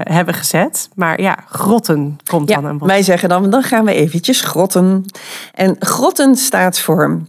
hebben 0.01 0.35
gezet. 0.35 0.89
Maar 0.95 1.21
ja, 1.21 1.39
grotten 1.49 2.19
komt 2.31 2.49
dan 2.49 2.57
aan 2.57 2.73
Ja, 2.73 2.79
bod. 2.79 2.89
wij 2.89 3.03
zeggen 3.03 3.29
dan, 3.29 3.51
dan 3.51 3.63
gaan 3.63 3.85
we 3.85 3.95
eventjes 3.95 4.41
grotten. 4.41 5.05
En 5.55 5.77
grotten 5.79 6.37
staat 6.37 6.81
voor 6.81 7.21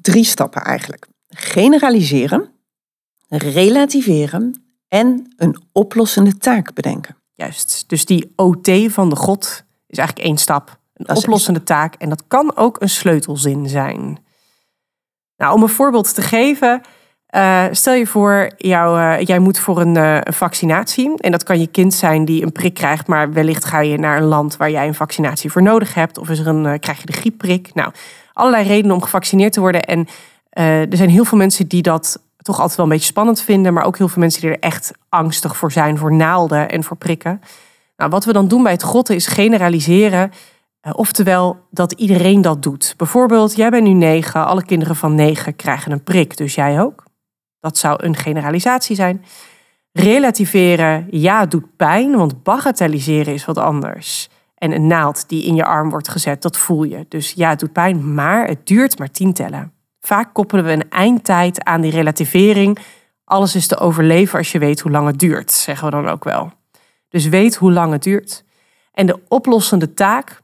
drie 0.00 0.24
stappen 0.24 0.62
eigenlijk. 0.62 1.06
Generaliseren, 1.28 2.50
relativeren 3.28 4.64
en 4.88 5.34
een 5.36 5.62
oplossende 5.72 6.36
taak 6.38 6.74
bedenken. 6.74 7.16
Juist. 7.34 7.84
Dus 7.86 8.04
die 8.04 8.32
OT 8.36 8.70
van 8.88 9.08
de 9.08 9.16
God 9.16 9.64
is 9.86 9.98
eigenlijk 9.98 10.28
één 10.28 10.38
stap. 10.38 10.68
Een 10.94 11.04
Dat 11.06 11.16
is 11.16 11.22
oplossende 11.22 11.62
taak. 11.62 11.94
En 11.94 12.08
dat 12.08 12.22
kan 12.26 12.56
ook 12.56 12.80
een 12.80 12.88
sleutelzin 12.88 13.68
zijn. 13.68 14.18
Nou, 15.36 15.54
om 15.54 15.62
een 15.62 15.68
voorbeeld 15.68 16.14
te 16.14 16.22
geven. 16.22 16.80
eh, 17.26 17.64
stel 17.70 17.94
je 17.94 18.06
voor, 18.06 18.52
jou, 18.56 19.00
eh, 19.00 19.26
jij 19.26 19.38
moet 19.38 19.58
voor 19.58 19.80
een, 19.80 19.96
eh, 19.96 20.18
een 20.20 20.32
vaccinatie. 20.32 21.20
En 21.20 21.30
dat 21.30 21.42
kan 21.42 21.60
je 21.60 21.66
kind 21.66 21.94
zijn 21.94 22.24
die 22.24 22.42
een 22.42 22.52
prik 22.52 22.74
krijgt. 22.74 23.06
Maar 23.06 23.32
wellicht 23.32 23.64
ga 23.64 23.80
je 23.80 23.98
naar 23.98 24.16
een 24.16 24.28
land 24.28 24.56
waar 24.56 24.70
jij 24.70 24.86
een 24.86 24.94
vaccinatie 24.94 25.50
voor 25.50 25.62
nodig 25.62 25.94
hebt. 25.94 26.18
Of 26.18 26.28
is 26.28 26.38
er 26.38 26.46
een, 26.46 26.80
krijg 26.80 27.00
je 27.00 27.06
de 27.06 27.12
griepprik. 27.12 27.74
Nou, 27.74 27.92
allerlei 28.36 28.66
redenen 28.66 28.96
om 28.96 29.02
gevaccineerd 29.02 29.52
te 29.52 29.60
worden. 29.60 29.82
En 29.82 30.06
eh, 30.50 30.80
er 30.80 30.96
zijn 30.96 31.08
heel 31.08 31.24
veel 31.24 31.38
mensen 31.38 31.66
die 31.68 31.82
dat 31.82 32.22
toch 32.36 32.56
altijd 32.58 32.76
wel 32.76 32.86
een 32.86 32.92
beetje 32.92 33.06
spannend 33.06 33.40
vinden. 33.40 33.72
Maar 33.72 33.84
ook 33.84 33.98
heel 33.98 34.08
veel 34.08 34.22
mensen 34.22 34.40
die 34.40 34.50
er 34.50 34.58
echt 34.58 34.92
angstig 35.08 35.56
voor 35.56 35.72
zijn. 35.72 35.98
Voor 35.98 36.12
naalden 36.12 36.68
en 36.70 36.84
voor 36.84 36.96
prikken. 36.96 37.40
Nou, 37.96 38.10
wat 38.10 38.24
we 38.24 38.32
dan 38.32 38.48
doen 38.48 38.62
bij 38.62 38.72
het 38.72 38.82
grotten 38.82 39.14
is 39.14 39.26
generaliseren. 39.26 40.30
eh, 40.80 40.92
oftewel 40.94 41.58
dat 41.70 41.92
iedereen 41.92 42.40
dat 42.40 42.62
doet. 42.62 42.94
Bijvoorbeeld, 42.96 43.56
jij 43.56 43.70
bent 43.70 43.86
nu 43.86 43.92
negen. 43.92 44.46
Alle 44.46 44.64
kinderen 44.64 44.96
van 44.96 45.14
negen 45.14 45.56
krijgen 45.56 45.92
een 45.92 46.02
prik. 46.02 46.36
Dus 46.36 46.54
jij 46.54 46.80
ook. 46.80 47.04
Dat 47.60 47.78
zou 47.78 48.04
een 48.04 48.16
generalisatie 48.16 48.96
zijn. 48.96 49.24
Relativeren, 49.92 51.06
ja, 51.10 51.46
doet 51.46 51.76
pijn. 51.76 52.16
Want 52.16 52.42
bagatelliseren 52.42 53.34
is 53.34 53.44
wat 53.44 53.58
anders. 53.58 54.28
En 54.56 54.72
een 54.72 54.86
naald 54.86 55.28
die 55.28 55.44
in 55.44 55.54
je 55.54 55.64
arm 55.64 55.90
wordt 55.90 56.08
gezet, 56.08 56.42
dat 56.42 56.56
voel 56.56 56.82
je. 56.82 57.06
Dus 57.08 57.32
ja, 57.32 57.48
het 57.48 57.60
doet 57.60 57.72
pijn, 57.72 58.14
maar 58.14 58.46
het 58.46 58.66
duurt 58.66 58.98
maar 58.98 59.10
tien 59.10 59.32
tellen. 59.32 59.72
Vaak 60.00 60.34
koppelen 60.34 60.64
we 60.64 60.72
een 60.72 60.90
eindtijd 60.90 61.64
aan 61.64 61.80
die 61.80 61.90
relativering. 61.90 62.78
Alles 63.24 63.54
is 63.54 63.66
te 63.66 63.78
overleven 63.78 64.38
als 64.38 64.52
je 64.52 64.58
weet 64.58 64.80
hoe 64.80 64.90
lang 64.90 65.06
het 65.06 65.18
duurt, 65.18 65.52
zeggen 65.52 65.84
we 65.84 65.90
dan 65.90 66.08
ook 66.08 66.24
wel. 66.24 66.52
Dus 67.08 67.28
weet 67.28 67.56
hoe 67.56 67.72
lang 67.72 67.92
het 67.92 68.02
duurt. 68.02 68.44
En 68.92 69.06
de 69.06 69.20
oplossende 69.28 69.94
taak, 69.94 70.42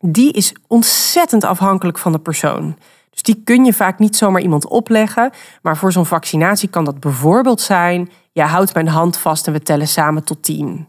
die 0.00 0.32
is 0.32 0.54
ontzettend 0.66 1.44
afhankelijk 1.44 1.98
van 1.98 2.12
de 2.12 2.18
persoon. 2.18 2.76
Dus 3.10 3.22
die 3.22 3.42
kun 3.44 3.64
je 3.64 3.72
vaak 3.72 3.98
niet 3.98 4.16
zomaar 4.16 4.42
iemand 4.42 4.68
opleggen. 4.68 5.30
Maar 5.62 5.76
voor 5.76 5.92
zo'n 5.92 6.06
vaccinatie 6.06 6.68
kan 6.68 6.84
dat 6.84 7.00
bijvoorbeeld 7.00 7.60
zijn... 7.60 8.10
je 8.32 8.42
houdt 8.42 8.74
mijn 8.74 8.88
hand 8.88 9.16
vast 9.16 9.46
en 9.46 9.52
we 9.52 9.60
tellen 9.60 9.88
samen 9.88 10.24
tot 10.24 10.42
tien. 10.42 10.88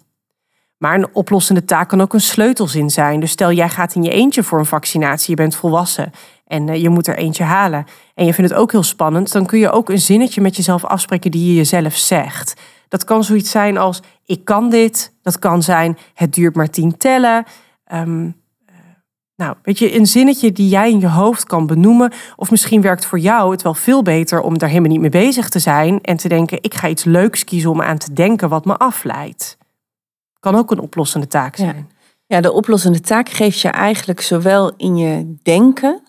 Maar 0.81 0.95
een 0.95 1.09
oplossende 1.13 1.65
taak 1.65 1.89
kan 1.89 2.01
ook 2.01 2.13
een 2.13 2.21
sleutelzin 2.21 2.89
zijn. 2.89 3.19
Dus 3.19 3.31
stel 3.31 3.51
jij 3.51 3.69
gaat 3.69 3.95
in 3.95 4.03
je 4.03 4.09
eentje 4.09 4.43
voor 4.43 4.59
een 4.59 4.65
vaccinatie, 4.65 5.29
je 5.29 5.35
bent 5.35 5.55
volwassen... 5.55 6.11
en 6.47 6.69
eh, 6.69 6.81
je 6.81 6.89
moet 6.89 7.07
er 7.07 7.17
eentje 7.17 7.43
halen. 7.43 7.85
En 8.15 8.25
je 8.25 8.33
vindt 8.33 8.51
het 8.51 8.59
ook 8.59 8.71
heel 8.71 8.83
spannend, 8.83 9.31
dan 9.31 9.45
kun 9.45 9.59
je 9.59 9.71
ook 9.71 9.89
een 9.89 9.99
zinnetje 9.99 10.41
met 10.41 10.55
jezelf 10.55 10.85
afspreken 10.85 11.31
die 11.31 11.47
je 11.47 11.55
jezelf 11.55 11.95
zegt. 11.95 12.61
Dat 12.87 13.03
kan 13.03 13.23
zoiets 13.23 13.51
zijn 13.51 13.77
als 13.77 14.01
ik 14.25 14.45
kan 14.45 14.69
dit. 14.69 15.13
Dat 15.21 15.39
kan 15.39 15.63
zijn 15.63 15.97
het 16.13 16.33
duurt 16.33 16.55
maar 16.55 16.69
tien 16.69 16.97
tellen. 16.97 17.45
Ehm, 17.85 18.25
eh, 18.65 18.75
nou, 19.35 19.55
weet 19.63 19.79
je, 19.79 19.95
een 19.95 20.05
zinnetje 20.07 20.51
die 20.51 20.69
jij 20.69 20.91
in 20.91 20.99
je 20.99 21.09
hoofd 21.09 21.43
kan 21.43 21.67
benoemen. 21.67 22.11
Of 22.35 22.51
misschien 22.51 22.81
werkt 22.81 23.05
voor 23.05 23.19
jou 23.19 23.51
het 23.51 23.61
wel 23.61 23.73
veel 23.73 24.01
beter 24.01 24.41
om 24.41 24.57
daar 24.57 24.69
helemaal 24.69 24.91
niet 24.91 25.01
mee 25.01 25.09
bezig 25.09 25.49
te 25.49 25.59
zijn. 25.59 26.01
En 26.01 26.17
te 26.17 26.27
denken, 26.27 26.57
ik 26.61 26.73
ga 26.73 26.87
iets 26.87 27.03
leuks 27.03 27.43
kiezen 27.43 27.69
om 27.69 27.81
aan 27.81 27.97
te 27.97 28.13
denken 28.13 28.49
wat 28.49 28.65
me 28.65 28.77
afleidt. 28.77 29.59
Kan 30.41 30.55
ook 30.55 30.71
een 30.71 30.79
oplossende 30.79 31.27
taak 31.27 31.55
zijn. 31.55 31.89
Ja, 32.25 32.41
de 32.41 32.51
oplossende 32.51 32.99
taak 32.99 33.29
geeft 33.29 33.59
je 33.59 33.67
eigenlijk 33.67 34.21
zowel 34.21 34.73
in 34.75 34.95
je 34.95 35.35
denken 35.43 36.03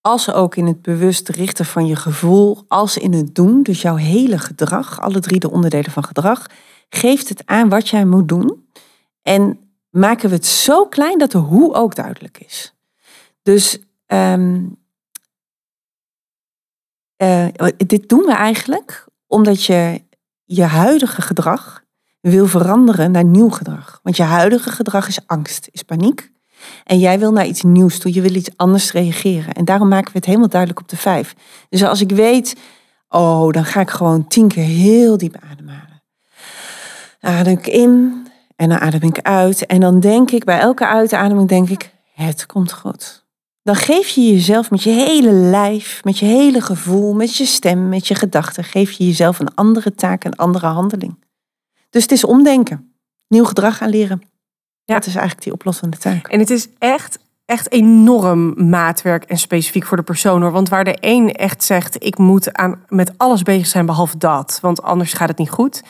als 0.00 0.32
ook 0.32 0.56
in 0.56 0.66
het 0.66 0.82
bewust 0.82 1.28
richten 1.28 1.64
van 1.64 1.86
je 1.86 1.96
gevoel, 1.96 2.64
als 2.68 2.96
in 2.96 3.12
het 3.12 3.34
doen. 3.34 3.62
Dus 3.62 3.82
jouw 3.82 3.96
hele 3.96 4.38
gedrag, 4.38 5.00
alle 5.00 5.20
drie 5.20 5.40
de 5.40 5.50
onderdelen 5.50 5.90
van 5.90 6.04
gedrag, 6.04 6.46
geeft 6.88 7.28
het 7.28 7.46
aan 7.46 7.68
wat 7.68 7.88
jij 7.88 8.04
moet 8.04 8.28
doen. 8.28 8.68
En 9.22 9.58
maken 9.90 10.28
we 10.28 10.34
het 10.34 10.46
zo 10.46 10.86
klein 10.86 11.18
dat 11.18 11.30
de 11.30 11.38
hoe 11.38 11.74
ook 11.74 11.94
duidelijk 11.94 12.38
is. 12.38 12.74
Dus 13.42 13.78
ehm, 14.06 14.64
eh, 17.16 17.46
dit 17.76 18.08
doen 18.08 18.24
we 18.24 18.32
eigenlijk 18.32 19.06
omdat 19.26 19.64
je 19.64 20.02
je 20.44 20.62
huidige 20.64 21.22
gedrag 21.22 21.86
wil 22.20 22.46
veranderen 22.46 23.10
naar 23.10 23.24
nieuw 23.24 23.48
gedrag. 23.48 24.00
Want 24.02 24.16
je 24.16 24.22
huidige 24.22 24.70
gedrag 24.70 25.08
is 25.08 25.26
angst, 25.26 25.68
is 25.72 25.82
paniek. 25.82 26.30
En 26.84 26.98
jij 26.98 27.18
wil 27.18 27.32
naar 27.32 27.46
iets 27.46 27.62
nieuws 27.62 27.98
toe, 27.98 28.14
je 28.14 28.20
wil 28.20 28.34
iets 28.34 28.56
anders 28.56 28.92
reageren. 28.92 29.54
En 29.54 29.64
daarom 29.64 29.88
maken 29.88 30.12
we 30.12 30.18
het 30.18 30.26
helemaal 30.26 30.48
duidelijk 30.48 30.80
op 30.80 30.88
de 30.88 30.96
vijf. 30.96 31.34
Dus 31.68 31.84
als 31.84 32.00
ik 32.00 32.10
weet, 32.10 32.56
oh, 33.08 33.50
dan 33.50 33.64
ga 33.64 33.80
ik 33.80 33.90
gewoon 33.90 34.26
tien 34.26 34.48
keer 34.48 34.64
heel 34.64 35.16
diep 35.16 35.36
ademhalen. 35.50 36.02
Dan 37.20 37.32
adem 37.32 37.52
ik 37.52 37.66
in 37.66 38.26
en 38.56 38.68
dan 38.68 38.78
adem 38.78 39.02
ik 39.02 39.20
uit. 39.20 39.66
En 39.66 39.80
dan 39.80 40.00
denk 40.00 40.30
ik, 40.30 40.44
bij 40.44 40.58
elke 40.58 40.86
uitademing 40.86 41.48
denk 41.48 41.68
ik, 41.68 41.92
het 42.14 42.46
komt 42.46 42.72
goed. 42.72 43.26
Dan 43.62 43.76
geef 43.76 44.08
je 44.08 44.32
jezelf 44.32 44.70
met 44.70 44.82
je 44.82 44.90
hele 44.90 45.30
lijf, 45.30 46.00
met 46.04 46.18
je 46.18 46.26
hele 46.26 46.60
gevoel, 46.60 47.14
met 47.14 47.36
je 47.36 47.44
stem, 47.44 47.88
met 47.88 48.06
je 48.08 48.14
gedachten, 48.14 48.64
geef 48.64 48.90
je 48.90 49.06
jezelf 49.06 49.38
een 49.38 49.54
andere 49.54 49.94
taak, 49.94 50.24
een 50.24 50.36
andere 50.36 50.66
handeling. 50.66 51.26
Dus 51.90 52.02
het 52.02 52.12
is 52.12 52.24
omdenken, 52.24 52.94
nieuw 53.28 53.44
gedrag 53.44 53.82
aanleren. 53.82 54.22
Ja. 54.84 54.94
Dat 54.94 55.06
is 55.06 55.14
eigenlijk 55.14 55.44
die 55.44 55.52
oplossende 55.52 55.96
taak. 55.96 56.28
En 56.28 56.38
het 56.38 56.50
is 56.50 56.68
echt, 56.78 57.18
echt 57.44 57.72
enorm 57.72 58.68
maatwerk 58.68 59.24
en 59.24 59.38
specifiek 59.38 59.84
voor 59.84 59.96
de 59.96 60.02
persoon 60.02 60.42
hoor. 60.42 60.52
Want 60.52 60.68
waar 60.68 60.84
de 60.84 60.96
een 61.00 61.32
echt 61.32 61.64
zegt, 61.64 62.04
ik 62.04 62.18
moet 62.18 62.52
aan, 62.52 62.84
met 62.88 63.12
alles 63.16 63.42
bezig 63.42 63.66
zijn 63.66 63.86
behalve 63.86 64.18
dat, 64.18 64.58
want 64.62 64.82
anders 64.82 65.12
gaat 65.12 65.28
het 65.28 65.38
niet 65.38 65.50
goed. 65.50 65.82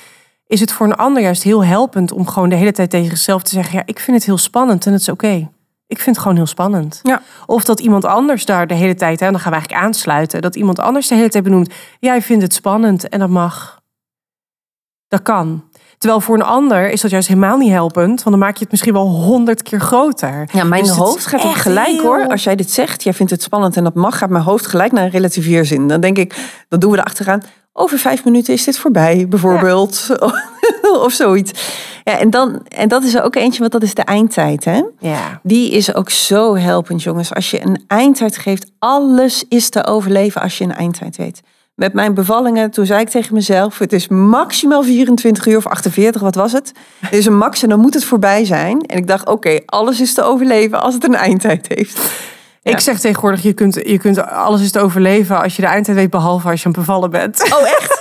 Is 0.46 0.60
het 0.60 0.72
voor 0.72 0.86
een 0.86 0.94
ander 0.94 1.22
juist 1.22 1.42
heel 1.42 1.64
helpend 1.64 2.12
om 2.12 2.26
gewoon 2.26 2.48
de 2.48 2.54
hele 2.54 2.72
tijd 2.72 2.90
tegen 2.90 3.08
zichzelf 3.08 3.42
te 3.42 3.50
zeggen, 3.50 3.78
ja, 3.78 3.82
ik 3.86 3.98
vind 3.98 4.16
het 4.16 4.26
heel 4.26 4.38
spannend 4.38 4.86
en 4.86 4.92
het 4.92 5.00
is 5.00 5.08
oké. 5.08 5.50
Ik 5.86 5.98
vind 5.98 6.16
het 6.16 6.18
gewoon 6.18 6.36
heel 6.36 6.46
spannend. 6.46 7.00
Ja. 7.02 7.22
Of 7.46 7.64
dat 7.64 7.80
iemand 7.80 8.04
anders 8.04 8.44
daar 8.44 8.66
de 8.66 8.74
hele 8.74 8.94
tijd, 8.94 9.20
en 9.20 9.30
dan 9.32 9.40
gaan 9.40 9.52
we 9.52 9.58
eigenlijk 9.58 9.86
aansluiten, 9.86 10.42
dat 10.42 10.56
iemand 10.56 10.78
anders 10.78 11.08
de 11.08 11.14
hele 11.14 11.28
tijd 11.28 11.44
benoemt, 11.44 11.74
jij 12.00 12.22
vindt 12.22 12.42
het 12.42 12.54
spannend 12.54 13.08
en 13.08 13.18
dat 13.18 13.28
mag. 13.28 13.82
Dat 15.08 15.22
kan. 15.22 15.67
Terwijl 15.98 16.20
voor 16.20 16.34
een 16.34 16.42
ander 16.42 16.90
is 16.90 17.00
dat 17.00 17.10
juist 17.10 17.28
helemaal 17.28 17.56
niet 17.56 17.70
helpend. 17.70 18.22
Want 18.22 18.36
dan 18.36 18.38
maak 18.38 18.54
je 18.54 18.62
het 18.62 18.70
misschien 18.70 18.92
wel 18.92 19.08
honderd 19.08 19.62
keer 19.62 19.80
groter. 19.80 20.48
Ja, 20.52 20.64
mijn 20.64 20.82
dus 20.82 20.92
hoofd 20.92 21.26
gaat 21.26 21.44
ook 21.44 21.54
gelijk 21.54 22.00
hoor. 22.00 22.26
Als 22.28 22.44
jij 22.44 22.56
dit 22.56 22.70
zegt, 22.70 23.02
jij 23.02 23.14
vindt 23.14 23.32
het 23.32 23.42
spannend 23.42 23.76
en 23.76 23.84
dat 23.84 23.94
mag, 23.94 24.18
gaat 24.18 24.30
mijn 24.30 24.44
hoofd 24.44 24.66
gelijk 24.66 24.92
naar 24.92 25.04
een 25.04 25.10
relativeerzin. 25.10 25.88
Dan 25.88 26.00
denk 26.00 26.18
ik, 26.18 26.50
dan 26.68 26.78
doen 26.78 26.90
we 26.90 26.96
er 26.96 27.04
achteraan. 27.04 27.42
Over 27.72 27.98
vijf 27.98 28.24
minuten 28.24 28.54
is 28.54 28.64
dit 28.64 28.78
voorbij, 28.78 29.26
bijvoorbeeld. 29.28 30.06
of 31.06 31.12
zoiets. 31.12 31.52
Ja, 32.04 32.18
en, 32.18 32.30
dan, 32.30 32.62
en 32.68 32.88
dat 32.88 33.02
is 33.02 33.14
er 33.14 33.22
ook 33.22 33.34
eentje, 33.34 33.60
want 33.60 33.72
dat 33.72 33.82
is 33.82 33.94
de 33.94 34.02
eindtijd. 34.02 34.64
Hè? 34.64 34.82
Ja. 34.98 35.40
Die 35.42 35.70
is 35.70 35.94
ook 35.94 36.10
zo 36.10 36.56
helpend, 36.56 37.02
jongens. 37.02 37.34
Als 37.34 37.50
je 37.50 37.62
een 37.62 37.84
eindtijd 37.86 38.36
geeft, 38.36 38.70
alles 38.78 39.44
is 39.48 39.68
te 39.68 39.86
overleven 39.86 40.40
als 40.40 40.58
je 40.58 40.64
een 40.64 40.74
eindtijd 40.74 41.16
weet 41.16 41.42
met 41.78 41.92
mijn 41.92 42.14
bevallingen, 42.14 42.70
toen 42.70 42.86
zei 42.86 43.00
ik 43.00 43.08
tegen 43.08 43.34
mezelf: 43.34 43.78
het 43.78 43.92
is 43.92 44.08
maximaal 44.08 44.82
24 44.82 45.46
uur 45.46 45.56
of 45.56 45.66
48, 45.66 46.20
wat 46.20 46.34
was 46.34 46.52
het? 46.52 46.72
Het 46.98 47.12
is 47.12 47.26
een 47.26 47.36
max 47.36 47.62
en 47.62 47.68
dan 47.68 47.80
moet 47.80 47.94
het 47.94 48.04
voorbij 48.04 48.44
zijn. 48.44 48.80
En 48.80 48.96
ik 48.96 49.06
dacht: 49.06 49.28
oké, 49.28 49.60
alles 49.66 50.00
is 50.00 50.14
te 50.14 50.22
overleven 50.22 50.80
als 50.80 50.94
het 50.94 51.04
een 51.04 51.14
eindtijd 51.14 51.68
heeft. 51.68 52.12
Ik 52.62 52.80
zeg 52.80 53.00
tegenwoordig: 53.00 53.42
je 53.42 53.52
kunt, 53.52 53.74
je 53.74 53.98
kunt 53.98 54.22
alles 54.26 54.60
is 54.60 54.70
te 54.70 54.80
overleven 54.80 55.42
als 55.42 55.56
je 55.56 55.62
de 55.62 55.68
eindtijd 55.68 55.96
weet, 55.96 56.10
behalve 56.10 56.48
als 56.48 56.60
je 56.60 56.66
een 56.66 56.72
bevallen 56.72 57.10
bent. 57.10 57.42
Oh, 57.52 57.68
echt? 57.68 58.00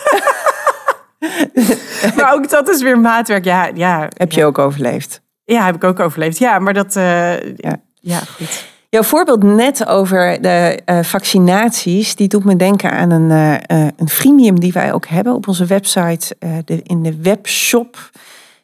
maar 2.16 2.34
ook 2.34 2.50
dat 2.50 2.70
is 2.70 2.82
weer 2.82 3.00
maatwerk. 3.00 3.46
Ja, 3.46 3.70
ja. 3.74 4.08
Heb 4.16 4.32
je 4.32 4.46
ook 4.46 4.58
overleefd? 4.58 5.22
Ja, 5.44 5.66
heb 5.66 5.76
ik 5.76 5.84
ook 5.84 6.00
overleefd. 6.00 6.38
Ja, 6.38 6.60
maar 6.60 6.74
dat. 6.74 6.96
Uh, 6.96 7.56
ja. 7.56 7.76
ja, 7.94 8.20
goed. 8.20 8.66
Jouw 8.90 9.04
voorbeeld 9.04 9.44
net 9.44 9.88
over 9.88 10.42
de 10.42 10.82
uh, 10.86 11.00
vaccinaties, 11.04 12.16
die 12.16 12.28
doet 12.28 12.44
me 12.44 12.56
denken 12.56 12.92
aan 12.92 13.12
een, 13.12 13.30
uh, 13.72 13.88
een 13.96 14.10
freemium 14.10 14.60
die 14.60 14.72
wij 14.72 14.94
ook 14.94 15.08
hebben 15.08 15.34
op 15.34 15.48
onze 15.48 15.66
website. 15.66 16.36
de, 16.66 16.80
in 16.84 17.04
de 17.04 17.22
webshop 17.22 18.10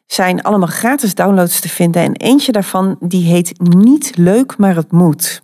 zijn 0.06 0.42
allemaal 0.42 0.68
gratis 0.68 1.14
downloads 1.14 1.60
te 1.60 1.68
vinden. 1.68 2.02
En 2.02 2.12
eentje 2.12 2.52
daarvan 2.52 2.96
die 3.00 3.24
heet 3.24 3.52
Niet 3.58 4.16
leuk, 4.16 4.56
maar 4.56 4.76
het 4.76 4.92
moet. 4.92 5.42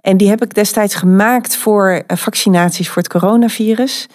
En 0.00 0.16
die 0.16 0.28
heb 0.28 0.42
ik 0.42 0.54
destijds 0.54 0.94
gemaakt 0.94 1.56
voor 1.56 2.02
vaccinaties 2.06 2.88
voor 2.88 3.02
het 3.02 3.12
coronavirus. 3.12 4.06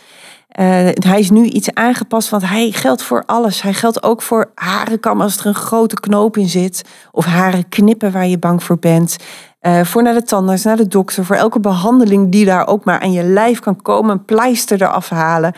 hij 0.94 1.20
is 1.20 1.30
nu 1.30 1.44
iets 1.44 1.74
aangepast, 1.74 2.30
want 2.30 2.48
hij 2.48 2.72
geldt 2.72 3.04
voor 3.04 3.24
alles. 3.26 3.62
Hij 3.62 3.74
geldt 3.74 4.04
ook 4.04 4.22
voor 4.22 4.52
harenkam 4.56 5.22
als 5.22 5.38
er 5.38 5.46
een 5.46 5.56
grote 5.56 5.96
knoop 6.00 6.38
in 6.38 6.50
zit. 6.50 6.82
Of 7.12 7.26
haren 7.26 7.70
knippen 7.70 8.12
waar 8.12 8.28
je 8.28 8.40
bang 8.40 8.64
voor 8.64 8.80
bent. 8.80 9.18
Uh, 9.62 9.84
voor 9.84 10.04
naar 10.04 10.14
de 10.14 10.24
tandarts, 10.24 10.64
naar 10.64 10.78
de 10.78 10.88
dokter, 10.88 11.26
voor 11.26 11.36
elke 11.36 11.60
behandeling 11.60 12.32
die 12.32 12.46
daar 12.46 12.68
ook 12.68 12.86
maar 12.86 13.00
aan 13.00 13.12
je 13.12 13.24
lijf 13.24 13.60
kan 13.60 13.82
komen, 13.82 14.12
een 14.12 14.26
pleister 14.26 14.82
eraf 14.82 15.10
halen. 15.10 15.54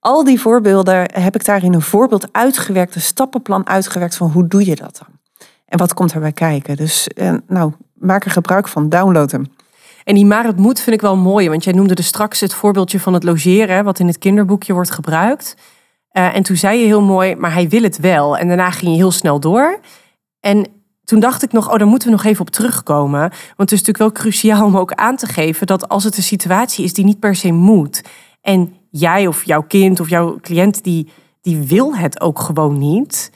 Al 0.00 0.24
die 0.24 0.40
voorbeelden 0.40 1.10
heb 1.12 1.34
ik 1.34 1.44
daarin 1.44 1.74
een 1.74 1.82
voorbeeld 1.82 2.28
uitgewerkt, 2.32 2.94
een 2.94 3.00
stappenplan 3.00 3.68
uitgewerkt 3.68 4.16
van 4.16 4.30
hoe 4.30 4.46
doe 4.46 4.66
je 4.66 4.76
dat 4.76 4.98
dan? 4.98 5.18
En 5.66 5.78
wat 5.78 5.94
komt 5.94 6.12
erbij 6.12 6.32
kijken? 6.32 6.76
Dus 6.76 7.08
uh, 7.14 7.34
nou, 7.46 7.72
maak 7.94 8.24
er 8.24 8.30
gebruik 8.30 8.68
van, 8.68 8.88
download 8.88 9.30
hem. 9.30 9.46
En 10.04 10.14
die 10.14 10.26
maar 10.26 10.44
het 10.44 10.56
moet 10.56 10.80
vind 10.80 10.96
ik 10.96 11.02
wel 11.02 11.16
mooi, 11.16 11.48
want 11.48 11.64
jij 11.64 11.72
noemde 11.72 11.94
er 11.94 12.04
straks 12.04 12.40
het 12.40 12.54
voorbeeldje 12.54 13.00
van 13.00 13.14
het 13.14 13.24
logeren, 13.24 13.84
wat 13.84 13.98
in 13.98 14.06
het 14.06 14.18
kinderboekje 14.18 14.72
wordt 14.72 14.90
gebruikt. 14.90 15.56
Uh, 16.12 16.34
en 16.36 16.42
toen 16.42 16.56
zei 16.56 16.78
je 16.78 16.86
heel 16.86 17.02
mooi, 17.02 17.36
maar 17.36 17.52
hij 17.52 17.68
wil 17.68 17.82
het 17.82 17.98
wel. 17.98 18.36
En 18.36 18.48
daarna 18.48 18.70
ging 18.70 18.90
je 18.90 18.96
heel 18.96 19.10
snel 19.10 19.40
door. 19.40 19.80
En 20.40 20.66
toen 21.06 21.20
dacht 21.20 21.42
ik 21.42 21.52
nog, 21.52 21.70
oh, 21.72 21.78
daar 21.78 21.86
moeten 21.86 22.08
we 22.08 22.14
nog 22.14 22.24
even 22.24 22.40
op 22.40 22.50
terugkomen. 22.50 23.20
Want 23.20 23.70
het 23.70 23.72
is 23.72 23.82
natuurlijk 23.82 23.98
wel 23.98 24.12
cruciaal 24.12 24.64
om 24.64 24.76
ook 24.76 24.92
aan 24.92 25.16
te 25.16 25.26
geven 25.26 25.66
dat 25.66 25.88
als 25.88 26.04
het 26.04 26.16
een 26.16 26.22
situatie 26.22 26.84
is 26.84 26.92
die 26.92 27.04
niet 27.04 27.18
per 27.18 27.36
se 27.36 27.52
moet. 27.52 28.02
En 28.40 28.74
jij 28.90 29.26
of 29.26 29.44
jouw 29.44 29.62
kind 29.62 30.00
of 30.00 30.08
jouw 30.08 30.38
cliënt 30.40 30.84
die, 30.84 31.08
die 31.40 31.58
wil 31.58 31.96
het 31.96 32.20
ook 32.20 32.40
gewoon 32.40 32.78
niet. 32.78 33.30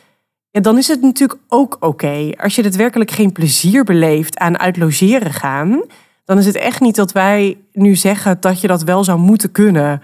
Dan 0.50 0.78
is 0.78 0.88
het 0.88 1.02
natuurlijk 1.02 1.40
ook 1.48 1.76
oké. 1.80 2.30
Als 2.36 2.54
je 2.54 2.62
het 2.62 2.76
werkelijk 2.76 3.10
geen 3.10 3.32
plezier 3.32 3.84
beleeft 3.84 4.38
aan 4.38 4.58
uit 4.58 4.76
logeren 4.76 5.32
gaan, 5.32 5.82
dan 6.24 6.38
is 6.38 6.46
het 6.46 6.56
echt 6.56 6.80
niet 6.80 6.96
dat 6.96 7.12
wij 7.12 7.58
nu 7.72 7.96
zeggen 7.96 8.40
dat 8.40 8.60
je 8.60 8.66
dat 8.66 8.82
wel 8.82 9.04
zou 9.04 9.18
moeten 9.18 9.52
kunnen. 9.52 10.02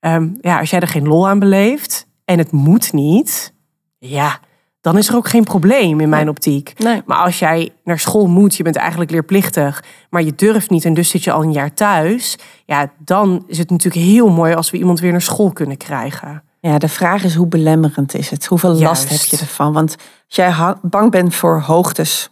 Um, 0.00 0.38
ja, 0.40 0.58
als 0.58 0.70
jij 0.70 0.80
er 0.80 0.88
geen 0.88 1.08
lol 1.08 1.28
aan 1.28 1.38
beleeft 1.38 2.06
en 2.24 2.38
het 2.38 2.52
moet 2.52 2.92
niet, 2.92 3.52
ja, 3.98 4.40
dan 4.80 4.98
is 4.98 5.08
er 5.08 5.16
ook 5.16 5.28
geen 5.28 5.44
probleem 5.44 6.00
in 6.00 6.08
mijn 6.08 6.28
optiek. 6.28 6.72
Nee. 6.78 7.02
Maar 7.06 7.18
als 7.18 7.38
jij 7.38 7.70
naar 7.84 7.98
school 7.98 8.26
moet, 8.26 8.54
je 8.54 8.62
bent 8.62 8.76
eigenlijk 8.76 9.10
leerplichtig, 9.10 9.84
maar 10.10 10.22
je 10.22 10.34
durft 10.34 10.70
niet 10.70 10.84
en 10.84 10.94
dus 10.94 11.08
zit 11.08 11.24
je 11.24 11.32
al 11.32 11.42
een 11.42 11.52
jaar 11.52 11.74
thuis, 11.74 12.38
ja, 12.64 12.90
dan 12.98 13.44
is 13.46 13.58
het 13.58 13.70
natuurlijk 13.70 14.04
heel 14.04 14.28
mooi 14.28 14.54
als 14.54 14.70
we 14.70 14.78
iemand 14.78 15.00
weer 15.00 15.12
naar 15.12 15.22
school 15.22 15.52
kunnen 15.52 15.76
krijgen. 15.76 16.42
Ja, 16.60 16.78
de 16.78 16.88
vraag 16.88 17.24
is 17.24 17.34
hoe 17.34 17.46
belemmerend 17.46 18.14
is 18.14 18.30
het? 18.30 18.46
Hoeveel 18.46 18.74
last 18.74 19.08
heb 19.08 19.20
je 19.20 19.36
ervan? 19.36 19.72
Want 19.72 19.96
als 20.26 20.36
jij 20.36 20.74
bang 20.82 21.10
bent 21.10 21.34
voor 21.34 21.60
hoogtes 21.60 22.30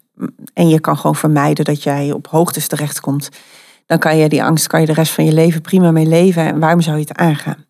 en 0.55 0.69
je 0.69 0.81
kan 0.81 0.97
gewoon 0.97 1.17
vermijden 1.17 1.65
dat 1.65 1.83
jij 1.83 2.13
op 2.13 2.27
hoogtes 2.27 2.69
terechtkomt, 2.69 3.29
dan 3.87 3.99
kan 3.99 4.17
je 4.17 4.29
die 4.29 4.45
angst, 4.45 4.67
kan 4.67 4.81
je 4.81 4.87
de 4.87 4.93
rest 4.93 5.13
van 5.13 5.25
je 5.25 5.33
leven 5.33 5.61
prima 5.61 5.91
mee 5.91 6.07
leven. 6.07 6.45
En 6.45 6.59
waarom 6.59 6.81
zou 6.81 6.97
je 6.97 7.05
het 7.09 7.17
aangaan? 7.17 7.65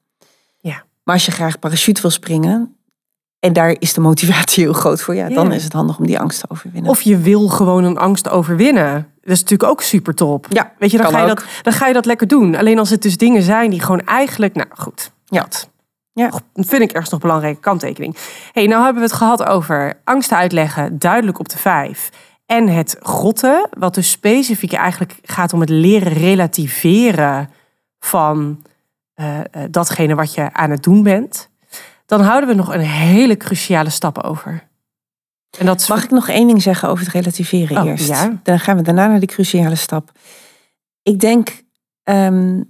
Ja. 0.59 0.85
Maar 1.05 1.14
als 1.14 1.27
je 1.27 1.33
graag 1.33 1.59
parachute 1.59 2.01
wil 2.01 2.11
springen, 2.11 2.76
en 3.41 3.53
daar 3.53 3.76
is 3.78 3.93
de 3.93 4.01
motivatie 4.01 4.64
heel 4.64 4.72
groot 4.72 5.03
voor. 5.03 5.14
Ja, 5.14 5.28
dan 5.28 5.53
is 5.53 5.64
het 5.64 5.72
handig 5.72 5.99
om 5.99 6.07
die 6.07 6.18
angst 6.18 6.41
te 6.41 6.47
overwinnen. 6.49 6.91
Of 6.91 7.01
je 7.01 7.18
wil 7.18 7.49
gewoon 7.49 7.84
een 7.84 7.99
angst 7.99 8.28
overwinnen. 8.28 8.93
Dat 9.20 9.34
is 9.34 9.41
natuurlijk 9.41 9.70
ook 9.70 9.82
super 9.82 10.14
top. 10.14 10.47
Ja, 10.49 10.72
Weet 10.78 10.91
je, 10.91 10.97
dan 10.99 11.11
ga 11.11 11.20
je, 11.20 11.26
dat, 11.26 11.45
dan 11.62 11.72
ga 11.72 11.87
je 11.87 11.93
dat 11.93 12.05
lekker 12.05 12.26
doen. 12.26 12.55
Alleen 12.55 12.78
als 12.78 12.91
het 12.91 13.03
dus 13.03 13.16
dingen 13.16 13.43
zijn 13.43 13.70
die 13.70 13.80
gewoon 13.80 14.01
eigenlijk, 14.01 14.55
nou 14.55 14.68
goed. 14.74 15.11
Ja. 15.24 15.47
Ja. 16.12 16.30
Dat 16.53 16.66
vind 16.66 16.82
ik 16.82 16.93
ergens 16.93 17.11
nog 17.11 17.20
belangrijke 17.20 17.61
kanttekening. 17.61 18.16
hey, 18.53 18.66
nou 18.66 18.84
hebben 18.84 19.03
we 19.03 19.09
het 19.09 19.16
gehad 19.16 19.45
over 19.45 20.01
angsten 20.05 20.37
uitleggen, 20.37 20.99
duidelijk 20.99 21.39
op 21.39 21.49
de 21.49 21.59
vijf. 21.59 22.11
En 22.47 22.68
het 22.68 22.97
grotten, 23.01 23.68
wat 23.78 23.95
dus 23.95 24.11
specifiek 24.11 24.72
eigenlijk 24.72 25.18
gaat 25.22 25.53
om 25.53 25.61
het 25.61 25.68
leren 25.68 26.12
relativeren 26.12 27.51
van 27.99 28.62
uh, 29.16 29.39
datgene 29.70 30.14
wat 30.14 30.34
je 30.34 30.53
aan 30.53 30.70
het 30.70 30.82
doen 30.82 31.03
bent. 31.03 31.49
Dan 32.07 32.21
houden 32.21 32.49
we 32.49 32.55
nog 32.55 32.75
een 32.75 32.81
hele 32.81 33.37
cruciale 33.37 33.91
stap 33.91 34.19
over. 34.19 34.69
En 35.59 35.67
dat 35.67 35.89
Mag 35.89 36.05
ik 36.05 36.11
nog 36.11 36.29
één 36.29 36.47
ding 36.47 36.63
zeggen 36.63 36.89
over 36.89 37.05
het 37.05 37.15
relativeren 37.15 37.83
oh, 37.83 37.89
eerst? 37.89 38.09
Ja. 38.09 38.41
Dan 38.43 38.61
gaan 38.61 38.77
we 38.77 38.83
daarna 38.83 39.07
naar 39.07 39.19
die 39.19 39.29
cruciale 39.29 39.75
stap. 39.75 40.13
Ik 41.03 41.21
denk 41.21 41.63
ehm, 42.03 42.63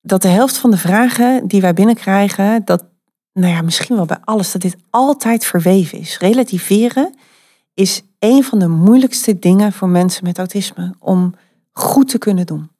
dat 0.00 0.22
de 0.22 0.28
helft 0.28 0.56
van 0.56 0.70
de 0.70 0.76
vragen 0.76 1.46
die 1.46 1.60
wij 1.60 1.74
binnenkrijgen, 1.74 2.64
dat, 2.64 2.84
nou 3.32 3.52
ja, 3.52 3.62
misschien 3.62 3.96
wel 3.96 4.04
bij 4.04 4.20
alles, 4.24 4.52
dat 4.52 4.62
dit 4.62 4.76
altijd 4.90 5.44
verweven 5.44 5.98
is. 5.98 6.18
Relativeren 6.18 7.14
is 7.74 8.02
een 8.18 8.44
van 8.44 8.58
de 8.58 8.68
moeilijkste 8.68 9.38
dingen 9.38 9.72
voor 9.72 9.88
mensen 9.88 10.24
met 10.24 10.38
autisme 10.38 10.94
om 10.98 11.34
goed 11.72 12.08
te 12.08 12.18
kunnen 12.18 12.46
doen. 12.46 12.70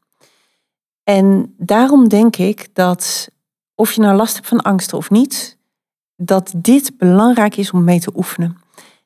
En 1.04 1.54
daarom 1.58 2.08
denk 2.08 2.36
ik 2.36 2.68
dat 2.72 3.28
of 3.74 3.92
je 3.92 4.00
nou 4.00 4.16
last 4.16 4.34
hebt 4.34 4.46
van 4.46 4.60
angsten 4.60 4.98
of 4.98 5.10
niet, 5.10 5.55
dat 6.16 6.52
dit 6.56 6.98
belangrijk 6.98 7.56
is 7.56 7.70
om 7.70 7.84
mee 7.84 8.00
te 8.00 8.12
oefenen. 8.16 8.56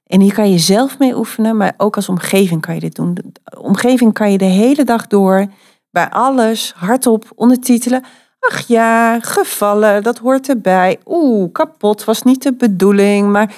En 0.07 0.21
hier 0.21 0.35
kan 0.35 0.51
je 0.51 0.59
zelf 0.59 0.99
mee 0.99 1.17
oefenen, 1.17 1.57
maar 1.57 1.75
ook 1.77 1.97
als 1.97 2.09
omgeving 2.09 2.61
kan 2.61 2.75
je 2.75 2.81
dit 2.81 2.95
doen. 2.95 3.15
De 3.15 3.61
omgeving 3.61 4.13
kan 4.13 4.33
je 4.33 4.39
de 4.39 4.45
hele 4.45 4.85
dag 4.85 5.07
door 5.07 5.47
bij 5.91 6.09
alles 6.09 6.73
hardop 6.77 7.33
ondertitelen. 7.35 8.05
Ach 8.41 8.67
ja, 8.67 9.21
gevallen, 9.21 10.03
dat 10.03 10.19
hoort 10.19 10.49
erbij. 10.49 10.99
Oeh, 11.07 11.53
kapot 11.53 12.05
was 12.05 12.23
niet 12.23 12.43
de 12.43 12.55
bedoeling. 12.55 13.31
Maar 13.31 13.55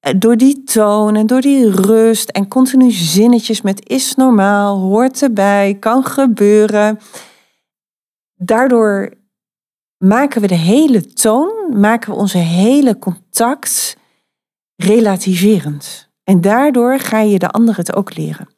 eh, 0.00 0.14
door 0.16 0.36
die 0.36 0.62
toon 0.62 1.16
en 1.16 1.26
door 1.26 1.40
die 1.40 1.70
rust 1.70 2.28
en 2.28 2.48
continu 2.48 2.90
zinnetjes 2.90 3.62
met 3.62 3.88
is 3.88 4.14
normaal, 4.14 4.80
hoort 4.80 5.22
erbij, 5.22 5.76
kan 5.80 6.04
gebeuren. 6.04 6.98
Daardoor 8.34 9.10
maken 10.04 10.40
we 10.40 10.46
de 10.46 10.54
hele 10.54 11.12
toon, 11.12 11.78
maken 11.80 12.12
we 12.12 12.18
onze 12.18 12.38
hele 12.38 12.98
contact 12.98 13.96
relativerend. 14.76 16.08
En 16.24 16.40
daardoor 16.40 16.98
ga 16.98 17.20
je 17.20 17.38
de 17.38 17.50
ander 17.50 17.76
het 17.76 17.94
ook 17.94 18.16
leren. 18.16 18.48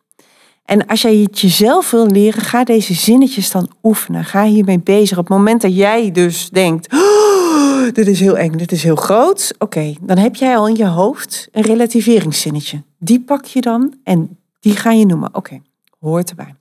En 0.64 0.86
als 0.86 1.02
jij 1.02 1.16
het 1.16 1.40
jezelf 1.40 1.90
wil 1.90 2.06
leren, 2.06 2.42
ga 2.42 2.64
deze 2.64 2.94
zinnetjes 2.94 3.50
dan 3.50 3.70
oefenen. 3.82 4.24
Ga 4.24 4.44
hiermee 4.44 4.80
bezig. 4.80 5.18
Op 5.18 5.28
het 5.28 5.36
moment 5.36 5.60
dat 5.60 5.76
jij 5.76 6.10
dus 6.10 6.50
denkt, 6.50 6.92
oh, 6.92 7.92
dit 7.92 8.06
is 8.06 8.20
heel 8.20 8.38
eng, 8.38 8.52
dit 8.52 8.72
is 8.72 8.82
heel 8.82 8.96
groot. 8.96 9.54
Oké, 9.58 9.94
dan 10.00 10.18
heb 10.18 10.34
jij 10.34 10.56
al 10.56 10.68
in 10.68 10.76
je 10.76 10.86
hoofd 10.86 11.48
een 11.52 11.62
relativeringszinnetje. 11.62 12.82
Die 12.98 13.20
pak 13.20 13.44
je 13.44 13.60
dan 13.60 13.94
en 14.04 14.38
die 14.60 14.76
ga 14.76 14.90
je 14.92 15.06
noemen. 15.06 15.34
Oké, 15.34 15.60
hoort 15.98 16.30
erbij. 16.30 16.54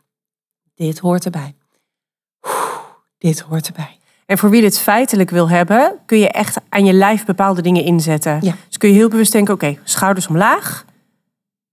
Dit 0.76 1.00
hoort 1.00 1.26
erbij. 1.26 1.56
dit 3.18 3.40
hoort 3.40 3.68
erbij. 3.68 4.00
En 4.26 4.38
voor 4.38 4.50
wie 4.50 4.62
dit 4.62 4.80
feitelijk 4.80 5.30
wil 5.30 5.50
hebben, 5.50 5.94
kun 6.06 6.20
je 6.20 6.30
echt 6.30 6.58
aan 6.70 6.86
je 6.86 6.94
lijf 6.94 7.26
bepaalde 7.26 7.62
dingen 7.62 7.84
inzetten. 7.84 8.38
Ja. 8.42 8.54
Dus 8.68 8.78
kun 8.78 8.90
je 8.90 8.96
heel 8.96 9.10
bewust 9.10 9.32
denken, 9.32 9.54
oké, 9.54 9.78
schouders 9.84 10.28
omlaag, 10.28 10.86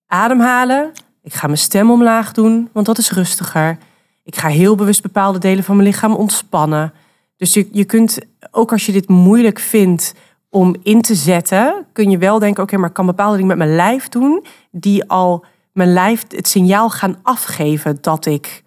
ademhalen. 0.06 0.92
Ik 1.22 1.34
ga 1.34 1.46
mijn 1.46 1.58
stem 1.58 1.90
omlaag 1.90 2.32
doen, 2.32 2.68
want 2.72 2.86
dat 2.86 2.98
is 2.98 3.10
rustiger. 3.10 3.78
Ik 4.24 4.36
ga 4.36 4.48
heel 4.48 4.74
bewust 4.74 5.02
bepaalde 5.02 5.38
delen 5.38 5.64
van 5.64 5.76
mijn 5.76 5.88
lichaam 5.88 6.14
ontspannen. 6.14 6.92
Dus 7.36 7.54
je, 7.54 7.68
je 7.72 7.84
kunt, 7.84 8.18
ook 8.50 8.72
als 8.72 8.86
je 8.86 8.92
dit 8.92 9.08
moeilijk 9.08 9.58
vindt 9.58 10.14
om 10.50 10.76
in 10.82 11.02
te 11.02 11.14
zetten, 11.14 11.86
kun 11.92 12.10
je 12.10 12.18
wel 12.18 12.38
denken, 12.38 12.62
oké, 12.62 12.76
maar 12.76 12.88
ik 12.88 12.94
kan 12.94 13.06
bepaalde 13.06 13.36
dingen 13.36 13.56
met 13.56 13.66
mijn 13.66 13.76
lijf 13.76 14.08
doen, 14.08 14.44
die 14.70 15.08
al 15.08 15.44
mijn 15.72 15.92
lijf 15.92 16.24
het 16.28 16.48
signaal 16.48 16.90
gaan 16.90 17.16
afgeven 17.22 17.98
dat 18.00 18.26
ik 18.26 18.62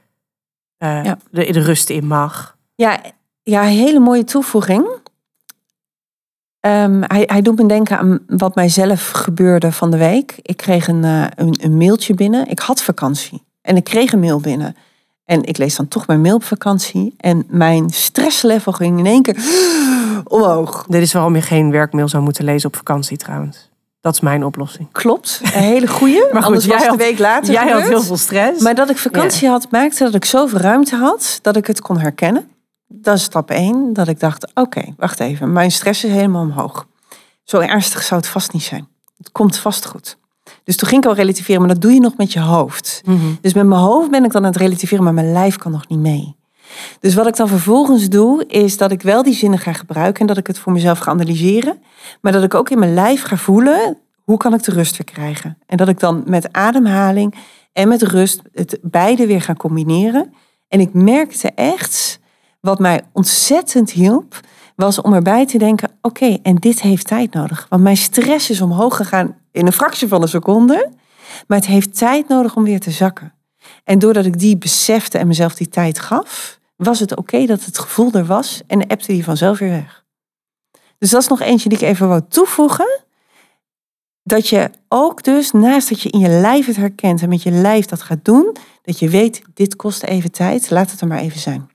uh, 0.80 1.04
Ja. 1.04 1.18
de, 1.32 1.52
de 1.52 1.60
rust 1.60 1.90
in 1.90 2.08
mag. 2.08 2.58
Ja, 2.76 3.02
ja, 3.46 3.62
hele 3.62 4.00
mooie 4.00 4.24
toevoeging. 4.24 4.88
Ehm, 6.60 7.02
hij, 7.02 7.24
hij 7.26 7.42
doet 7.42 7.58
me 7.58 7.66
denken 7.68 7.98
aan 7.98 8.20
wat 8.28 8.56
mijzelf 8.56 9.10
gebeurde 9.12 9.72
van 9.72 9.92
de 9.92 9.98
week. 9.98 10.36
Ik 10.42 10.58
kreeg 10.58 10.88
een, 10.88 11.04
eh, 11.04 11.26
een, 11.36 11.56
een 11.62 11.78
mailtje 11.78 12.14
binnen. 12.14 12.48
Ik 12.48 12.60
had 12.60 12.82
vakantie 12.82 13.44
en 13.62 13.76
ik 13.76 13.84
kreeg 13.84 14.12
een 14.14 14.20
mail 14.20 14.40
binnen. 14.40 14.76
En 15.26 15.44
ik 15.44 15.58
lees 15.58 15.76
dan 15.76 15.88
toch 15.88 16.08
mijn 16.08 16.22
mail 16.22 16.36
op 16.36 16.44
vakantie. 16.44 17.14
En 17.18 17.46
mijn 17.48 17.90
stresslevel 17.90 18.72
ging 18.72 19.00
in 19.00 19.06
één 19.06 19.22
keer 19.22 19.38
omhoog. 20.24 20.86
Dit 20.90 21.02
is 21.02 21.14
waarom 21.14 21.36
je 21.36 21.42
geen 21.42 21.72
werkmail 21.72 22.08
zou 22.08 22.24
moeten 22.24 22.46
lezen 22.46 22.70
op 22.70 22.76
vakantie 22.76 23.18
trouwens. 23.18 23.70
Dat 24.02 24.14
is 24.14 24.20
mijn 24.20 24.46
oplossing. 24.46 24.88
Klopt, 24.92 25.40
een 25.44 25.50
hele 25.62 25.88
goeie. 25.88 26.22
Maar 26.32 26.34
goed, 26.34 26.44
Anders 26.44 26.66
jij 26.66 26.76
was 26.76 26.86
had- 26.86 26.98
de 26.98 27.04
week 27.04 27.20
later 27.20 27.54
Jij 27.54 27.70
had 27.72 27.82
heel 27.82 28.02
veel 28.02 28.18
stress. 28.18 28.62
Maar 28.62 28.76
dat 28.76 28.90
ik 28.90 28.98
vakantie 28.98 29.48
had, 29.50 29.72
maakte 29.72 30.04
dat 30.04 30.14
ik 30.16 30.26
zoveel 30.26 30.60
ruimte 30.60 30.96
had 30.96 31.40
dat 31.42 31.56
ik 31.56 31.68
het 31.68 31.82
kon 31.82 32.00
herkennen. 32.00 32.50
Dat 32.88 33.16
is 33.16 33.24
stap 33.24 33.50
één. 33.50 33.94
Dat 33.94 34.08
ik 34.08 34.20
dacht, 34.20 34.52
oké, 34.54 34.94
wacht 34.98 35.20
even. 35.20 35.52
Mijn 35.52 35.72
stress 35.72 36.04
is 36.04 36.12
helemaal 36.12 36.42
omhoog. 36.42 36.88
Zo 37.44 37.60
ernstig 37.60 38.04
zou 38.04 38.22
het 38.22 38.30
vast 38.30 38.54
niet 38.54 38.64
zijn. 38.64 38.88
Het 39.18 39.32
komt 39.32 39.58
vast 39.58 39.86
goed. 39.86 40.18
Dus 40.64 40.78
toen 40.78 40.88
ging 40.88 41.04
ik 41.04 41.10
al 41.10 41.16
relativeren, 41.16 41.62
maar 41.62 41.74
dat 41.74 41.82
doe 41.82 41.94
je 41.94 42.00
nog 42.00 42.18
met 42.18 42.34
je 42.34 42.40
hoofd. 42.40 43.02
Mhm. 43.06 43.18
Dus 43.42 43.54
met 43.54 43.66
mijn 43.66 43.82
hoofd 43.82 44.12
ben 44.12 44.24
ik 44.24 44.32
dan 44.32 44.46
aan 44.46 44.52
het 44.52 44.62
relativeren, 44.62 45.04
maar 45.04 45.14
mijn 45.14 45.32
lijf 45.32 45.58
kan 45.58 45.72
nog 45.72 45.88
niet 45.88 46.00
mee. 46.00 46.36
Dus 47.00 47.14
wat 47.14 47.28
ik 47.28 47.36
dan 47.36 47.48
vervolgens 47.48 48.10
doe, 48.10 48.46
is 48.46 48.78
dat 48.78 48.92
ik 48.92 49.02
wel 49.02 49.24
die 49.24 49.34
zinnen 49.34 49.60
ga 49.60 49.74
gebruiken 49.74 50.22
en 50.22 50.28
dat 50.28 50.38
ik 50.38 50.48
het 50.48 50.60
voor 50.60 50.72
mezelf 50.72 51.00
ga 51.00 51.12
analyseren. 51.12 51.82
Maar 52.22 52.32
dat 52.32 52.44
ik 52.44 52.54
ook 52.54 52.70
in 52.70 52.80
mijn 52.80 52.94
lijf 52.94 53.22
ga 53.22 53.38
voelen, 53.38 53.98
hoe 54.24 54.38
kan 54.38 54.54
ik 54.54 54.64
de 54.64 54.72
rust 54.72 54.98
weer 54.98 55.14
krijgen? 55.14 55.58
En 55.66 55.78
dat 55.78 55.88
ik 55.88 56.00
dan 56.00 56.24
met 56.26 56.54
ademhaling 56.54 57.36
en 57.74 57.88
met 57.88 58.02
rust 58.02 58.42
het 58.54 58.78
beide 58.82 59.28
weer 59.28 59.42
ga 59.42 59.54
combineren. 59.54 60.34
En 60.68 60.80
ik 60.80 60.94
merkte 60.94 61.52
echt, 61.52 62.20
wat 62.66 62.80
mij 62.80 63.02
ontzettend 63.14 63.92
hielp, 63.92 64.40
was 64.76 65.02
om 65.02 65.14
erbij 65.14 65.46
te 65.46 65.58
denken, 65.58 65.92
oké, 66.02 66.38
en 66.44 66.56
dit 66.56 66.82
heeft 66.82 67.08
tijd 67.08 67.34
nodig. 67.34 67.66
Want 67.70 67.84
mijn 67.84 67.98
stress 67.98 68.50
is 68.50 68.62
omhoog 68.62 68.96
gegaan 68.96 69.38
in 69.52 69.66
een 69.66 69.72
fractie 69.72 70.08
van 70.08 70.22
een 70.22 70.28
seconde. 70.28 70.92
Maar 71.48 71.58
het 71.58 71.68
heeft 71.68 71.98
tijd 71.98 72.28
nodig 72.28 72.56
om 72.56 72.64
weer 72.64 72.80
te 72.80 72.92
zakken. 72.92 73.34
En 73.84 74.00
doordat 74.00 74.26
ik 74.26 74.40
die 74.40 74.58
besefte 74.58 75.18
en 75.18 75.28
mezelf 75.28 75.56
die 75.56 75.70
tijd 75.70 76.00
gaf, 76.00 76.60
was 76.76 77.00
het 77.00 77.16
oké 77.16 77.46
dat 77.46 77.66
het 77.66 77.80
gevoel 77.80 78.12
er 78.12 78.26
was 78.26 78.62
en 78.68 78.88
appte 78.88 79.12
die 79.12 79.24
vanzelf 79.24 79.60
weer 79.60 79.70
weg. 79.70 80.04
Dus 80.98 81.10
dat 81.10 81.22
is 81.22 81.28
nog 81.28 81.42
eentje 81.42 81.70
die 81.70 81.78
ik 81.78 81.84
even 81.84 82.08
wou 82.08 82.22
toevoegen. 82.30 83.04
Dat 84.24 84.48
je 84.48 84.70
ook 84.88 85.24
dus, 85.24 85.52
naast 85.52 85.90
dat 85.90 86.02
je 86.02 86.10
in 86.10 86.20
je 86.20 86.30
lijf 86.30 86.66
het 86.66 86.76
herkent 86.76 87.22
en 87.22 87.30
met 87.30 87.44
je 87.44 87.52
lijf 87.52 87.86
dat 87.86 88.02
gaat 88.02 88.26
doen, 88.26 88.56
dat 88.82 89.00
je 89.00 89.10
weet, 89.10 89.42
dit 89.54 89.76
kost 89.76 90.04
even 90.04 90.32
tijd, 90.32 90.70
laat 90.70 90.92
het 90.92 91.02
er 91.02 91.08
maar 91.08 91.20
even 91.20 91.40
zijn. 91.40 91.70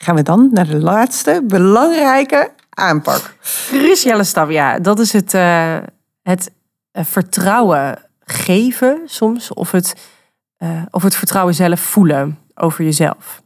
Gaan 0.00 0.14
we 0.14 0.22
dan 0.22 0.48
naar 0.52 0.66
de 0.66 0.80
laatste 0.80 1.42
belangrijke 1.44 2.50
aanpak. 2.70 3.34
Cruciale 3.66 4.24
stap, 4.24 4.50
ja. 4.50 4.78
Dat 4.78 4.98
is 4.98 5.12
het, 5.12 5.34
eh, 5.34 5.76
het 6.22 6.50
eh, 6.90 7.04
vertrouwen 7.04 7.98
geven 8.20 9.00
soms. 9.06 9.52
Of 9.52 9.70
het, 9.70 9.94
eh, 10.56 10.82
of 10.90 11.02
het 11.02 11.16
vertrouwen 11.16 11.54
zelf 11.54 11.80
voelen 11.80 12.38
over 12.54 12.84
jezelf. 12.84 13.42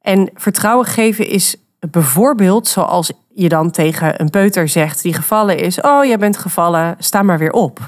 En 0.00 0.30
vertrouwen 0.34 0.86
geven 0.86 1.26
is 1.26 1.56
bijvoorbeeld 1.90 2.68
zoals 2.68 3.12
je 3.34 3.48
dan 3.48 3.70
tegen 3.70 4.20
een 4.20 4.30
peuter 4.30 4.68
zegt 4.68 5.02
die 5.02 5.14
gevallen 5.14 5.58
is. 5.58 5.80
Oh, 5.80 6.04
jij 6.04 6.18
bent 6.18 6.36
gevallen, 6.36 6.96
sta 6.98 7.22
maar 7.22 7.38
weer 7.38 7.52
op. 7.52 7.80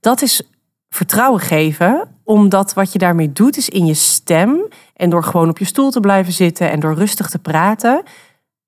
Dat 0.00 0.22
is 0.22 0.42
vertrouwen 0.88 1.40
geven, 1.40 2.17
omdat 2.28 2.74
wat 2.74 2.92
je 2.92 2.98
daarmee 2.98 3.32
doet 3.32 3.56
is 3.56 3.68
in 3.68 3.86
je 3.86 3.94
stem 3.94 4.68
en 4.94 5.10
door 5.10 5.24
gewoon 5.24 5.48
op 5.48 5.58
je 5.58 5.64
stoel 5.64 5.90
te 5.90 6.00
blijven 6.00 6.32
zitten 6.32 6.70
en 6.70 6.80
door 6.80 6.94
rustig 6.94 7.30
te 7.30 7.38
praten, 7.38 8.02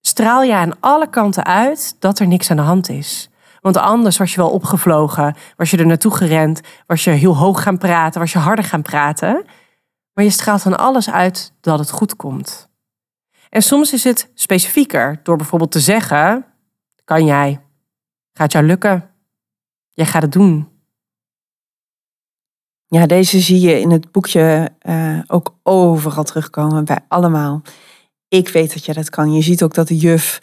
straal 0.00 0.42
je 0.42 0.54
aan 0.54 0.80
alle 0.80 1.10
kanten 1.10 1.44
uit 1.44 1.96
dat 1.98 2.18
er 2.18 2.26
niks 2.26 2.50
aan 2.50 2.56
de 2.56 2.62
hand 2.62 2.88
is. 2.88 3.30
Want 3.60 3.76
anders 3.76 4.16
was 4.16 4.30
je 4.30 4.40
wel 4.40 4.50
opgevlogen, 4.50 5.36
was 5.56 5.70
je 5.70 5.76
er 5.76 5.86
naartoe 5.86 6.16
gerend, 6.16 6.60
was 6.86 7.04
je 7.04 7.10
heel 7.10 7.36
hoog 7.36 7.62
gaan 7.62 7.78
praten, 7.78 8.20
was 8.20 8.32
je 8.32 8.38
harder 8.38 8.64
gaan 8.64 8.82
praten. 8.82 9.44
Maar 10.12 10.24
je 10.24 10.30
straalt 10.30 10.62
van 10.62 10.78
alles 10.78 11.10
uit 11.10 11.52
dat 11.60 11.78
het 11.78 11.90
goed 11.90 12.16
komt. 12.16 12.68
En 13.48 13.62
soms 13.62 13.92
is 13.92 14.04
het 14.04 14.30
specifieker 14.34 15.20
door 15.22 15.36
bijvoorbeeld 15.36 15.72
te 15.72 15.80
zeggen: 15.80 16.44
kan 17.04 17.24
jij? 17.24 17.60
Gaat 18.32 18.52
jou 18.52 18.64
lukken? 18.64 19.10
Jij 19.88 20.06
gaat 20.06 20.22
het 20.22 20.32
doen. 20.32 20.69
Ja, 22.92 23.06
deze 23.06 23.40
zie 23.40 23.60
je 23.60 23.80
in 23.80 23.90
het 23.90 24.12
boekje 24.12 24.68
eh, 24.78 25.18
ook 25.26 25.54
overal 25.62 26.24
terugkomen 26.24 26.84
bij 26.84 26.98
allemaal. 27.08 27.62
Ik 28.28 28.48
weet 28.48 28.72
dat 28.72 28.84
jij 28.84 28.94
dat 28.94 29.10
kan. 29.10 29.32
Je 29.32 29.42
ziet 29.42 29.62
ook 29.62 29.74
dat 29.74 29.88
de 29.88 29.96
juf 29.96 30.40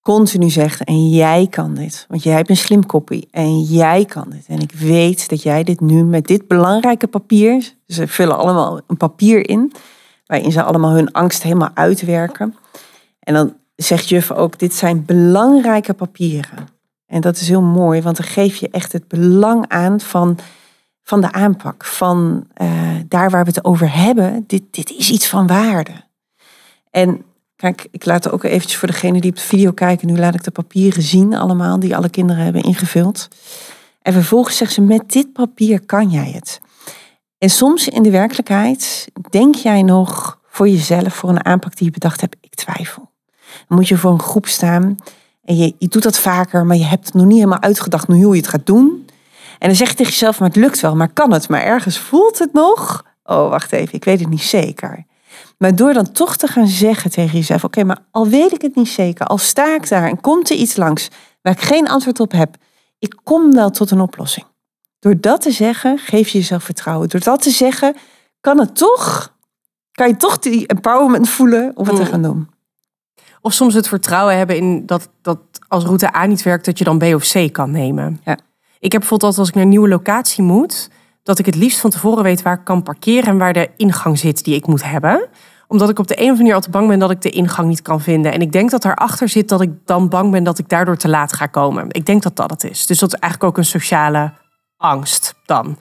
continu 0.00 0.50
zegt 0.50 0.84
en 0.84 1.08
jij 1.08 1.46
kan 1.50 1.74
dit. 1.74 2.06
Want 2.08 2.22
jij 2.22 2.34
hebt 2.34 2.48
een 2.50 2.56
slim 2.56 2.86
koppie 2.86 3.28
en 3.30 3.60
jij 3.60 4.04
kan 4.04 4.30
dit. 4.30 4.46
En 4.46 4.58
ik 4.58 4.72
weet 4.72 5.28
dat 5.28 5.42
jij 5.42 5.64
dit 5.64 5.80
nu 5.80 6.04
met 6.04 6.26
dit 6.26 6.48
belangrijke 6.48 7.06
papier, 7.06 7.74
ze 7.86 8.08
vullen 8.08 8.38
allemaal 8.38 8.80
een 8.86 8.96
papier 8.96 9.48
in, 9.48 9.72
waarin 10.26 10.52
ze 10.52 10.62
allemaal 10.62 10.94
hun 10.94 11.12
angst 11.12 11.42
helemaal 11.42 11.70
uitwerken. 11.74 12.54
En 13.20 13.34
dan 13.34 13.54
zegt 13.76 14.08
juf 14.08 14.30
ook, 14.30 14.58
dit 14.58 14.74
zijn 14.74 15.04
belangrijke 15.04 15.94
papieren. 15.94 16.68
En 17.06 17.20
dat 17.20 17.36
is 17.36 17.48
heel 17.48 17.62
mooi, 17.62 18.02
want 18.02 18.16
dan 18.16 18.26
geef 18.26 18.56
je 18.56 18.68
echt 18.70 18.92
het 18.92 19.08
belang 19.08 19.68
aan 19.68 20.00
van 20.00 20.38
van 21.02 21.20
de 21.20 21.32
aanpak. 21.32 21.84
Van 21.84 22.46
eh, 22.54 22.68
daar 23.08 23.30
waar 23.30 23.44
we 23.44 23.50
het 23.50 23.64
over 23.64 23.94
hebben, 23.94 24.44
dit, 24.46 24.62
dit 24.70 24.90
is 24.90 25.10
iets 25.10 25.28
van 25.28 25.46
waarde. 25.46 25.92
En 26.90 27.24
kijk, 27.56 27.86
ik 27.90 28.04
laat 28.04 28.30
ook 28.30 28.44
eventjes 28.44 28.76
voor 28.76 28.88
degene 28.88 29.20
die 29.20 29.30
op 29.30 29.36
de 29.36 29.42
video 29.42 29.72
kijken, 29.72 30.06
nu 30.06 30.18
laat 30.18 30.34
ik 30.34 30.44
de 30.44 30.50
papieren 30.50 31.02
zien 31.02 31.34
allemaal, 31.34 31.80
die 31.80 31.96
alle 31.96 32.10
kinderen 32.10 32.44
hebben 32.44 32.62
ingevuld. 32.62 33.28
En 34.02 34.12
vervolgens 34.12 34.56
zegt 34.56 34.72
ze, 34.72 34.80
met 34.80 35.12
dit 35.12 35.32
papier 35.32 35.86
kan 35.86 36.10
jij 36.10 36.30
het. 36.30 36.60
En 37.38 37.50
soms 37.50 37.88
in 37.88 38.02
de 38.02 38.10
werkelijkheid 38.10 39.08
denk 39.30 39.54
jij 39.54 39.82
nog 39.82 40.38
voor 40.48 40.68
jezelf, 40.68 41.14
voor 41.14 41.28
een 41.28 41.44
aanpak 41.44 41.76
die 41.76 41.86
je 41.86 41.92
bedacht 41.92 42.20
hebt, 42.20 42.36
ik 42.40 42.54
twijfel. 42.54 43.10
Moet 43.68 43.88
je 43.88 43.96
voor 43.96 44.10
een 44.10 44.20
groep 44.20 44.46
staan 44.46 44.96
en 45.44 45.56
je, 45.56 45.74
je 45.78 45.88
doet 45.88 46.02
dat 46.02 46.18
vaker, 46.18 46.66
maar 46.66 46.76
je 46.76 46.84
hebt 46.84 47.14
nog 47.14 47.24
niet 47.24 47.36
helemaal 47.36 47.60
uitgedacht 47.60 48.06
hoe 48.06 48.34
je 48.34 48.40
het 48.40 48.48
gaat 48.48 48.66
doen. 48.66 49.06
En 49.60 49.68
dan 49.68 49.76
zeg 49.76 49.88
je 49.88 49.94
tegen 49.94 50.12
jezelf, 50.12 50.38
maar 50.38 50.48
het 50.48 50.56
lukt 50.56 50.80
wel, 50.80 50.96
maar 50.96 51.12
kan 51.12 51.32
het? 51.32 51.48
Maar 51.48 51.62
ergens 51.62 51.98
voelt 51.98 52.38
het 52.38 52.52
nog. 52.52 53.04
Oh, 53.24 53.48
wacht 53.48 53.72
even, 53.72 53.94
ik 53.94 54.04
weet 54.04 54.20
het 54.20 54.28
niet 54.28 54.42
zeker. 54.42 55.04
Maar 55.58 55.76
door 55.76 55.92
dan 55.92 56.12
toch 56.12 56.36
te 56.36 56.46
gaan 56.46 56.66
zeggen 56.66 57.10
tegen 57.10 57.38
jezelf, 57.38 57.64
oké, 57.64 57.84
maar 57.84 57.98
al 58.10 58.28
weet 58.28 58.52
ik 58.52 58.62
het 58.62 58.74
niet 58.74 58.88
zeker, 58.88 59.26
al 59.26 59.38
sta 59.38 59.74
ik 59.74 59.88
daar 59.88 60.08
en 60.08 60.20
komt 60.20 60.50
er 60.50 60.56
iets 60.56 60.76
langs 60.76 61.08
waar 61.42 61.52
ik 61.52 61.60
geen 61.60 61.88
antwoord 61.88 62.20
op 62.20 62.32
heb, 62.32 62.56
ik 62.98 63.16
kom 63.24 63.52
wel 63.52 63.70
tot 63.70 63.90
een 63.90 64.00
oplossing. 64.00 64.46
Door 64.98 65.20
dat 65.20 65.40
te 65.40 65.50
zeggen, 65.50 65.98
geef 65.98 66.28
je 66.28 66.38
jezelf 66.38 66.64
vertrouwen. 66.64 67.08
Door 67.08 67.20
dat 67.20 67.42
te 67.42 67.50
zeggen, 67.50 67.96
kan 68.40 68.58
het 68.58 68.76
toch, 68.76 69.36
kan 69.92 70.08
je 70.08 70.16
toch 70.16 70.38
die 70.38 70.66
empowerment 70.66 71.28
voelen 71.28 71.72
om 71.74 71.86
het 71.86 71.96
te 71.96 72.02
mm. 72.02 72.08
gaan 72.08 72.22
doen. 72.22 72.50
Of 73.40 73.52
soms 73.52 73.74
het 73.74 73.88
vertrouwen 73.88 74.36
hebben 74.36 74.56
in 74.56 74.86
dat, 74.86 75.08
dat 75.22 75.38
als 75.68 75.84
route 75.84 76.16
A 76.16 76.26
niet 76.26 76.42
werkt, 76.42 76.64
dat 76.64 76.78
je 76.78 76.84
dan 76.84 76.98
B 76.98 77.02
of 77.02 77.32
C 77.32 77.52
kan 77.52 77.70
nemen. 77.70 78.20
Ja. 78.24 78.38
Ik 78.80 78.92
heb 78.92 79.00
bijvoorbeeld 79.00 79.38
als 79.38 79.48
ik 79.48 79.54
naar 79.54 79.62
een 79.62 79.68
nieuwe 79.68 79.88
locatie 79.88 80.42
moet, 80.42 80.90
dat 81.22 81.38
ik 81.38 81.46
het 81.46 81.54
liefst 81.54 81.80
van 81.80 81.90
tevoren 81.90 82.22
weet 82.22 82.42
waar 82.42 82.58
ik 82.58 82.64
kan 82.64 82.82
parkeren 82.82 83.28
en 83.28 83.38
waar 83.38 83.52
de 83.52 83.70
ingang 83.76 84.18
zit 84.18 84.44
die 84.44 84.54
ik 84.54 84.66
moet 84.66 84.84
hebben. 84.84 85.28
Omdat 85.68 85.90
ik 85.90 85.98
op 85.98 86.06
de 86.06 86.14
een 86.14 86.20
of 86.20 86.28
andere 86.28 86.42
manier 86.42 86.54
altijd 86.54 86.72
bang 86.72 86.88
ben 86.88 86.98
dat 86.98 87.10
ik 87.10 87.20
de 87.20 87.30
ingang 87.30 87.68
niet 87.68 87.82
kan 87.82 88.00
vinden. 88.00 88.32
En 88.32 88.40
ik 88.40 88.52
denk 88.52 88.70
dat 88.70 88.82
daarachter 88.82 89.28
zit 89.28 89.48
dat 89.48 89.60
ik 89.60 89.70
dan 89.84 90.08
bang 90.08 90.30
ben 90.30 90.44
dat 90.44 90.58
ik 90.58 90.68
daardoor 90.68 90.96
te 90.96 91.08
laat 91.08 91.32
ga 91.32 91.46
komen. 91.46 91.86
Ik 91.88 92.06
denk 92.06 92.22
dat 92.22 92.36
dat 92.36 92.50
het 92.50 92.64
is. 92.64 92.86
Dus 92.86 92.98
dat 92.98 93.12
is 93.12 93.18
eigenlijk 93.18 93.52
ook 93.52 93.58
een 93.58 93.70
sociale 93.70 94.32
angst 94.76 95.34
dan. 95.46 95.78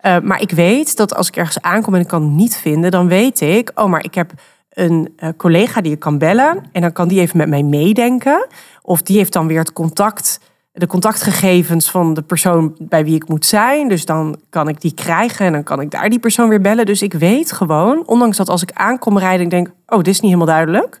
Uh, 0.00 0.18
maar 0.20 0.40
ik 0.40 0.50
weet 0.50 0.96
dat 0.96 1.14
als 1.14 1.28
ik 1.28 1.36
ergens 1.36 1.60
aankom 1.60 1.94
en 1.94 2.00
ik 2.00 2.06
kan 2.06 2.22
het 2.22 2.32
niet 2.32 2.56
vinden, 2.56 2.90
dan 2.90 3.08
weet 3.08 3.40
ik, 3.40 3.70
oh, 3.74 3.90
maar 3.90 4.04
ik 4.04 4.14
heb 4.14 4.32
een 4.70 5.14
uh, 5.18 5.28
collega 5.36 5.80
die 5.80 5.92
ik 5.92 5.98
kan 5.98 6.18
bellen 6.18 6.68
en 6.72 6.80
dan 6.80 6.92
kan 6.92 7.08
die 7.08 7.20
even 7.20 7.36
met 7.36 7.48
mij 7.48 7.62
meedenken. 7.62 8.46
Of 8.82 9.02
die 9.02 9.16
heeft 9.16 9.32
dan 9.32 9.46
weer 9.46 9.58
het 9.58 9.72
contact, 9.72 10.40
de 10.72 10.86
contactgegevens 10.86 11.90
van 11.90 12.14
de 12.14 12.22
persoon 12.22 12.76
bij 12.78 13.04
wie 13.04 13.14
ik 13.14 13.28
moet 13.28 13.46
zijn. 13.46 13.88
Dus 13.88 14.04
dan 14.04 14.40
kan 14.48 14.68
ik 14.68 14.80
die 14.80 14.94
krijgen 14.94 15.46
en 15.46 15.52
dan 15.52 15.62
kan 15.62 15.80
ik 15.80 15.90
daar 15.90 16.10
die 16.10 16.18
persoon 16.18 16.48
weer 16.48 16.60
bellen. 16.60 16.86
Dus 16.86 17.02
ik 17.02 17.12
weet 17.12 17.52
gewoon, 17.52 18.06
ondanks 18.06 18.36
dat 18.36 18.48
als 18.48 18.62
ik 18.62 18.72
aankom 18.72 19.18
rijden 19.18 19.42
en 19.42 19.48
denk, 19.48 19.70
oh, 19.86 19.98
dit 19.98 20.06
is 20.06 20.20
niet 20.20 20.32
helemaal 20.32 20.54
duidelijk, 20.54 21.00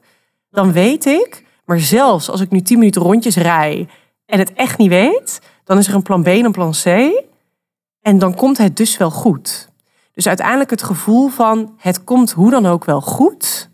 dan 0.50 0.72
weet 0.72 1.06
ik. 1.06 1.44
Maar 1.64 1.80
zelfs 1.80 2.30
als 2.30 2.40
ik 2.40 2.50
nu 2.50 2.60
10 2.60 2.78
minuten 2.78 3.02
rondjes 3.02 3.36
rij 3.36 3.88
en 4.26 4.38
het 4.38 4.52
echt 4.52 4.78
niet 4.78 4.88
weet, 4.88 5.40
dan 5.64 5.78
is 5.78 5.88
er 5.88 5.94
een 5.94 6.02
plan 6.02 6.22
B 6.22 6.26
en 6.26 6.44
een 6.44 6.52
plan 6.52 6.72
C. 6.82 6.86
En 8.00 8.18
dan 8.18 8.34
komt 8.34 8.58
het 8.58 8.76
dus 8.76 8.96
wel 8.96 9.10
goed. 9.10 9.68
Dus 10.12 10.26
uiteindelijk 10.26 10.70
het 10.70 10.82
gevoel 10.82 11.28
van 11.28 11.74
het 11.76 12.04
komt 12.04 12.30
hoe 12.30 12.50
dan 12.50 12.66
ook 12.66 12.84
wel 12.84 13.00
goed. 13.00 13.70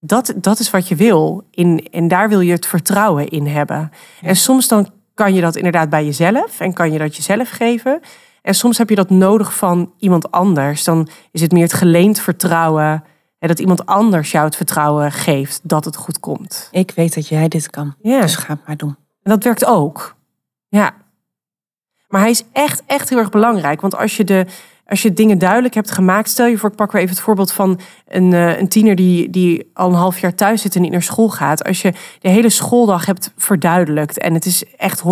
Dat, 0.00 0.34
dat 0.36 0.58
is 0.58 0.70
wat 0.70 0.88
je 0.88 0.96
wil. 0.96 1.44
In, 1.50 1.88
en 1.90 2.08
daar 2.08 2.28
wil 2.28 2.40
je 2.40 2.52
het 2.52 2.66
vertrouwen 2.66 3.28
in 3.28 3.46
hebben. 3.46 3.90
En 4.20 4.36
soms 4.36 4.68
dan 4.68 4.90
kan 5.18 5.34
je 5.34 5.40
dat 5.40 5.56
inderdaad 5.56 5.90
bij 5.90 6.04
jezelf 6.04 6.60
en 6.60 6.72
kan 6.72 6.92
je 6.92 6.98
dat 6.98 7.16
jezelf 7.16 7.50
geven. 7.50 8.00
En 8.42 8.54
soms 8.54 8.78
heb 8.78 8.88
je 8.88 8.94
dat 8.94 9.10
nodig 9.10 9.56
van 9.56 9.92
iemand 9.98 10.30
anders. 10.30 10.84
Dan 10.84 11.08
is 11.30 11.40
het 11.40 11.52
meer 11.52 11.62
het 11.62 11.72
geleend 11.72 12.20
vertrouwen. 12.20 13.04
En 13.38 13.48
dat 13.48 13.58
iemand 13.58 13.86
anders 13.86 14.30
jou 14.30 14.44
het 14.44 14.56
vertrouwen 14.56 15.12
geeft 15.12 15.60
dat 15.62 15.84
het 15.84 15.96
goed 15.96 16.20
komt. 16.20 16.68
Ik 16.70 16.92
weet 16.94 17.14
dat 17.14 17.28
jij 17.28 17.48
dit 17.48 17.70
kan. 17.70 17.94
Ja. 18.02 18.20
Dus 18.20 18.36
ga 18.36 18.52
het 18.52 18.66
maar 18.66 18.76
doen. 18.76 18.96
En 19.22 19.30
dat 19.30 19.44
werkt 19.44 19.64
ook. 19.64 20.16
Ja. 20.68 20.94
Maar 22.08 22.20
hij 22.20 22.30
is 22.30 22.44
echt, 22.52 22.82
echt 22.86 23.08
heel 23.08 23.18
erg 23.18 23.30
belangrijk. 23.30 23.80
Want 23.80 23.96
als 23.96 24.16
je, 24.16 24.24
de, 24.24 24.46
als 24.88 25.02
je 25.02 25.12
dingen 25.12 25.38
duidelijk 25.38 25.74
hebt 25.74 25.90
gemaakt. 25.90 26.28
Stel 26.28 26.46
je 26.46 26.58
voor, 26.58 26.70
ik 26.70 26.76
pak 26.76 26.92
weer 26.92 27.02
even 27.02 27.14
het 27.14 27.24
voorbeeld 27.24 27.52
van 27.52 27.80
een, 28.06 28.32
uh, 28.32 28.58
een 28.58 28.68
tiener 28.68 28.94
die, 28.94 29.30
die 29.30 29.70
al 29.74 29.88
een 29.88 29.94
half 29.94 30.18
jaar 30.18 30.34
thuis 30.34 30.62
zit 30.62 30.74
en 30.74 30.82
niet 30.82 30.92
naar 30.92 31.02
school 31.02 31.28
gaat. 31.28 31.64
Als 31.64 31.82
je 31.82 31.92
de 32.20 32.28
hele 32.28 32.48
schooldag 32.48 33.06
hebt 33.06 33.32
verduidelijkt. 33.36 34.18
En 34.18 34.34
het 34.34 34.44
is 34.44 34.64
echt 34.76 35.02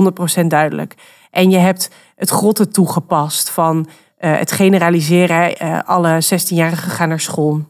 100% 0.42 0.46
duidelijk. 0.46 0.94
En 1.30 1.50
je 1.50 1.58
hebt 1.58 1.90
het 2.14 2.30
grotte 2.30 2.68
toegepast 2.68 3.50
van 3.50 3.88
uh, 4.18 4.38
het 4.38 4.52
generaliseren. 4.52 5.64
Uh, 5.64 5.80
alle 5.84 6.22
16-jarigen 6.24 6.90
gaan 6.90 7.08
naar 7.08 7.20
school. 7.20 7.64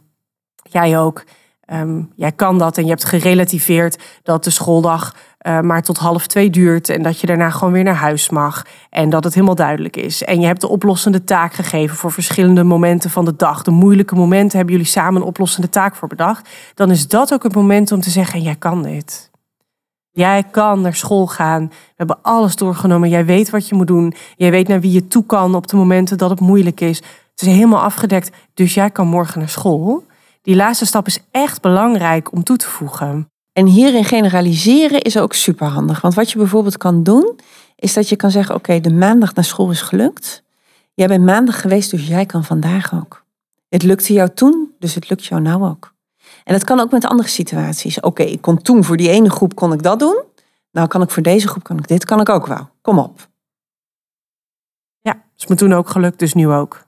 Jij 0.63 0.99
ook. 0.99 1.25
Um, 1.73 2.13
jij 2.17 2.33
kan 2.33 2.59
dat 2.59 2.77
en 2.77 2.83
je 2.85 2.91
hebt 2.91 3.05
gerelativeerd 3.05 3.99
dat 4.23 4.45
de 4.45 4.51
schooldag 4.51 5.15
uh, 5.47 5.61
maar 5.61 5.83
tot 5.83 5.99
half 5.99 6.27
twee 6.27 6.51
duurt 6.51 6.89
en 6.89 7.03
dat 7.03 7.21
je 7.21 7.27
daarna 7.27 7.51
gewoon 7.51 7.73
weer 7.73 7.85
naar 7.85 7.95
huis 7.95 8.31
mag 8.31 8.67
en 8.91 9.11
dat 9.11 9.25
het 9.25 9.35
helemaal 9.35 9.55
duidelijk 9.55 9.97
is. 9.97 10.25
En 10.25 10.41
je 10.41 10.47
hebt 10.47 10.61
de 10.61 10.69
oplossende 10.69 11.25
taak 11.25 11.53
gegeven 11.53 11.97
voor 11.97 12.13
verschillende 12.13 12.65
momenten 12.65 13.11
van 13.11 13.25
de 13.25 13.37
dag. 13.37 13.63
De 13.63 13.71
moeilijke 13.71 14.15
momenten 14.15 14.57
hebben 14.57 14.75
jullie 14.75 14.91
samen 14.91 15.21
een 15.21 15.27
oplossende 15.27 15.69
taak 15.69 15.95
voor 15.95 16.09
bedacht. 16.09 16.49
Dan 16.75 16.91
is 16.91 17.09
dat 17.09 17.33
ook 17.33 17.43
het 17.43 17.55
moment 17.55 17.93
om 17.93 18.01
te 18.01 18.11
zeggen: 18.11 18.43
jij 18.43 18.57
kan 18.57 18.83
dit. 18.83 19.31
Jij 20.11 20.45
kan 20.51 20.81
naar 20.81 20.95
school 20.95 21.27
gaan. 21.27 21.67
We 21.69 21.95
hebben 21.97 22.19
alles 22.23 22.57
doorgenomen. 22.57 23.09
Jij 23.09 23.25
weet 23.25 23.51
wat 23.51 23.69
je 23.69 23.75
moet 23.75 23.87
doen. 23.87 24.15
Jij 24.37 24.51
weet 24.51 24.69
naar 24.69 24.81
wie 24.81 24.93
je 24.93 25.09
toe 25.09 25.27
kan 25.27 25.55
op 25.55 25.67
de 25.67 25.77
momenten 25.77 26.19
dat 26.19 26.31
het 26.31 26.41
moeilijk 26.41 26.81
is. 26.81 26.97
Het 27.31 27.41
is 27.41 27.47
helemaal 27.47 27.83
afgedekt. 27.83 28.37
Dus 28.55 28.75
jij 28.75 28.91
kan 28.91 29.07
morgen 29.07 29.39
naar 29.39 29.49
school. 29.49 30.05
Die 30.43 30.57
laatste 30.57 30.87
stap 30.87 31.07
is 31.07 31.21
echt 31.31 31.61
belangrijk 31.61 32.33
om 32.33 32.43
toe 32.43 32.57
te 32.57 32.69
voegen. 32.69 33.29
En 33.57 33.67
hierin 33.67 34.05
generaliseren 34.05 35.03
is 35.03 35.19
ook 35.19 35.33
super 35.33 35.67
handig. 35.67 36.01
Want 36.01 36.15
wat 36.15 36.31
je 36.31 36.39
bijvoorbeeld 36.39 36.77
kan 36.77 37.03
doen, 37.03 37.39
is 37.77 37.95
dat 37.95 38.09
je 38.09 38.17
kan 38.17 38.31
zeggen: 38.31 38.55
Oké, 38.55 38.81
de 38.81 38.93
maandag 38.93 39.35
naar 39.35 39.45
school 39.45 39.71
is 39.71 39.81
gelukt. 39.81 40.43
Jij 40.95 41.07
bent 41.07 41.25
maandag 41.25 41.61
geweest, 41.61 41.91
dus 41.91 42.07
jij 42.07 42.27
kan 42.27 42.45
vandaag 42.45 42.95
ook. 42.95 43.25
Het 43.69 43.83
lukte 43.83 44.13
jou 44.13 44.31
toen, 44.35 44.75
dus 44.79 44.95
het 44.95 45.09
lukt 45.09 45.25
jou 45.25 45.43
nou 45.43 45.65
ook. 45.65 45.95
En 46.45 46.53
dat 46.53 46.65
kan 46.65 46.81
ook 46.81 46.91
met 46.91 47.05
andere 47.05 47.29
situaties. 47.29 48.01
Oké, 48.01 48.23
ik 48.23 48.41
kon 48.41 48.63
toen 48.63 48.85
voor 48.85 48.97
die 48.97 49.09
ene 49.09 49.31
groep 49.31 49.55
kon 49.55 49.73
ik 49.73 49.83
dat 49.83 49.99
doen. 49.99 50.23
Nou 50.71 50.89
kan 50.89 51.03
ik 51.03 51.11
voor 51.11 51.23
deze 51.23 51.49
groep 51.49 51.63
kan 51.63 51.79
ik 51.79 51.89
dit, 51.89 52.05
kan 52.05 52.21
ik 52.21 52.29
ook 52.29 52.47
wel. 52.47 52.69
Kom 52.81 52.99
op. 52.99 53.29
Ja, 55.01 55.23
is 55.37 55.47
me 55.47 55.55
toen 55.55 55.73
ook 55.73 55.89
gelukt, 55.89 56.19
dus 56.19 56.35
nu 56.35 56.49
ook. 56.49 56.86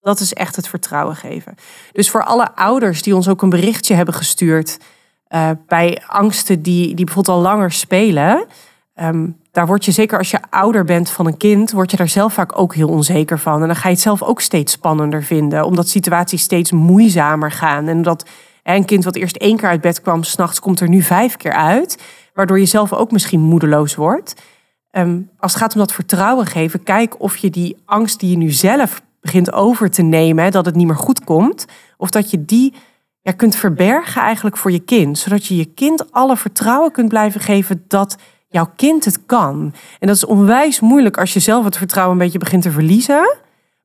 Dat 0.00 0.20
is 0.20 0.32
echt 0.32 0.56
het 0.56 0.68
vertrouwen 0.68 1.16
geven. 1.16 1.54
Dus 1.92 2.10
voor 2.10 2.24
alle 2.24 2.54
ouders 2.54 3.02
die 3.02 3.14
ons 3.14 3.28
ook 3.28 3.42
een 3.42 3.50
berichtje 3.50 3.94
hebben 3.94 4.14
gestuurd 4.14 4.78
uh, 5.28 5.50
bij 5.66 6.02
angsten 6.06 6.62
die, 6.62 6.94
die 6.94 7.04
bijvoorbeeld 7.04 7.36
al 7.36 7.42
langer 7.42 7.72
spelen. 7.72 8.46
Um, 8.94 9.38
daar 9.52 9.66
word 9.66 9.84
je 9.84 9.90
zeker 9.90 10.18
als 10.18 10.30
je 10.30 10.40
ouder 10.50 10.84
bent 10.84 11.10
van 11.10 11.26
een 11.26 11.36
kind, 11.36 11.70
word 11.70 11.90
je 11.90 11.96
daar 11.96 12.08
zelf 12.08 12.32
vaak 12.32 12.58
ook 12.58 12.74
heel 12.74 12.88
onzeker 12.88 13.38
van. 13.38 13.60
En 13.60 13.66
dan 13.66 13.76
ga 13.76 13.88
je 13.88 13.94
het 13.94 14.02
zelf 14.02 14.22
ook 14.22 14.40
steeds 14.40 14.72
spannender 14.72 15.22
vinden, 15.22 15.64
omdat 15.64 15.88
situaties 15.88 16.42
steeds 16.42 16.72
moeizamer 16.72 17.50
gaan. 17.50 17.88
En 17.88 18.02
dat 18.02 18.28
een 18.62 18.84
kind 18.84 19.04
wat 19.04 19.16
eerst 19.16 19.36
één 19.36 19.56
keer 19.56 19.68
uit 19.68 19.80
bed 19.80 20.02
kwam, 20.02 20.22
s'nachts 20.22 20.60
komt 20.60 20.80
er 20.80 20.88
nu 20.88 21.02
vijf 21.02 21.36
keer 21.36 21.52
uit, 21.52 21.98
waardoor 22.34 22.58
je 22.58 22.66
zelf 22.66 22.92
ook 22.92 23.10
misschien 23.10 23.40
moedeloos 23.40 23.94
wordt. 23.94 24.34
Um, 24.92 25.30
als 25.38 25.52
het 25.52 25.62
gaat 25.62 25.72
om 25.72 25.80
dat 25.80 25.92
vertrouwen 25.92 26.46
geven, 26.46 26.82
kijk 26.82 27.20
of 27.20 27.36
je 27.36 27.50
die 27.50 27.76
angst 27.84 28.20
die 28.20 28.30
je 28.30 28.36
nu 28.36 28.50
zelf 28.50 29.02
begint 29.20 29.52
over 29.52 29.90
te 29.90 30.02
nemen, 30.02 30.50
dat 30.50 30.64
het 30.64 30.74
niet 30.74 30.86
meer 30.86 30.96
goed 30.96 31.24
komt. 31.24 31.64
Of 31.96 32.10
dat 32.10 32.30
je 32.30 32.44
die 32.44 32.74
ja, 33.22 33.32
kunt 33.32 33.56
verbergen 33.56 34.22
eigenlijk 34.22 34.56
voor 34.56 34.72
je 34.72 34.78
kind. 34.78 35.18
Zodat 35.18 35.46
je 35.46 35.56
je 35.56 35.64
kind 35.64 36.12
alle 36.12 36.36
vertrouwen 36.36 36.92
kunt 36.92 37.08
blijven 37.08 37.40
geven 37.40 37.84
dat 37.88 38.16
jouw 38.48 38.70
kind 38.76 39.04
het 39.04 39.26
kan. 39.26 39.74
En 39.98 40.06
dat 40.06 40.16
is 40.16 40.24
onwijs 40.24 40.80
moeilijk 40.80 41.18
als 41.18 41.32
je 41.32 41.40
zelf 41.40 41.64
het 41.64 41.76
vertrouwen 41.76 42.16
een 42.16 42.22
beetje 42.22 42.38
begint 42.38 42.62
te 42.62 42.70
verliezen. 42.70 43.36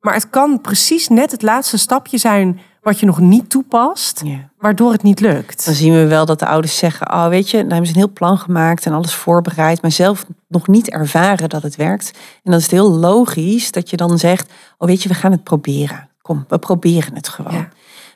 Maar 0.06 0.14
het 0.14 0.30
kan 0.30 0.60
precies 0.60 1.08
net 1.08 1.30
het 1.30 1.42
laatste 1.42 1.78
stapje 1.78 2.18
zijn 2.18 2.60
wat 2.82 3.00
je 3.00 3.06
nog 3.06 3.20
niet 3.20 3.50
toepast, 3.50 4.22
waardoor 4.58 4.92
het 4.92 5.02
niet 5.02 5.20
lukt. 5.20 5.64
Dan 5.64 5.74
zien 5.74 5.92
we 5.92 6.06
wel 6.06 6.26
dat 6.26 6.38
de 6.38 6.46
ouders 6.46 6.78
zeggen, 6.78 7.12
oh 7.12 7.28
weet 7.28 7.50
je, 7.50 7.56
dan 7.56 7.70
hebben 7.70 7.86
ze 7.86 7.92
een 7.92 7.98
heel 7.98 8.12
plan 8.12 8.38
gemaakt 8.38 8.86
en 8.86 8.92
alles 8.92 9.14
voorbereid, 9.14 9.82
maar 9.82 9.92
zelf 9.92 10.26
nog 10.48 10.66
niet 10.66 10.90
ervaren 10.90 11.48
dat 11.48 11.62
het 11.62 11.76
werkt. 11.76 12.10
En 12.14 12.50
dan 12.50 12.54
is 12.54 12.62
het 12.62 12.70
heel 12.70 12.90
logisch 12.90 13.70
dat 13.70 13.90
je 13.90 13.96
dan 13.96 14.18
zegt, 14.18 14.52
oh 14.78 14.88
weet 14.88 15.02
je, 15.02 15.08
we 15.08 15.14
gaan 15.14 15.32
het 15.32 15.42
proberen. 15.42 16.08
Kom, 16.22 16.44
we 16.48 16.58
proberen 16.58 17.14
het 17.14 17.28
gewoon. 17.28 17.68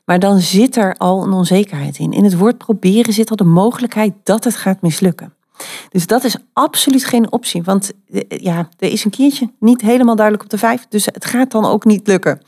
Maar 0.05 0.19
dan 0.19 0.39
zit 0.39 0.77
er 0.77 0.95
al 0.97 1.23
een 1.23 1.33
onzekerheid 1.33 1.99
in. 1.99 2.13
In 2.13 2.25
het 2.25 2.37
woord 2.37 2.59
proberen 2.59 3.13
zit 3.13 3.31
al 3.31 3.37
de 3.37 3.45
mogelijkheid 3.45 4.13
dat 4.23 4.45
het 4.45 4.57
gaat 4.57 4.83
mislukken. 4.83 5.35
Dus 5.91 6.07
dat 6.07 6.25
is 6.25 6.37
absoluut 6.53 7.05
geen 7.05 7.33
optie. 7.33 7.63
Want 7.63 7.93
eh, 8.13 8.21
ja, 8.29 8.69
er 8.79 8.93
is 8.93 9.05
een 9.05 9.11
keertje 9.11 9.51
niet 9.59 9.81
helemaal 9.81 10.17
duidelijk 10.17 10.45
op 10.45 10.51
de 10.51 10.59
vijf. 10.59 10.87
Dus 10.89 11.07
het 11.07 11.25
gaat 11.25 11.51
dan 11.51 11.65
ook 11.65 11.85
niet 11.85 12.07
lukken. 12.07 12.41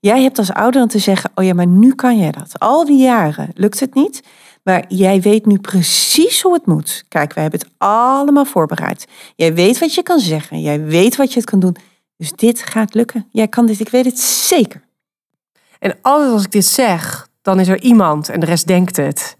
Jij 0.00 0.22
hebt 0.22 0.38
als 0.38 0.52
ouder 0.52 0.80
dan 0.80 0.88
te 0.88 0.98
zeggen, 0.98 1.30
oh 1.34 1.44
ja, 1.44 1.54
maar 1.54 1.66
nu 1.66 1.94
kan 1.94 2.18
jij 2.18 2.30
dat. 2.30 2.58
Al 2.58 2.84
die 2.84 3.02
jaren 3.02 3.50
lukt 3.54 3.80
het 3.80 3.94
niet. 3.94 4.22
Maar 4.62 4.84
jij 4.88 5.20
weet 5.20 5.46
nu 5.46 5.58
precies 5.58 6.42
hoe 6.42 6.52
het 6.52 6.66
moet. 6.66 7.04
Kijk, 7.08 7.34
wij 7.34 7.42
hebben 7.42 7.60
het 7.60 7.70
allemaal 7.78 8.44
voorbereid. 8.44 9.06
Jij 9.36 9.54
weet 9.54 9.78
wat 9.78 9.94
je 9.94 10.02
kan 10.02 10.18
zeggen. 10.18 10.60
Jij 10.60 10.84
weet 10.84 11.16
wat 11.16 11.32
je 11.32 11.40
het 11.40 11.50
kan 11.50 11.60
doen. 11.60 11.76
Dus 12.16 12.32
dit 12.32 12.62
gaat 12.62 12.94
lukken. 12.94 13.26
Jij 13.30 13.48
kan 13.48 13.66
dit, 13.66 13.80
ik 13.80 13.88
weet 13.88 14.04
het 14.04 14.18
zeker. 14.18 14.82
En 15.78 15.98
altijd 16.02 16.32
als 16.32 16.44
ik 16.44 16.52
dit 16.52 16.64
zeg, 16.64 17.28
dan 17.42 17.60
is 17.60 17.68
er 17.68 17.80
iemand, 17.80 18.28
en 18.28 18.40
de 18.40 18.46
rest 18.46 18.66
denkt 18.66 18.96
het, 18.96 19.36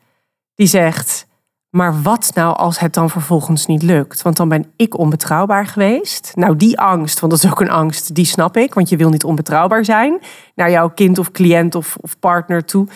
die 0.55 0.67
zegt: 0.67 1.27
Maar 1.71 2.03
wat 2.03 2.31
nou 2.35 2.57
als 2.57 2.79
het 2.79 2.95
dan 2.95 3.11
vervolgens 3.11 3.67
niet 3.67 3.83
lukt? 3.83 4.23
Want 4.23 4.37
dan 4.37 4.49
ben 4.49 4.73
ik 4.77 4.99
onbetrouwbaar 4.99 5.67
geweest. 5.67 6.33
Nou, 6.35 6.57
die 6.57 6.79
angst, 6.79 7.21
want 7.21 7.33
dat 7.33 7.45
is 7.45 7.51
ook 7.51 7.61
een 7.61 7.71
angst, 7.71 8.15
die 8.15 8.25
snap 8.25 8.57
ik, 8.57 8.75
want 8.75 8.89
je 8.89 8.97
wil 8.97 9.11
niet 9.11 9.25
onbetrouwbaar 9.25 9.85
zijn 9.85 10.21
naar 10.55 10.71
jouw 10.71 10.91
kind 10.91 11.19
of 11.19 11.31
cliënt 11.31 11.75
of, 11.75 11.97
of 12.01 12.19
partner 12.19 12.65
toe. 12.65 12.87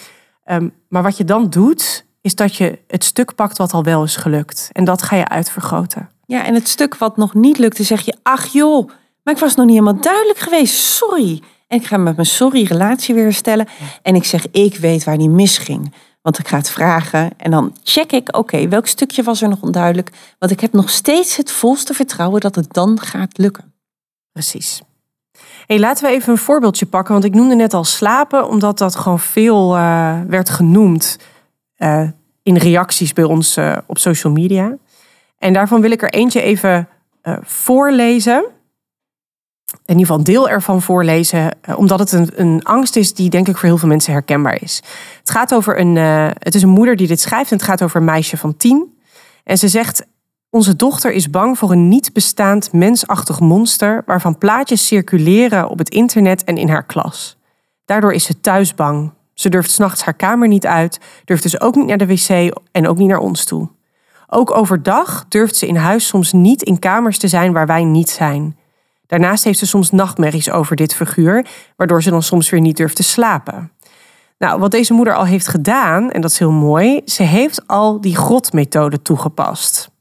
Ehm, 0.45 0.68
maar 0.89 1.03
wat 1.03 1.16
je 1.16 1.25
dan 1.25 1.51
doet, 1.51 2.05
is 2.20 2.35
dat 2.35 2.57
je 2.57 2.79
het 2.87 3.05
stuk 3.05 3.35
pakt 3.35 3.59
wat 3.59 3.72
al 3.72 3.85
wel 3.85 4.03
is 4.03 4.16
gelukt. 4.16 4.70
En 4.72 4.85
dat 4.85 5.03
ga 5.03 5.16
je 5.16 5.29
uitvergroten. 5.29 6.09
Ja, 6.27 6.45
en 6.45 6.55
het 6.55 6.68
stuk 6.68 6.97
wat 6.97 7.16
nog 7.16 7.35
niet 7.35 7.59
lukte, 7.59 7.83
zeg 7.83 8.01
je: 8.01 8.16
Ach 8.22 8.47
joh, 8.47 8.89
maar 9.22 9.35
ik 9.35 9.41
was 9.41 9.55
nog 9.55 9.66
niet 9.66 9.79
helemaal 9.79 10.01
duidelijk 10.01 10.39
geweest. 10.39 10.75
Sorry. 10.75 11.43
En 11.68 11.79
ik 11.79 11.87
ga 11.87 11.97
met 11.97 12.14
mijn 12.14 12.27
sorry 12.27 12.64
relatie 12.64 13.14
weer 13.14 13.25
herstellen. 13.25 13.68
En 14.03 14.14
ik 14.14 14.25
zeg: 14.25 14.47
Ik 14.51 14.77
weet 14.77 15.05
waar 15.05 15.18
die 15.18 15.29
misging. 15.29 15.93
Want 16.25 16.39
ik 16.39 16.49
ga 16.49 16.57
het 16.57 16.70
vragen 16.70 17.31
en 17.37 17.51
dan 17.51 17.77
check 17.83 18.12
ik, 18.12 18.37
oké, 18.37 18.68
welk 18.68 18.87
stukje 18.87 19.22
was 19.22 19.43
er 19.43 19.49
nog 19.49 19.61
onduidelijk? 19.61 20.11
Want 20.39 20.53
ik 20.53 20.61
heb 20.61 20.72
nog 20.72 20.91
steeds 20.91 21.37
het 21.37 21.51
volste 21.51 21.95
vertrouwen 21.95 22.41
dat 22.41 22.55
het 22.55 22.72
dan 22.72 23.01
gaat 23.01 23.39
lukken. 23.39 23.72
Precies. 24.33 24.83
Hey, 25.66 25.79
laten 25.79 26.05
we 26.05 26.11
even 26.11 26.33
een 26.33 26.39
voorbeeldje 26.39 26.87
pakken, 26.87 27.12
want 27.12 27.25
ik 27.25 27.35
noemde 27.35 27.55
net 27.55 27.75
al 27.75 27.85
slapen, 27.85 28.49
omdat 28.49 28.79
dat 28.79 28.97
gewoon 28.97 29.20
veel 29.20 29.77
uh, 29.77 30.20
werd 30.27 30.51
genoemd 30.51 31.18
uh, 31.79 32.09
in 32.43 32.57
reacties 32.57 33.12
bij 33.12 33.25
ons 33.25 33.57
uh, 33.57 33.77
op 33.87 33.99
social 33.99 34.33
media. 34.33 34.77
En 35.39 35.53
daarvan 35.53 35.81
wil 35.81 35.91
ik 35.91 36.03
er 36.03 36.12
eentje 36.12 36.41
even 36.41 36.89
voorlezen 37.43 38.45
in 39.85 39.99
ieder 39.99 40.07
geval 40.07 40.25
deel 40.25 40.49
ervan 40.49 40.83
voorlezen, 40.83 41.51
eh, 41.61 41.79
omdat 41.79 41.99
het 41.99 42.12
een, 42.12 42.31
een, 42.35 42.62
angst 42.62 42.97
is 42.97 43.14
die 43.14 43.31
denk 43.31 43.49
ik 43.49 43.57
voor 43.57 43.68
heel 43.68 43.79
veel 43.79 43.89
mensen 43.89 44.12
herkenbaar 44.12 44.62
is. 44.62 44.83
Het 45.18 45.31
gaat 45.31 45.55
over 45.55 45.79
een, 45.81 45.97
uh, 45.97 46.31
het 46.39 46.55
is 46.55 46.62
een 46.62 46.68
moeder 46.68 46.97
die 46.97 47.07
dit 47.07 47.20
schrijft 47.20 47.51
en 47.51 47.57
het 47.57 47.66
gaat 47.66 47.83
over 47.83 47.97
een 47.97 48.05
meisje 48.05 48.37
van 48.37 48.57
tien. 48.57 48.99
En 49.45 49.59
ze 49.59 49.68
zegt, 49.68 50.07
onze 50.51 50.77
dochter 50.77 51.12
is 51.12 51.31
bang 51.31 51.59
voor 51.59 51.72
een 51.72 51.89
niet 51.89 52.12
bestaand 52.12 52.72
mensachtig 52.72 53.41
monster 53.41 54.03
waarvan 54.07 54.39
plaatjes 54.39 54.87
circuleren 54.87 55.68
op 55.68 55.79
het 55.79 55.89
internet 55.89 56.45
en 56.45 56.57
in 56.57 56.68
haar 56.68 56.85
klas. 56.85 57.39
Daardoor 57.85 58.12
is 58.12 58.25
ze 58.25 58.41
thuis 58.41 58.75
bang. 58.75 59.12
Ze 59.35 59.49
durft 59.49 59.70
s'nachts 59.70 60.03
haar 60.03 60.14
kamer 60.14 60.49
niet 60.49 60.66
uit, 60.66 61.01
durft 61.25 61.43
dus 61.43 61.61
ook 61.61 61.75
niet 61.75 61.87
naar 61.87 61.99
de 61.99 62.07
wc 62.07 62.55
en 62.72 62.89
ook 62.89 62.99
niet 62.99 63.09
naar 63.09 63.18
ons 63.18 63.45
toe. 63.45 63.68
Ook 64.29 64.57
overdag 64.57 65.25
durft 65.29 65.57
ze 65.57 65.66
in 65.66 65.77
huis 65.77 66.07
soms 66.07 66.33
niet 66.33 66.62
in 66.62 66.79
kamers 66.79 67.18
te 67.18 67.29
zijn 67.29 67.53
waar 67.53 67.66
wij 67.66 67.85
niet 67.85 68.11
zijn. 68.11 68.57
Daarnaast 69.07 69.44
heeft 69.44 69.59
ze 69.59 69.66
soms 69.66 69.90
nachtmerries 69.90 70.50
over 70.50 70.76
dit 70.76 70.94
figuur, 70.94 71.46
waardoor 71.76 72.02
ze 72.02 72.11
dan 72.11 72.22
soms 72.22 72.50
weer 72.50 72.61
niet 72.61 72.76
durft 72.76 72.96
te 72.96 73.02
slapen. 73.02 73.72
Nou, 74.38 74.61
wat 74.61 74.70
deze 74.70 74.92
moeder 74.92 75.14
al 75.14 75.24
heeft 75.24 75.48
gedaan, 75.48 76.11
en 76.11 76.20
dat 76.20 76.30
is 76.30 76.38
heel 76.38 76.50
mooi, 76.50 77.00
ze 77.05 77.22
heeft 77.22 77.66
al 77.66 78.00
die 78.00 78.16
grotmethode 78.16 79.02
toegepast. 79.02 79.92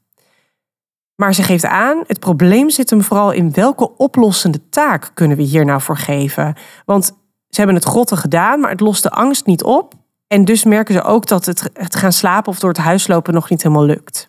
Maar 1.14 1.34
ze 1.34 1.42
geeft 1.42 1.64
aan, 1.64 2.04
het 2.06 2.20
probleem 2.20 2.70
zit 2.70 2.90
hem 2.90 3.02
vooral 3.02 3.30
in 3.30 3.52
welke 3.52 3.96
oplossende 3.96 4.68
taak 4.68 5.10
kunnen 5.14 5.36
we 5.36 5.42
hier 5.42 5.64
nou 5.64 5.80
voor 5.80 5.96
geven. 5.96 6.56
Want 6.84 7.04
ze 7.48 7.60
hebben 7.60 7.74
het 7.74 7.84
grotten 7.84 8.16
gedaan, 8.16 8.60
maar 8.60 8.70
het 8.70 8.80
lost 8.80 9.02
de 9.02 9.10
angst 9.10 9.46
niet 9.46 9.62
op. 9.62 9.94
En 10.26 10.44
dus 10.44 10.64
merken 10.64 10.94
ze 10.94 11.02
ook 11.02 11.26
dat 11.26 11.46
het, 11.46 11.70
het 11.72 11.96
gaan 11.96 12.12
slapen 12.12 12.52
of 12.52 12.58
door 12.58 12.70
het 12.70 12.78
huis 12.78 13.06
lopen 13.06 13.34
nog 13.34 13.50
niet 13.50 13.62
helemaal 13.62 13.84
lukt. 13.84 14.28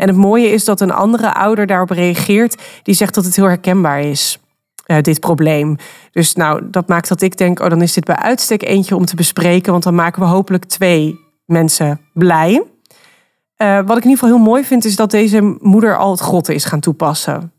En 0.00 0.08
het 0.08 0.16
mooie 0.16 0.48
is 0.48 0.64
dat 0.64 0.80
een 0.80 0.90
andere 0.90 1.34
ouder 1.34 1.66
daarop 1.66 1.90
reageert, 1.90 2.62
die 2.82 2.94
zegt 2.94 3.14
dat 3.14 3.24
het 3.24 3.36
heel 3.36 3.44
herkenbaar 3.44 4.00
is. 4.00 4.38
Uh, 4.86 5.00
dit 5.00 5.20
probleem. 5.20 5.76
Dus 6.12 6.34
nou, 6.34 6.70
dat 6.70 6.88
maakt 6.88 7.08
dat 7.08 7.22
ik 7.22 7.36
denk, 7.36 7.60
oh, 7.60 7.68
dan 7.68 7.82
is 7.82 7.92
dit 7.92 8.04
bij 8.04 8.16
uitstek 8.16 8.62
eentje 8.62 8.96
om 8.96 9.04
te 9.04 9.16
bespreken, 9.16 9.72
want 9.72 9.84
dan 9.84 9.94
maken 9.94 10.22
we 10.22 10.28
hopelijk 10.28 10.64
twee 10.64 11.18
mensen 11.44 12.00
blij. 12.12 12.52
Uh, 12.52 13.76
wat 13.76 13.96
ik 13.96 14.04
in 14.04 14.10
ieder 14.10 14.18
geval 14.18 14.28
heel 14.28 14.44
mooi 14.44 14.64
vind, 14.64 14.84
is 14.84 14.96
dat 14.96 15.10
deze 15.10 15.56
moeder 15.60 15.96
al 15.96 16.10
het 16.10 16.20
grotten 16.20 16.54
is 16.54 16.64
gaan 16.64 16.80
toepassen. 16.80 17.52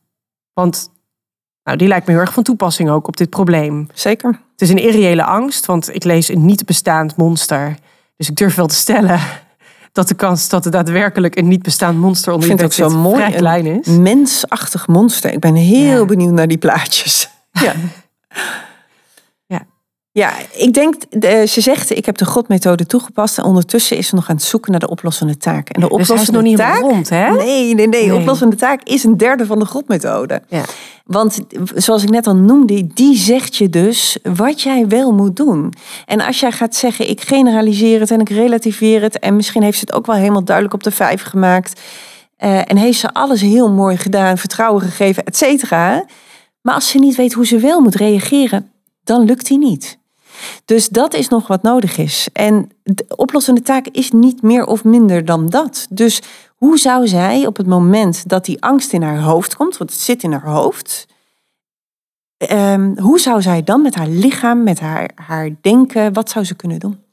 Want 0.53 0.91
nou, 1.63 1.77
die 1.77 1.87
lijkt 1.87 2.05
me 2.05 2.11
heel 2.11 2.21
erg 2.21 2.33
van 2.33 2.43
toepassing 2.43 2.89
ook 2.89 3.07
op 3.07 3.17
dit 3.17 3.29
probleem. 3.29 3.87
Zeker. 3.93 4.29
Het 4.29 4.61
is 4.61 4.69
een 4.69 4.83
irreële 4.83 5.23
angst, 5.23 5.65
want 5.65 5.95
ik 5.95 6.03
lees 6.03 6.27
een 6.27 6.45
niet 6.45 6.65
bestaand 6.65 7.15
monster. 7.15 7.77
Dus 8.17 8.29
ik 8.29 8.35
durf 8.35 8.55
wel 8.55 8.67
te 8.67 8.75
stellen 8.75 9.19
dat 9.91 10.07
de 10.07 10.13
kans 10.13 10.49
dat 10.49 10.65
er 10.65 10.71
daadwerkelijk 10.71 11.37
een 11.37 11.47
niet 11.47 11.61
bestaand 11.61 11.97
monster 11.97 12.33
onder 12.33 12.49
je 12.49 12.55
bed 12.55 12.73
zit 12.73 12.89
zo 12.89 12.97
mooi 12.97 13.15
vrij 13.15 13.31
klein 13.31 13.65
is. 13.65 13.87
Een 13.87 14.01
mensachtig 14.01 14.87
monster. 14.87 15.33
Ik 15.33 15.39
ben 15.39 15.55
heel 15.55 16.05
benieuwd 16.05 16.31
naar 16.31 16.47
die 16.47 16.57
plaatjes. 16.57 17.29
Ja. 17.51 17.73
ja. 20.11 20.31
Ik 20.53 20.73
denk, 20.73 20.95
ze 21.49 21.61
zegt, 21.61 21.89
ik 21.89 22.05
heb 22.05 22.17
de 22.17 22.25
godmethode 22.25 22.85
toegepast 22.85 23.37
en 23.37 23.43
ondertussen 23.43 23.97
is 23.97 24.07
ze 24.07 24.15
nog 24.15 24.29
aan 24.29 24.35
het 24.35 24.45
zoeken 24.45 24.71
naar 24.71 24.79
de 24.79 24.89
oplossende 24.89 25.37
taak. 25.37 25.69
En 25.69 25.81
de 25.81 25.87
dus 25.87 25.99
oplossende 25.99 26.31
nog 26.31 26.41
niet 26.41 26.57
taak, 26.57 26.81
rond, 26.81 27.09
hè? 27.09 27.31
Nee, 27.31 27.73
nee, 27.73 27.87
nee, 27.87 28.07
De 28.07 28.15
oplossende 28.15 28.55
taak 28.55 28.83
is 28.83 29.03
een 29.03 29.17
derde 29.17 29.45
van 29.45 29.59
de 29.59 29.65
godmethode. 29.65 30.41
Ja. 30.47 30.63
Want 31.05 31.39
zoals 31.75 32.03
ik 32.03 32.09
net 32.09 32.27
al 32.27 32.35
noemde, 32.35 32.87
die 32.93 33.17
zegt 33.17 33.55
je 33.55 33.69
dus 33.69 34.17
wat 34.23 34.61
jij 34.61 34.87
wel 34.87 35.13
moet 35.13 35.35
doen. 35.35 35.73
En 36.05 36.21
als 36.21 36.39
jij 36.39 36.51
gaat 36.51 36.75
zeggen, 36.75 37.09
ik 37.09 37.21
generaliseer 37.21 37.99
het 37.99 38.11
en 38.11 38.19
ik 38.19 38.29
relativeer 38.29 39.01
het 39.01 39.19
en 39.19 39.35
misschien 39.35 39.63
heeft 39.63 39.77
ze 39.77 39.85
het 39.85 39.95
ook 39.95 40.05
wel 40.05 40.15
helemaal 40.15 40.43
duidelijk 40.43 40.75
op 40.75 40.83
de 40.83 40.91
vijf 40.91 41.21
gemaakt. 41.21 41.81
Uh, 42.39 42.71
en 42.71 42.77
heeft 42.77 42.99
ze 42.99 43.13
alles 43.13 43.41
heel 43.41 43.71
mooi 43.71 43.97
gedaan, 43.97 44.37
vertrouwen 44.37 44.81
gegeven, 44.81 45.23
et 45.23 45.37
cetera. 45.37 46.05
Maar 46.61 46.73
als 46.73 46.89
ze 46.89 46.99
niet 46.99 47.15
weet 47.15 47.33
hoe 47.33 47.45
ze 47.45 47.57
wel 47.57 47.79
moet 47.79 47.95
reageren, 47.95 48.71
dan 49.03 49.25
lukt 49.25 49.47
die 49.47 49.57
niet. 49.57 49.99
Dus 50.65 50.89
dat 50.89 51.13
is 51.13 51.27
nog 51.27 51.47
wat 51.47 51.61
nodig 51.61 51.97
is. 51.97 52.29
En 52.33 52.69
de 52.83 53.05
oplossende 53.15 53.61
taak 53.61 53.87
is 53.87 54.11
niet 54.11 54.41
meer 54.41 54.65
of 54.65 54.83
minder 54.83 55.25
dan 55.25 55.49
dat. 55.49 55.87
Dus 55.89 56.21
hoe 56.55 56.77
zou 56.77 57.07
zij 57.07 57.45
op 57.45 57.57
het 57.57 57.67
moment 57.67 58.29
dat 58.29 58.45
die 58.45 58.61
angst 58.61 58.93
in 58.93 59.01
haar 59.01 59.19
hoofd 59.19 59.55
komt, 59.55 59.77
want 59.77 59.89
het 59.89 59.99
zit 59.99 60.23
in 60.23 60.31
haar 60.31 60.49
hoofd, 60.49 61.07
um, 62.51 62.97
hoe 62.99 63.19
zou 63.19 63.41
zij 63.41 63.63
dan 63.63 63.81
met 63.81 63.95
haar 63.95 64.07
lichaam, 64.07 64.63
met 64.63 64.79
haar, 64.79 65.11
haar 65.15 65.49
denken, 65.61 66.13
wat 66.13 66.29
zou 66.29 66.45
ze 66.45 66.55
kunnen 66.55 66.79
doen? 66.79 67.03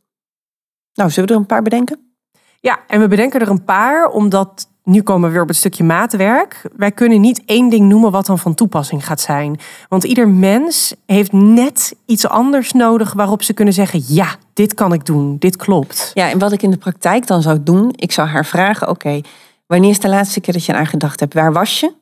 Nou, 0.94 1.10
zullen 1.10 1.28
we 1.28 1.34
er 1.34 1.40
een 1.40 1.46
paar 1.46 1.62
bedenken? 1.62 2.14
Ja, 2.60 2.78
en 2.86 3.00
we 3.00 3.08
bedenken 3.08 3.40
er 3.40 3.50
een 3.50 3.64
paar 3.64 4.06
omdat 4.06 4.68
nu 4.88 5.02
komen 5.02 5.28
we 5.28 5.32
weer 5.32 5.42
op 5.42 5.48
het 5.48 5.56
stukje 5.56 5.84
maatwerk. 5.84 6.62
Wij 6.76 6.92
kunnen 6.92 7.20
niet 7.20 7.42
één 7.44 7.68
ding 7.68 7.88
noemen 7.88 8.10
wat 8.10 8.26
dan 8.26 8.38
van 8.38 8.54
toepassing 8.54 9.06
gaat 9.06 9.20
zijn. 9.20 9.60
Want 9.88 10.04
ieder 10.04 10.28
mens 10.28 10.94
heeft 11.06 11.32
net 11.32 11.96
iets 12.06 12.28
anders 12.28 12.72
nodig 12.72 13.12
waarop 13.12 13.42
ze 13.42 13.52
kunnen 13.52 13.74
zeggen: 13.74 14.02
ja, 14.06 14.36
dit 14.54 14.74
kan 14.74 14.92
ik 14.92 15.06
doen, 15.06 15.36
dit 15.38 15.56
klopt. 15.56 16.10
Ja, 16.14 16.30
en 16.30 16.38
wat 16.38 16.52
ik 16.52 16.62
in 16.62 16.70
de 16.70 16.76
praktijk 16.76 17.26
dan 17.26 17.42
zou 17.42 17.62
doen, 17.62 17.92
ik 17.96 18.12
zou 18.12 18.28
haar 18.28 18.46
vragen: 18.46 18.88
oké, 18.88 19.20
wanneer 19.66 19.90
is 19.90 20.00
de 20.00 20.08
laatste 20.08 20.40
keer 20.40 20.54
dat 20.54 20.64
je 20.64 20.74
aan 20.74 20.86
gedacht 20.86 21.20
hebt? 21.20 21.34
Waar 21.34 21.52
was 21.52 21.80
je? 21.80 21.92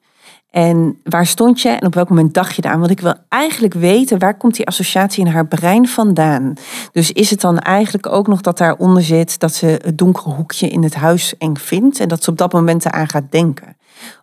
En 0.57 0.99
waar 1.05 1.27
stond 1.27 1.61
je 1.61 1.69
en 1.69 1.87
op 1.87 1.95
welk 1.95 2.09
moment 2.09 2.35
dacht 2.35 2.57
je 2.57 2.63
daar? 2.63 2.79
Want 2.79 2.91
ik 2.91 3.01
wil 3.01 3.15
eigenlijk 3.29 3.75
weten 3.75 4.19
waar 4.19 4.37
komt 4.37 4.55
die 4.55 4.67
associatie 4.67 5.25
in 5.25 5.33
haar 5.33 5.47
brein 5.47 5.89
vandaan. 5.89 6.55
Dus 6.93 7.13
is 7.13 7.31
het 7.31 7.41
dan 7.41 7.59
eigenlijk 7.59 8.07
ook 8.07 8.27
nog 8.27 8.41
dat 8.41 8.59
daaronder 8.59 9.03
zit 9.03 9.39
dat 9.39 9.55
ze 9.55 9.67
het 9.67 9.99
donkere 9.99 10.31
hoekje 10.31 10.69
in 10.69 10.83
het 10.83 10.95
huis 10.95 11.37
eng 11.39 11.57
vindt 11.57 12.01
en 12.01 12.09
dat 12.09 12.25
ze 12.25 12.31
op 12.31 12.39
dat 12.39 12.53
moment 12.53 12.85
eraan 12.85 13.09
gaat 13.09 13.31
denken? 13.31 13.77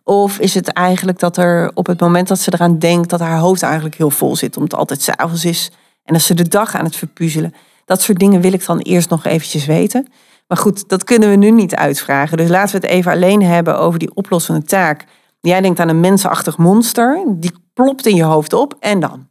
Of 0.04 0.38
is 0.38 0.54
het 0.54 0.68
eigenlijk 0.68 1.18
dat 1.18 1.36
er 1.36 1.70
op 1.74 1.86
het 1.86 2.00
moment 2.00 2.28
dat 2.28 2.38
ze 2.38 2.52
eraan 2.52 2.78
denkt 2.78 3.10
dat 3.10 3.20
haar 3.20 3.38
hoofd 3.38 3.62
eigenlijk 3.62 3.94
heel 3.94 4.10
vol 4.10 4.36
zit, 4.36 4.56
omdat 4.56 4.70
het 4.70 4.80
altijd 4.80 5.02
s'avonds 5.02 5.44
is 5.44 5.70
en 6.04 6.12
dat 6.12 6.22
ze 6.22 6.34
de 6.34 6.48
dag 6.48 6.74
aan 6.74 6.84
het 6.84 6.96
verpuzzelen? 6.96 7.54
Dat 7.84 8.02
soort 8.02 8.18
dingen 8.18 8.40
wil 8.40 8.52
ik 8.52 8.66
dan 8.66 8.78
eerst 8.78 9.10
nog 9.10 9.24
eventjes 9.24 9.66
weten. 9.66 10.06
Maar 10.48 10.58
goed, 10.58 10.88
dat 10.88 11.04
kunnen 11.04 11.30
we 11.30 11.36
nu 11.36 11.50
niet 11.50 11.74
uitvragen. 11.74 12.36
Dus 12.36 12.48
laten 12.48 12.80
we 12.80 12.86
het 12.86 12.96
even 12.96 13.12
alleen 13.12 13.42
hebben 13.42 13.78
over 13.78 13.98
die 13.98 14.14
oplossende 14.14 14.62
taak 14.62 15.04
Jij 15.46 15.60
denkt 15.60 15.80
aan 15.80 15.88
een 15.88 16.00
mensenachtig 16.00 16.58
monster, 16.58 17.24
die 17.28 17.52
plopt 17.72 18.06
in 18.06 18.14
je 18.14 18.22
hoofd 18.22 18.52
op 18.52 18.76
en 18.80 19.00
dan? 19.00 19.28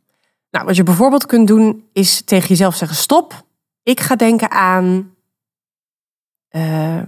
Nou, 0.51 0.65
wat 0.65 0.75
je 0.75 0.83
bijvoorbeeld 0.83 1.25
kunt 1.25 1.47
doen 1.47 1.89
is 1.93 2.21
tegen 2.21 2.47
jezelf 2.47 2.75
zeggen: 2.75 2.97
stop. 2.97 3.45
Ik 3.83 3.99
ga 3.99 4.15
denken 4.15 4.51
aan 4.51 5.13
uh, 6.51 7.01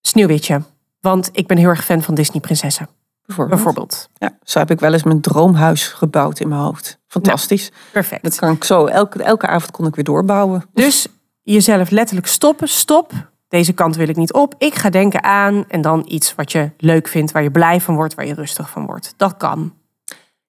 Sneeuwwitje, 0.00 0.62
want 1.00 1.30
ik 1.32 1.46
ben 1.46 1.56
heel 1.56 1.68
erg 1.68 1.84
fan 1.84 2.02
van 2.02 2.14
Disney 2.14 2.40
prinsessen. 2.40 2.88
Bijvoorbeeld. 3.26 3.62
bijvoorbeeld. 3.62 4.08
Ja, 4.18 4.38
zo 4.42 4.58
heb 4.58 4.70
ik 4.70 4.80
wel 4.80 4.92
eens 4.92 5.02
mijn 5.02 5.20
droomhuis 5.20 5.86
gebouwd 5.86 6.40
in 6.40 6.48
mijn 6.48 6.60
hoofd. 6.60 6.98
Fantastisch. 7.06 7.72
perfect. 7.92 8.22
Dat 8.22 8.34
kan 8.34 8.54
ik 8.54 8.64
zo 8.64 8.86
elke, 8.86 9.22
elke 9.22 9.46
avond 9.46 9.70
kon 9.70 9.86
ik 9.86 9.94
weer 9.94 10.04
doorbouwen. 10.04 10.64
Dus 10.72 11.06
jezelf 11.42 11.90
letterlijk 11.90 12.26
stoppen. 12.26 12.68
Stop 12.68 13.29
deze 13.50 13.72
kant 13.72 13.96
wil 13.96 14.08
ik 14.08 14.16
niet 14.16 14.32
op. 14.32 14.54
Ik 14.58 14.74
ga 14.74 14.90
denken 14.90 15.22
aan 15.24 15.64
en 15.68 15.80
dan 15.80 16.04
iets 16.08 16.34
wat 16.34 16.52
je 16.52 16.70
leuk 16.78 17.08
vindt, 17.08 17.32
waar 17.32 17.42
je 17.42 17.50
blij 17.50 17.80
van 17.80 17.94
wordt, 17.94 18.14
waar 18.14 18.26
je 18.26 18.34
rustig 18.34 18.70
van 18.70 18.86
wordt. 18.86 19.14
Dat 19.16 19.36
kan. 19.36 19.72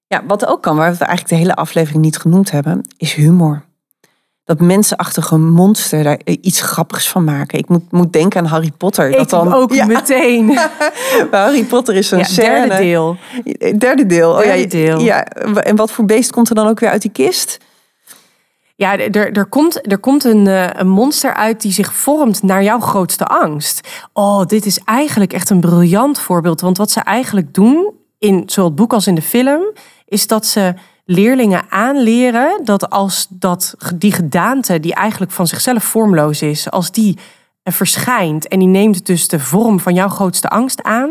Ja, 0.06 0.22
wat 0.26 0.46
ook 0.46 0.62
kan, 0.62 0.76
waar 0.76 0.92
we 0.92 0.98
eigenlijk 1.04 1.28
de 1.28 1.34
hele 1.34 1.54
aflevering 1.54 2.02
niet 2.02 2.18
genoemd 2.18 2.50
hebben, 2.50 2.80
is 2.96 3.12
humor. 3.14 3.62
dat 4.44 4.60
mensenachtige 4.60 5.36
monster 5.38 6.02
daar 6.02 6.20
iets 6.24 6.60
grappigs 6.60 7.08
van 7.08 7.24
maken. 7.24 7.58
Ik 7.58 7.68
moet, 7.68 7.92
moet 7.92 8.12
denken 8.12 8.40
aan 8.40 8.46
Harry 8.46 8.70
Potter. 8.76 9.08
Ik 9.10 9.16
dat 9.16 9.30
dan, 9.30 9.52
ook 9.52 9.72
Ja, 9.72 9.86
meteen. 9.86 10.58
Harry 11.30 11.64
Potter 11.64 11.94
is 11.94 12.08
Ja, 12.10 12.22
scène. 12.22 12.48
derde 12.68 12.76
deel. 12.82 13.16
Derde 13.78 14.06
deel. 14.06 14.30
Oh, 14.30 14.38
Derde 14.38 14.58
ja, 14.60 14.66
deel. 14.66 15.00
Ja, 15.00 15.24
en 15.24 15.76
wat 15.76 15.90
voor 15.90 16.04
beest 16.04 16.30
komt 16.32 16.48
er 16.48 16.54
dan 16.54 16.66
ook 16.68 16.80
weer 16.80 16.90
uit 16.90 17.02
die 17.02 17.10
kist? 17.10 17.58
Ja, 18.82 18.98
er, 18.98 19.32
er, 19.32 19.46
komt, 19.46 19.92
er 19.92 19.98
komt 19.98 20.24
een, 20.24 20.46
eh, 20.46 20.66
een 20.72 20.88
monster 20.88 21.34
uit 21.34 21.60
die 21.60 21.72
zich 21.72 21.94
vormt 21.94 22.42
naar 22.42 22.62
jouw 22.62 22.80
grootste 22.80 23.24
angst. 23.24 23.88
Oh, 24.12 24.44
dit 24.44 24.66
is 24.66 24.78
eigenlijk 24.84 25.32
echt 25.32 25.50
een 25.50 25.60
briljant 25.60 26.18
voorbeeld. 26.18 26.60
Want 26.60 26.76
wat 26.76 26.90
ze 26.90 27.00
eigenlijk 27.00 27.54
doen, 27.54 27.92
in 28.18 28.42
zowel 28.46 28.70
het 28.70 28.78
boek 28.78 28.92
als 28.92 29.06
in 29.06 29.14
de 29.14 29.22
film, 29.22 29.62
is 30.04 30.26
dat 30.26 30.46
ze 30.46 30.74
leerlingen 31.04 31.64
aanleren 31.68 32.60
dat 32.64 32.90
als 32.90 33.26
dat, 33.30 33.74
die 33.94 34.12
gedaante, 34.12 34.80
die 34.80 34.94
eigenlijk 34.94 35.32
van 35.32 35.46
zichzelf 35.46 35.84
vormloos 35.84 36.42
is, 36.42 36.70
als 36.70 36.90
die 36.90 37.18
eh, 37.62 37.74
verschijnt 37.74 38.48
en 38.48 38.58
die 38.58 38.68
neemt 38.68 39.06
dus 39.06 39.28
de 39.28 39.40
vorm 39.40 39.80
van 39.80 39.94
jouw 39.94 40.08
grootste 40.08 40.48
angst 40.48 40.82
aan, 40.82 41.10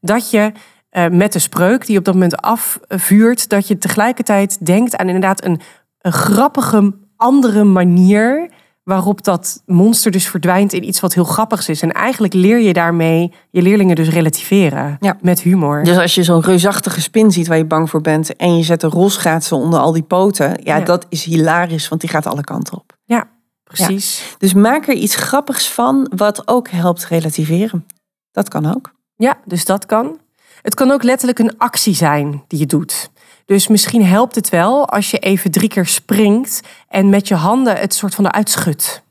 dat 0.00 0.30
je 0.30 0.52
eh, 0.90 1.08
met 1.08 1.32
de 1.32 1.38
spreuk 1.38 1.86
die 1.86 1.98
op 1.98 2.04
dat 2.04 2.14
moment 2.14 2.42
afvuurt, 2.42 3.48
dat 3.48 3.68
je 3.68 3.78
tegelijkertijd 3.78 4.66
denkt 4.66 4.96
aan 4.96 5.06
inderdaad 5.06 5.44
een, 5.44 5.60
een 6.00 6.12
grappige 6.12 7.00
andere 7.22 7.64
manier 7.64 8.48
waarop 8.82 9.24
dat 9.24 9.62
monster 9.66 10.10
dus 10.10 10.26
verdwijnt 10.28 10.72
in 10.72 10.84
iets 10.84 11.00
wat 11.00 11.14
heel 11.14 11.24
grappigs 11.24 11.68
is. 11.68 11.82
En 11.82 11.92
eigenlijk 11.92 12.32
leer 12.34 12.58
je 12.60 12.72
daarmee 12.72 13.32
je 13.50 13.62
leerlingen 13.62 13.96
dus 13.96 14.08
relativeren 14.08 14.96
Ja. 15.00 15.16
met 15.20 15.40
humor. 15.40 15.84
Dus 15.84 15.98
als 15.98 16.14
je 16.14 16.22
zo'n 16.22 16.40
reusachtige 16.40 17.00
spin 17.00 17.30
ziet 17.30 17.46
waar 17.46 17.56
je 17.56 17.64
bang 17.64 17.90
voor 17.90 18.00
bent... 18.00 18.36
en 18.36 18.56
je 18.56 18.62
zet 18.62 18.82
een 18.82 18.90
rolschaatsen 18.90 19.56
onder 19.56 19.80
al 19.80 19.92
die 19.92 20.02
poten... 20.02 20.48
Ja, 20.62 20.76
Ja. 20.76 20.84
dat 20.84 21.06
is 21.08 21.24
hilarisch, 21.24 21.88
want 21.88 22.00
die 22.00 22.10
gaat 22.10 22.26
alle 22.26 22.40
kanten 22.44 22.76
op. 22.76 22.96
Ja, 23.04 23.28
precies. 23.64 24.34
Dus 24.38 24.52
maak 24.54 24.88
er 24.88 24.94
iets 24.94 25.14
grappigs 25.14 25.68
van 25.70 26.10
wat 26.16 26.48
ook 26.48 26.68
helpt 26.68 27.06
relativeren. 27.06 27.86
Dat 28.30 28.48
kan 28.48 28.74
ook. 28.74 28.92
Ja, 29.16 29.38
dus 29.44 29.64
dat 29.64 29.86
kan. 29.86 30.18
Het 30.62 30.74
kan 30.74 30.90
ook 30.90 31.02
letterlijk 31.02 31.38
een 31.38 31.58
actie 31.58 31.94
zijn 31.94 32.44
die 32.46 32.58
je 32.58 32.66
doet. 32.66 33.10
Dus 33.52 33.68
misschien 33.68 34.04
helpt 34.04 34.34
het 34.34 34.48
wel 34.48 34.88
als 34.88 35.10
je 35.10 35.18
even 35.18 35.50
drie 35.50 35.68
keer 35.68 35.86
springt 35.86 36.60
en 36.88 37.08
met 37.08 37.28
je 37.28 37.34
handen 37.34 37.76
het 37.76 37.94
soort 37.94 38.14
van 38.14 38.26
eruit 38.26 38.50
schudt. 38.50 39.02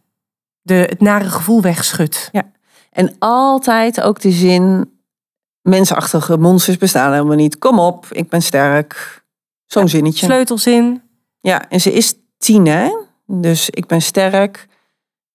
De, 0.62 0.74
het 0.74 1.02
nare 1.02 1.30
gevoel 1.30 1.62
wegschudt. 1.62 2.30
En 2.92 3.16
altijd 3.20 4.02
ook 4.02 4.22
de 4.22 4.32
zin... 4.32 4.92
mensenachtige 5.62 6.38
monsters 6.38 6.78
bestaan 6.78 7.12
helemaal 7.12 7.36
niet. 7.36 7.58
Kom 7.58 7.80
op, 7.80 8.06
ik 8.12 8.30
ben 8.30 8.42
sterk. 8.42 9.24
Zo'n 9.66 9.89
zinnetje. 9.89 10.26
Sleutelzin. 10.26 11.02
Ja, 11.39 11.70
en 11.70 11.82
ze 11.82 11.94
is 11.94 12.14
tien, 12.38 12.66
hè? 12.66 12.89
Dus 13.26 13.70
ik 13.70 13.88
ben 13.88 14.02
sterk. 14.02 14.68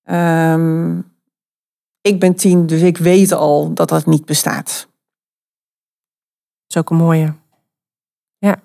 Ehm, 0.02 0.98
ik 2.00 2.20
ben 2.20 2.34
tien, 2.34 2.66
dus 2.66 2.80
ik 2.80 2.98
weet 2.98 3.32
al 3.32 3.72
dat 3.74 3.88
dat 3.88 4.06
niet 4.06 4.24
bestaat. 4.24 4.88
is 6.68 6.76
ook 6.76 6.90
een 6.90 6.96
mooie. 6.96 7.34
Ja. 8.38 8.64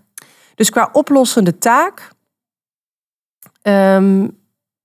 Dus 0.62 0.70
qua 0.70 0.89
oplossende 0.91 1.57
taak. 1.57 2.09
ehm, 3.62 4.28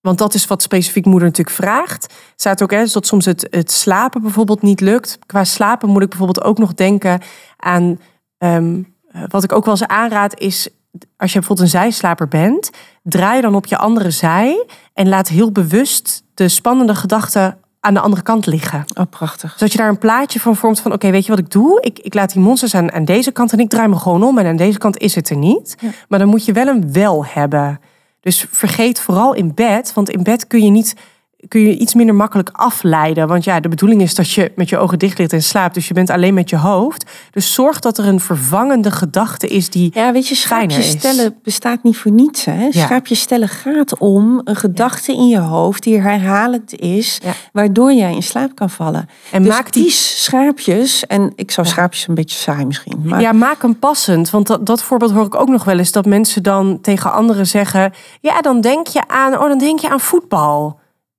want 0.01 0.19
dat 0.19 0.35
is 0.35 0.47
wat 0.47 0.63
specifiek 0.63 1.05
moeder 1.05 1.29
natuurlijk 1.29 1.57
vraagt. 1.57 2.15
Staat 2.37 2.63
ook 2.63 2.71
hè, 2.71 2.81
dus 2.81 2.93
dat 2.93 3.07
soms 3.07 3.25
het, 3.25 3.47
het 3.51 3.71
slapen 3.71 4.21
bijvoorbeeld 4.21 4.63
niet 4.63 4.81
lukt. 4.81 5.19
Qua 5.27 5.45
slapen 5.45 5.89
moet 5.89 6.03
ik 6.03 6.09
bijvoorbeeld 6.09 6.45
ook 6.45 6.59
nog 6.59 6.75
denken 6.75 7.21
aan. 7.57 8.01
ehm, 8.39 8.83
eh, 9.09 9.23
wat 9.29 9.45
ik 9.45 9.53
ook 9.53 9.65
wel 9.65 9.75
eens 9.75 9.87
aanraad 9.87 10.41
is. 10.41 10.69
Als 11.17 11.33
je 11.33 11.39
bijvoorbeeld 11.39 11.61
een 11.61 11.81
zijslaper 11.81 12.29
bent, 12.29 12.71
draai 13.03 13.41
dan 13.41 13.55
op 13.55 13.67
je 13.67 13.79
andere 13.79 14.11
zij. 14.11 14.67
En 14.93 15.09
laat 15.09 15.29
heel 15.29 15.53
bewust 15.53 16.23
de 16.35 16.49
spannende 16.49 16.95
gedachten 16.95 17.59
aan 17.87 17.95
de 17.95 18.01
andere 18.01 18.23
kant 18.23 18.47
liggen. 18.47 18.85
Oh, 18.95 19.05
prachtig. 19.11 19.53
Zodat 19.53 19.73
je 19.73 19.79
daar 19.79 19.89
een 19.89 19.99
plaatje 19.99 20.41
van 20.41 20.57
vormt 20.57 20.81
van... 20.81 20.93
oké, 20.93 21.11
weet 21.11 21.25
je 21.25 21.31
wat 21.31 21.39
ik 21.39 21.51
doe? 21.51 21.81
Ik, 21.81 21.99
ik 21.99 22.15
laat 22.15 22.33
die 22.33 22.43
monsters 22.43 22.75
aan, 22.75 22.93
aan 22.93 23.05
deze 23.05 23.33
kant 23.33 23.53
en 23.53 23.59
ik 23.59 23.69
draai 23.69 23.89
me 23.89 23.97
gewoon 23.97 24.23
om... 24.23 24.39
en 24.39 24.47
aan 24.47 24.57
deze 24.57 24.79
kant 24.79 24.99
is 24.99 25.15
het 25.15 25.31
er 25.31 25.37
niet. 25.37 25.77
Ja. 25.81 25.89
Maar 26.09 26.19
dan 26.19 26.29
moet 26.29 26.45
je 26.45 26.53
wel 26.53 26.67
een 26.67 26.93
wel 26.93 27.27
hebben. 27.27 27.81
Dus 28.21 28.47
vergeet 28.51 29.01
vooral 29.01 29.35
in 29.35 29.55
bed... 29.55 29.93
want 29.95 30.11
in 30.11 30.23
bed 30.23 30.47
kun 30.47 30.63
je, 30.63 30.71
niet, 30.71 30.95
kun 31.49 31.61
je 31.61 31.79
iets 31.79 31.95
minder 31.95 32.15
makkelijk 32.15 32.51
afleiden. 32.53 33.29
Want 33.29 33.45
ja, 33.45 33.61
de 33.61 33.69
bedoeling 33.69 34.03
is 34.03 34.15
dat 34.15 34.31
je 34.31 34.53
met 34.57 34.69
je 34.69 34.79
ogen 34.79 34.99
dicht 34.99 35.19
ligt 35.19 35.33
en 35.33 35.43
slaapt... 35.43 35.75
dus 35.75 35.89
je 35.89 35.95
bent 35.95 36.11
alleen 36.11 36.35
met 36.35 36.51
je 36.51 36.57
hoofd. 36.57 37.11
Dus 37.31 37.55
zorg 37.55 37.79
dat 37.81 37.99
er 37.99 38.07
een 38.07 38.21
vervangende 38.21 38.91
gedachte 38.91 39.47
is 39.47 39.71
die... 39.71 39.91
Ja, 39.95 40.13
weet 40.13 40.29
je, 40.29 40.35
is. 40.67 40.91
stellen 40.91 41.39
bestaat 41.43 41.83
niet 41.83 41.97
voor 41.97 42.11
niets. 42.11 42.45
Hè? 42.45 42.65
Ja. 42.65 42.71
Schaapjes 42.85 43.21
stellen 43.21 43.49
gaat 43.49 43.99
om 43.99 44.41
een 44.45 44.57
gedachte 44.57 45.13
in 45.13 45.29
je 45.29 45.39
hoofd 45.39 45.83
die 45.83 46.01
herhalend 46.01 46.75
is, 46.81 47.21
Ja. 47.23 47.33
waardoor 47.53 47.93
jij 47.93 48.15
in 48.15 48.23
slaap 48.23 48.55
kan 48.55 48.71
vallen. 48.71 49.09
En 49.31 49.43
dus 49.43 49.53
maak 49.53 49.73
die 49.73 49.91
schaapjes, 49.91 51.07
en 51.07 51.33
ik 51.35 51.51
zou 51.51 51.67
schaapjes 51.67 52.09
een 52.09 52.15
beetje 52.15 52.39
saai 52.39 52.65
misschien. 52.65 53.03
Maar 53.05 53.21
Ja, 53.21 53.33
maak 53.33 53.63
hem 53.63 53.79
passend. 53.79 54.31
Want 54.31 54.47
dat, 54.47 54.67
dat 54.67 54.83
voorbeeld 54.83 55.11
hoor 55.13 55.27
ik 55.27 55.35
ook 55.35 55.49
nog 55.49 55.65
wel 55.65 55.79
eens. 55.79 55.93
Dat 55.93 56.07
mensen 56.07 56.43
dan 56.43 56.81
tegen 56.81 57.13
anderen 57.13 57.47
zeggen... 57.47 57.93
Ja, 58.21 58.41
dan 58.41 58.61
denk 58.61 58.87
je 58.87 59.09
aan, 59.09 59.35
oh, 59.39 59.49
dan 59.49 59.59
denk 59.59 59.81
je 59.81 59.89
aan 59.89 60.01
voetbal. 60.01 60.79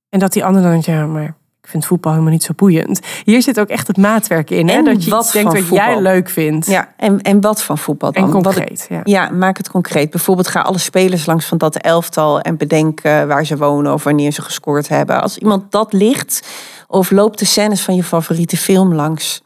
En 0.10 0.20
dat 0.20 0.34
die 0.34 0.46
ander 0.46 0.62
dan 0.62 0.72
denkt, 0.72 0.86
ja, 0.86 1.06
maar 1.06 1.36
ik 1.62 1.70
vind 1.74 1.86
voetbal 1.86 2.12
helemaal 2.12 2.34
niet 2.34 2.44
zo 2.44 2.54
boeiend. 2.56 3.00
Hier 3.24 3.42
zit 3.42 3.60
ook 3.60 3.68
echt 3.68 3.88
het 3.88 3.98
maatwerk 3.98 4.50
in. 4.50 4.68
Hè? 4.68 4.74
En 4.76 4.84
Dat 4.84 5.04
je 5.04 5.10
wat 5.10 5.24
iets 5.24 5.32
denkt 5.32 5.54
wat 5.54 5.68
jij 5.70 6.02
leuk 6.02 6.30
vindt. 6.30 6.66
Ja, 6.66 6.94
en, 6.98 7.22
en 7.22 7.42
wat 7.42 7.62
van 7.64 7.78
voetbal 7.78 8.12
dan? 8.12 8.22
en 8.22 8.28
ik- 8.28 8.44
concreet. 8.44 8.86
Ja. 8.90 9.02
Ja, 9.04 9.30
maak 9.30 9.58
het 9.58 9.70
concreet. 9.70 10.10
Bijvoorbeeld 10.10 10.48
ga 10.48 10.62
alle 10.62 10.78
spelers 10.78 11.26
langs 11.26 11.46
van 11.46 11.58
dat 11.58 11.76
elftal 11.76 12.40
en 12.42 12.58
bedenk 12.58 13.02
waar 13.02 13.46
ze 13.46 13.58
wonen 13.58 13.94
of 13.94 14.04
wanneer 14.04 14.32
ze 14.32 14.42
gescoord 14.42 14.88
hebben. 14.88 15.22
Als 15.22 15.38
iemand 15.38 15.72
dat 15.72 15.94
ligt, 15.94 16.48
of 16.88 17.12
loopt 17.12 17.40
de 17.40 17.46
scènes 17.46 17.82
van 17.82 17.96
je 17.96 18.04
favoriete 18.04 18.58
film 18.58 18.94
langs. 18.94 19.42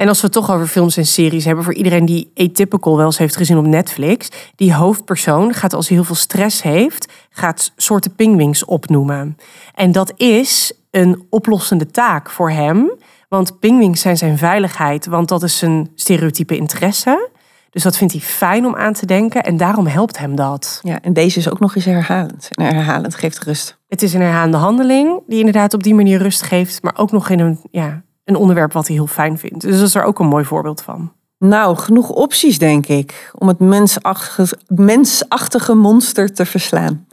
En 0.00 0.08
als 0.08 0.20
we 0.20 0.26
het 0.26 0.32
toch 0.32 0.50
over 0.50 0.66
films 0.66 0.96
en 0.96 1.06
series 1.06 1.44
hebben... 1.44 1.64
voor 1.64 1.74
iedereen 1.74 2.04
die 2.04 2.30
Atypical 2.34 2.96
wel 2.96 3.06
eens 3.06 3.18
heeft 3.18 3.36
gezien 3.36 3.58
op 3.58 3.66
Netflix... 3.66 4.28
die 4.56 4.74
hoofdpersoon 4.74 5.54
gaat 5.54 5.74
als 5.74 5.88
hij 5.88 5.96
heel 5.96 6.06
veel 6.06 6.14
stress 6.14 6.62
heeft... 6.62 7.12
gaat 7.30 7.72
soorten 7.76 8.14
pingwings 8.14 8.64
opnoemen. 8.64 9.36
En 9.74 9.92
dat 9.92 10.12
is 10.16 10.72
een 10.90 11.26
oplossende 11.30 11.86
taak 11.86 12.30
voor 12.30 12.50
hem. 12.50 12.92
Want 13.28 13.58
pingwings 13.58 14.00
zijn 14.00 14.16
zijn 14.16 14.38
veiligheid... 14.38 15.06
want 15.06 15.28
dat 15.28 15.42
is 15.42 15.58
zijn 15.58 15.90
stereotype 15.94 16.56
interesse. 16.56 17.28
Dus 17.70 17.82
dat 17.82 17.96
vindt 17.96 18.12
hij 18.12 18.22
fijn 18.22 18.66
om 18.66 18.76
aan 18.76 18.92
te 18.92 19.06
denken... 19.06 19.42
en 19.42 19.56
daarom 19.56 19.86
helpt 19.86 20.18
hem 20.18 20.36
dat. 20.36 20.80
Ja, 20.82 21.00
en 21.02 21.12
deze 21.12 21.38
is 21.38 21.50
ook 21.50 21.60
nog 21.60 21.76
eens 21.76 21.84
herhalend. 21.84 22.48
En 22.50 22.64
herhalend 22.64 23.14
geeft 23.14 23.38
rust. 23.38 23.78
Het 23.88 24.02
is 24.02 24.14
een 24.14 24.20
herhaande 24.20 24.56
handeling... 24.56 25.22
die 25.26 25.38
inderdaad 25.38 25.74
op 25.74 25.82
die 25.82 25.94
manier 25.94 26.18
rust 26.18 26.42
geeft... 26.42 26.82
maar 26.82 26.94
ook 26.96 27.12
nog 27.12 27.28
in 27.28 27.40
een, 27.40 27.60
ja, 27.70 28.02
een 28.24 28.36
onderwerp 28.36 28.72
wat 28.72 28.86
hij 28.86 28.96
heel 28.96 29.06
fijn 29.06 29.38
vindt. 29.38 29.60
Dus 29.60 29.78
dat 29.78 29.86
is 29.86 29.94
er 29.94 30.02
ook 30.02 30.18
een 30.18 30.26
mooi 30.26 30.44
voorbeeld 30.44 30.82
van. 30.82 31.12
Nou, 31.38 31.76
genoeg 31.76 32.10
opties 32.10 32.58
denk 32.58 32.86
ik 32.86 33.32
om 33.38 33.48
het 33.48 33.58
mensachtige, 33.58 34.58
mensachtige 34.66 35.74
monster 35.74 36.34
te 36.34 36.46
verslaan. 36.46 37.06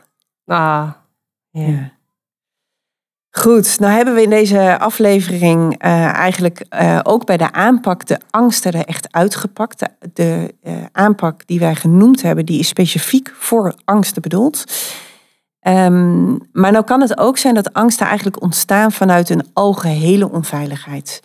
Ah, 0.46 0.90
ja. 1.50 1.96
Goed, 3.38 3.80
nou 3.80 3.94
hebben 3.94 4.14
we 4.14 4.22
in 4.22 4.30
deze 4.30 4.80
aflevering 4.80 5.78
eh, 5.78 6.14
eigenlijk 6.14 6.66
eh, 6.70 7.00
ook 7.04 7.26
bij 7.26 7.38
de 7.38 7.52
aanpak 7.52 8.06
de 8.06 8.20
angsten 8.30 8.72
er 8.72 8.86
echt 8.86 9.08
uitgepakt. 9.12 9.80
De, 9.80 9.90
de 10.14 10.56
eh, 10.64 10.74
aanpak 10.92 11.48
die 11.48 11.60
wij 11.60 11.76
genoemd 11.76 12.22
hebben, 12.22 12.46
die 12.46 12.60
is 12.60 12.68
specifiek 12.68 13.34
voor 13.38 13.76
angsten 13.86 14.22
bedoeld. 14.22 14.64
Ehm, 15.68 16.36
maar 16.52 16.72
nou 16.72 16.84
kan 16.84 17.02
het 17.02 17.18
ook 17.18 17.38
zijn 17.38 17.54
dat 17.54 17.74
angsten 17.74 18.06
eigenlijk 18.06 18.42
ontstaan 18.42 18.92
vanuit 18.92 19.30
een 19.30 19.46
algehele 19.54 20.32
onveiligheid. 20.32 21.24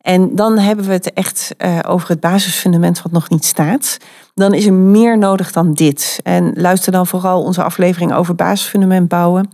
En 0.00 0.34
dan 0.34 0.58
hebben 0.58 0.84
we 0.84 0.92
het 0.92 1.12
echt 1.12 1.54
eh, 1.56 1.78
over 1.88 2.08
het 2.08 2.20
basisfundament 2.20 3.02
wat 3.02 3.12
nog 3.12 3.28
niet 3.28 3.44
staat. 3.44 3.96
Dan 4.34 4.54
is 4.54 4.66
er 4.66 4.72
meer 4.72 5.18
nodig 5.18 5.52
dan 5.52 5.72
dit. 5.72 6.20
En 6.22 6.52
luister 6.54 6.92
dan 6.92 7.06
vooral 7.06 7.42
onze 7.42 7.62
aflevering 7.62 8.14
over 8.14 8.34
basisfundament 8.34 9.08
bouwen. 9.08 9.50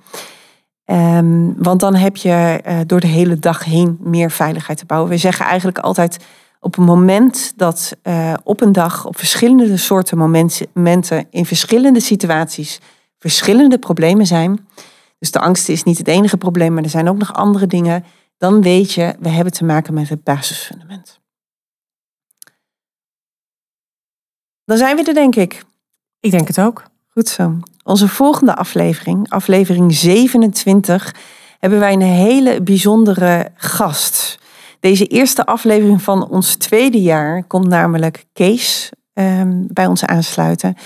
Ehm, 0.84 1.52
want 1.56 1.80
dan 1.80 1.94
heb 1.94 2.16
je 2.16 2.60
eh, 2.64 2.76
door 2.86 3.00
de 3.00 3.06
hele 3.06 3.38
dag 3.38 3.64
heen 3.64 3.98
meer 4.00 4.30
veiligheid 4.30 4.78
te 4.78 4.86
bouwen. 4.86 5.10
We 5.10 5.16
zeggen 5.16 5.44
eigenlijk 5.44 5.78
altijd 5.78 6.24
op 6.60 6.76
een 6.76 6.84
moment 6.84 7.52
dat 7.56 7.96
eh, 8.02 8.34
op 8.44 8.60
een 8.60 8.72
dag 8.72 9.06
op 9.06 9.18
verschillende 9.18 9.76
soorten 9.76 10.18
momenten, 10.18 10.66
momenten 10.72 11.26
in 11.30 11.46
verschillende 11.46 12.00
situaties 12.00 12.80
verschillende 13.18 13.78
problemen 13.78 14.26
zijn. 14.26 14.68
Dus 15.18 15.30
de 15.30 15.40
angst 15.40 15.68
is 15.68 15.82
niet 15.82 15.98
het 15.98 16.08
enige 16.08 16.36
probleem, 16.36 16.74
maar 16.74 16.82
er 16.82 16.90
zijn 16.90 17.08
ook 17.08 17.18
nog 17.18 17.34
andere 17.34 17.66
dingen. 17.66 18.04
Dan 18.36 18.62
weet 18.62 18.92
je, 18.92 19.14
we 19.20 19.28
hebben 19.28 19.52
te 19.52 19.64
maken 19.64 19.94
met 19.94 20.08
het 20.08 20.22
basisfundament. 20.22 21.20
Dan 24.64 24.76
zijn 24.76 24.96
we 24.96 25.04
er, 25.04 25.14
denk 25.14 25.36
ik. 25.36 25.64
Ik 26.20 26.30
denk 26.30 26.46
het 26.46 26.60
ook. 26.60 26.84
Goed 27.08 27.28
zo. 27.28 27.58
Onze 27.84 28.08
volgende 28.08 28.56
aflevering, 28.56 29.30
aflevering 29.30 29.94
27, 29.94 31.14
hebben 31.58 31.78
wij 31.78 31.92
een 31.92 32.02
hele 32.02 32.62
bijzondere 32.62 33.50
gast. 33.54 34.38
Deze 34.80 35.06
eerste 35.06 35.46
aflevering 35.46 36.02
van 36.02 36.28
ons 36.28 36.54
tweede 36.54 37.02
jaar 37.02 37.44
komt 37.44 37.68
namelijk 37.68 38.24
Kees 38.32 38.90
ehm, 39.12 39.62
bij 39.66 39.86
ons 39.86 40.04
aansluiten. 40.04 40.76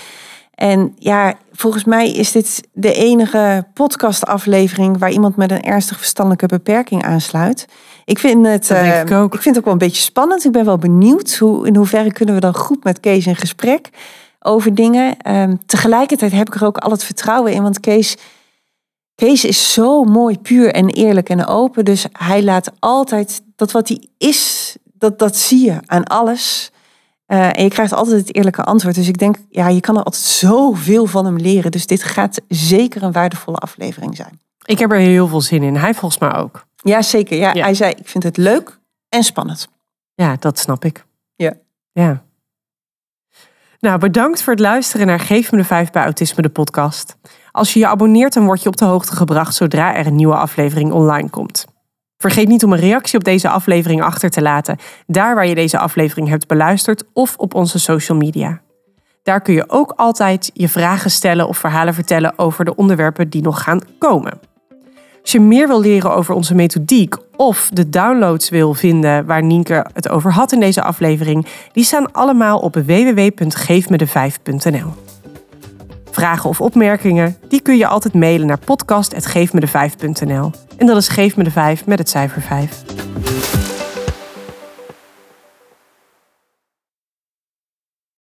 En 0.63 0.93
ja, 0.97 1.33
volgens 1.51 1.83
mij 1.83 2.11
is 2.11 2.31
dit 2.31 2.67
de 2.73 2.93
enige 2.93 3.67
podcastaflevering 3.73 4.97
waar 4.97 5.11
iemand 5.11 5.35
met 5.35 5.51
een 5.51 5.61
ernstig 5.61 5.97
verstandelijke 5.97 6.47
beperking 6.47 7.03
aansluit. 7.03 7.67
Ik 8.05 8.19
vind 8.19 8.45
het, 8.45 8.69
ik 8.69 9.09
eh, 9.09 9.21
ook. 9.21 9.33
ik 9.33 9.41
vind 9.41 9.55
het 9.55 9.57
ook 9.57 9.63
wel 9.63 9.73
een 9.73 9.87
beetje 9.87 10.01
spannend. 10.01 10.45
Ik 10.45 10.51
ben 10.51 10.65
wel 10.65 10.77
benieuwd 10.77 11.35
hoe, 11.35 11.67
in 11.67 11.75
hoeverre 11.75 12.13
kunnen 12.13 12.35
we 12.35 12.41
dan 12.41 12.55
goed 12.55 12.83
met 12.83 12.99
Kees 12.99 13.27
in 13.27 13.35
gesprek 13.35 13.89
over 14.39 14.75
dingen. 14.75 15.17
Ehm, 15.17 15.55
tegelijkertijd 15.65 16.31
heb 16.31 16.47
ik 16.47 16.55
er 16.55 16.65
ook 16.65 16.77
al 16.77 16.91
het 16.91 17.03
vertrouwen 17.03 17.53
in, 17.53 17.61
want 17.61 17.79
Kees, 17.79 18.17
Kees 19.15 19.45
is 19.45 19.73
zo 19.73 20.03
mooi, 20.03 20.39
puur 20.39 20.73
en 20.73 20.89
eerlijk 20.89 21.29
en 21.29 21.45
open. 21.45 21.85
Dus 21.85 22.05
hij 22.11 22.43
laat 22.43 22.71
altijd 22.79 23.41
dat 23.55 23.71
wat 23.71 23.87
hij 23.87 24.07
is, 24.17 24.75
dat, 24.93 25.19
dat 25.19 25.35
zie 25.35 25.65
je 25.65 25.77
aan 25.85 26.03
alles. 26.03 26.71
Eh, 27.25 27.57
en 27.57 27.63
je 27.63 27.69
krijgt 27.69 27.93
altijd 27.93 28.17
het 28.17 28.35
eerlijke 28.35 28.63
antwoord. 28.63 28.95
Dus 28.95 29.07
ik 29.07 29.17
denk, 29.17 29.35
ja, 29.49 29.67
je 29.67 29.79
kan 29.79 29.97
er 29.97 30.03
altijd 30.03 30.23
zoveel 30.23 31.05
van 31.05 31.25
hem 31.25 31.37
leren. 31.37 31.71
Dus 31.71 31.87
dit 31.87 32.03
gaat 32.03 32.41
zeker 32.47 33.03
een 33.03 33.11
waardevolle 33.11 33.57
aflevering 33.57 34.15
zijn. 34.15 34.41
Ik 34.65 34.79
heb 34.79 34.91
er 34.91 34.97
heel 34.97 35.27
veel 35.27 35.41
zin 35.41 35.63
in. 35.63 35.75
Hij 35.75 35.93
volgens 35.93 36.21
mij 36.21 36.35
ook. 36.35 36.65
Ja, 36.75 37.01
zeker. 37.01 37.37
Ja, 37.37 37.53
Ja. 37.53 37.63
Hij 37.63 37.73
zei, 37.73 37.91
ik 37.91 38.07
vind 38.07 38.23
het 38.23 38.37
leuk 38.37 38.79
en 39.09 39.23
spannend. 39.23 39.67
Ja, 40.15 40.35
dat 40.39 40.59
snap 40.59 40.85
ik. 40.85 41.05
Ja. 41.35 41.53
Ja. 41.91 42.23
Nou, 43.79 43.99
bedankt 43.99 44.41
voor 44.41 44.53
het 44.53 44.61
luisteren 44.61 45.07
naar 45.07 45.19
Geef 45.19 45.51
me 45.51 45.57
de 45.57 45.63
Vijf 45.63 45.91
bij 45.91 46.03
Autisme, 46.03 46.41
de 46.41 46.49
podcast. 46.49 47.17
Als 47.51 47.73
je 47.73 47.79
je 47.79 47.87
abonneert, 47.87 48.33
dan 48.33 48.45
word 48.45 48.63
je 48.63 48.69
op 48.69 48.77
de 48.77 48.85
hoogte 48.85 49.15
gebracht 49.15 49.55
zodra 49.55 49.95
er 49.95 50.07
een 50.07 50.15
nieuwe 50.15 50.35
aflevering 50.35 50.91
online 50.91 51.29
komt. 51.29 51.65
Vergeet 52.23 52.47
niet 52.47 52.63
om 52.63 52.73
een 52.73 52.79
reactie 52.79 53.17
op 53.17 53.23
deze 53.23 53.49
aflevering 53.49 54.01
achter 54.01 54.29
te 54.29 54.41
laten, 54.41 54.77
daar 55.07 55.35
waar 55.35 55.47
je 55.47 55.55
deze 55.55 55.77
aflevering 55.77 56.27
hebt 56.27 56.47
beluisterd 56.47 57.03
of 57.13 57.35
op 57.37 57.53
onze 57.53 57.79
social 57.79 58.17
media. 58.17 58.61
Daar 59.23 59.41
kun 59.41 59.53
je 59.53 59.63
ook 59.67 59.93
altijd 59.95 60.51
je 60.53 60.69
vragen 60.69 61.11
stellen 61.11 61.47
of 61.47 61.57
verhalen 61.57 61.93
vertellen 61.93 62.33
over 62.35 62.65
de 62.65 62.75
onderwerpen 62.75 63.29
die 63.29 63.41
nog 63.41 63.63
gaan 63.63 63.81
komen. 63.97 64.39
Als 65.21 65.31
je 65.31 65.39
meer 65.39 65.67
wil 65.67 65.81
leren 65.81 66.15
over 66.15 66.35
onze 66.35 66.55
methodiek 66.55 67.15
of 67.35 67.69
de 67.73 67.89
downloads 67.89 68.49
wil 68.49 68.73
vinden 68.73 69.25
waar 69.25 69.43
Nienke 69.43 69.85
het 69.93 70.09
over 70.09 70.33
had 70.33 70.51
in 70.51 70.59
deze 70.59 70.83
aflevering, 70.83 71.47
die 71.71 71.83
staan 71.83 72.11
allemaal 72.11 72.59
op 72.59 72.75
www.geefmede5.nl. 72.75 75.12
Vragen 76.13 76.49
of 76.49 76.61
opmerkingen, 76.61 77.37
die 77.47 77.61
kun 77.61 77.77
je 77.77 77.87
altijd 77.87 78.13
mailen 78.13 78.47
naar 78.47 78.59
podcast.geefmede5.nl. 78.59 80.51
En 80.77 80.85
dat 80.85 80.97
is 80.97 81.07
Geef 81.07 81.35
me 81.35 81.43
de 81.43 81.51
5 81.51 81.85
met 81.85 81.99
het 81.99 82.09
cijfer 82.09 82.41
5. 82.41 83.72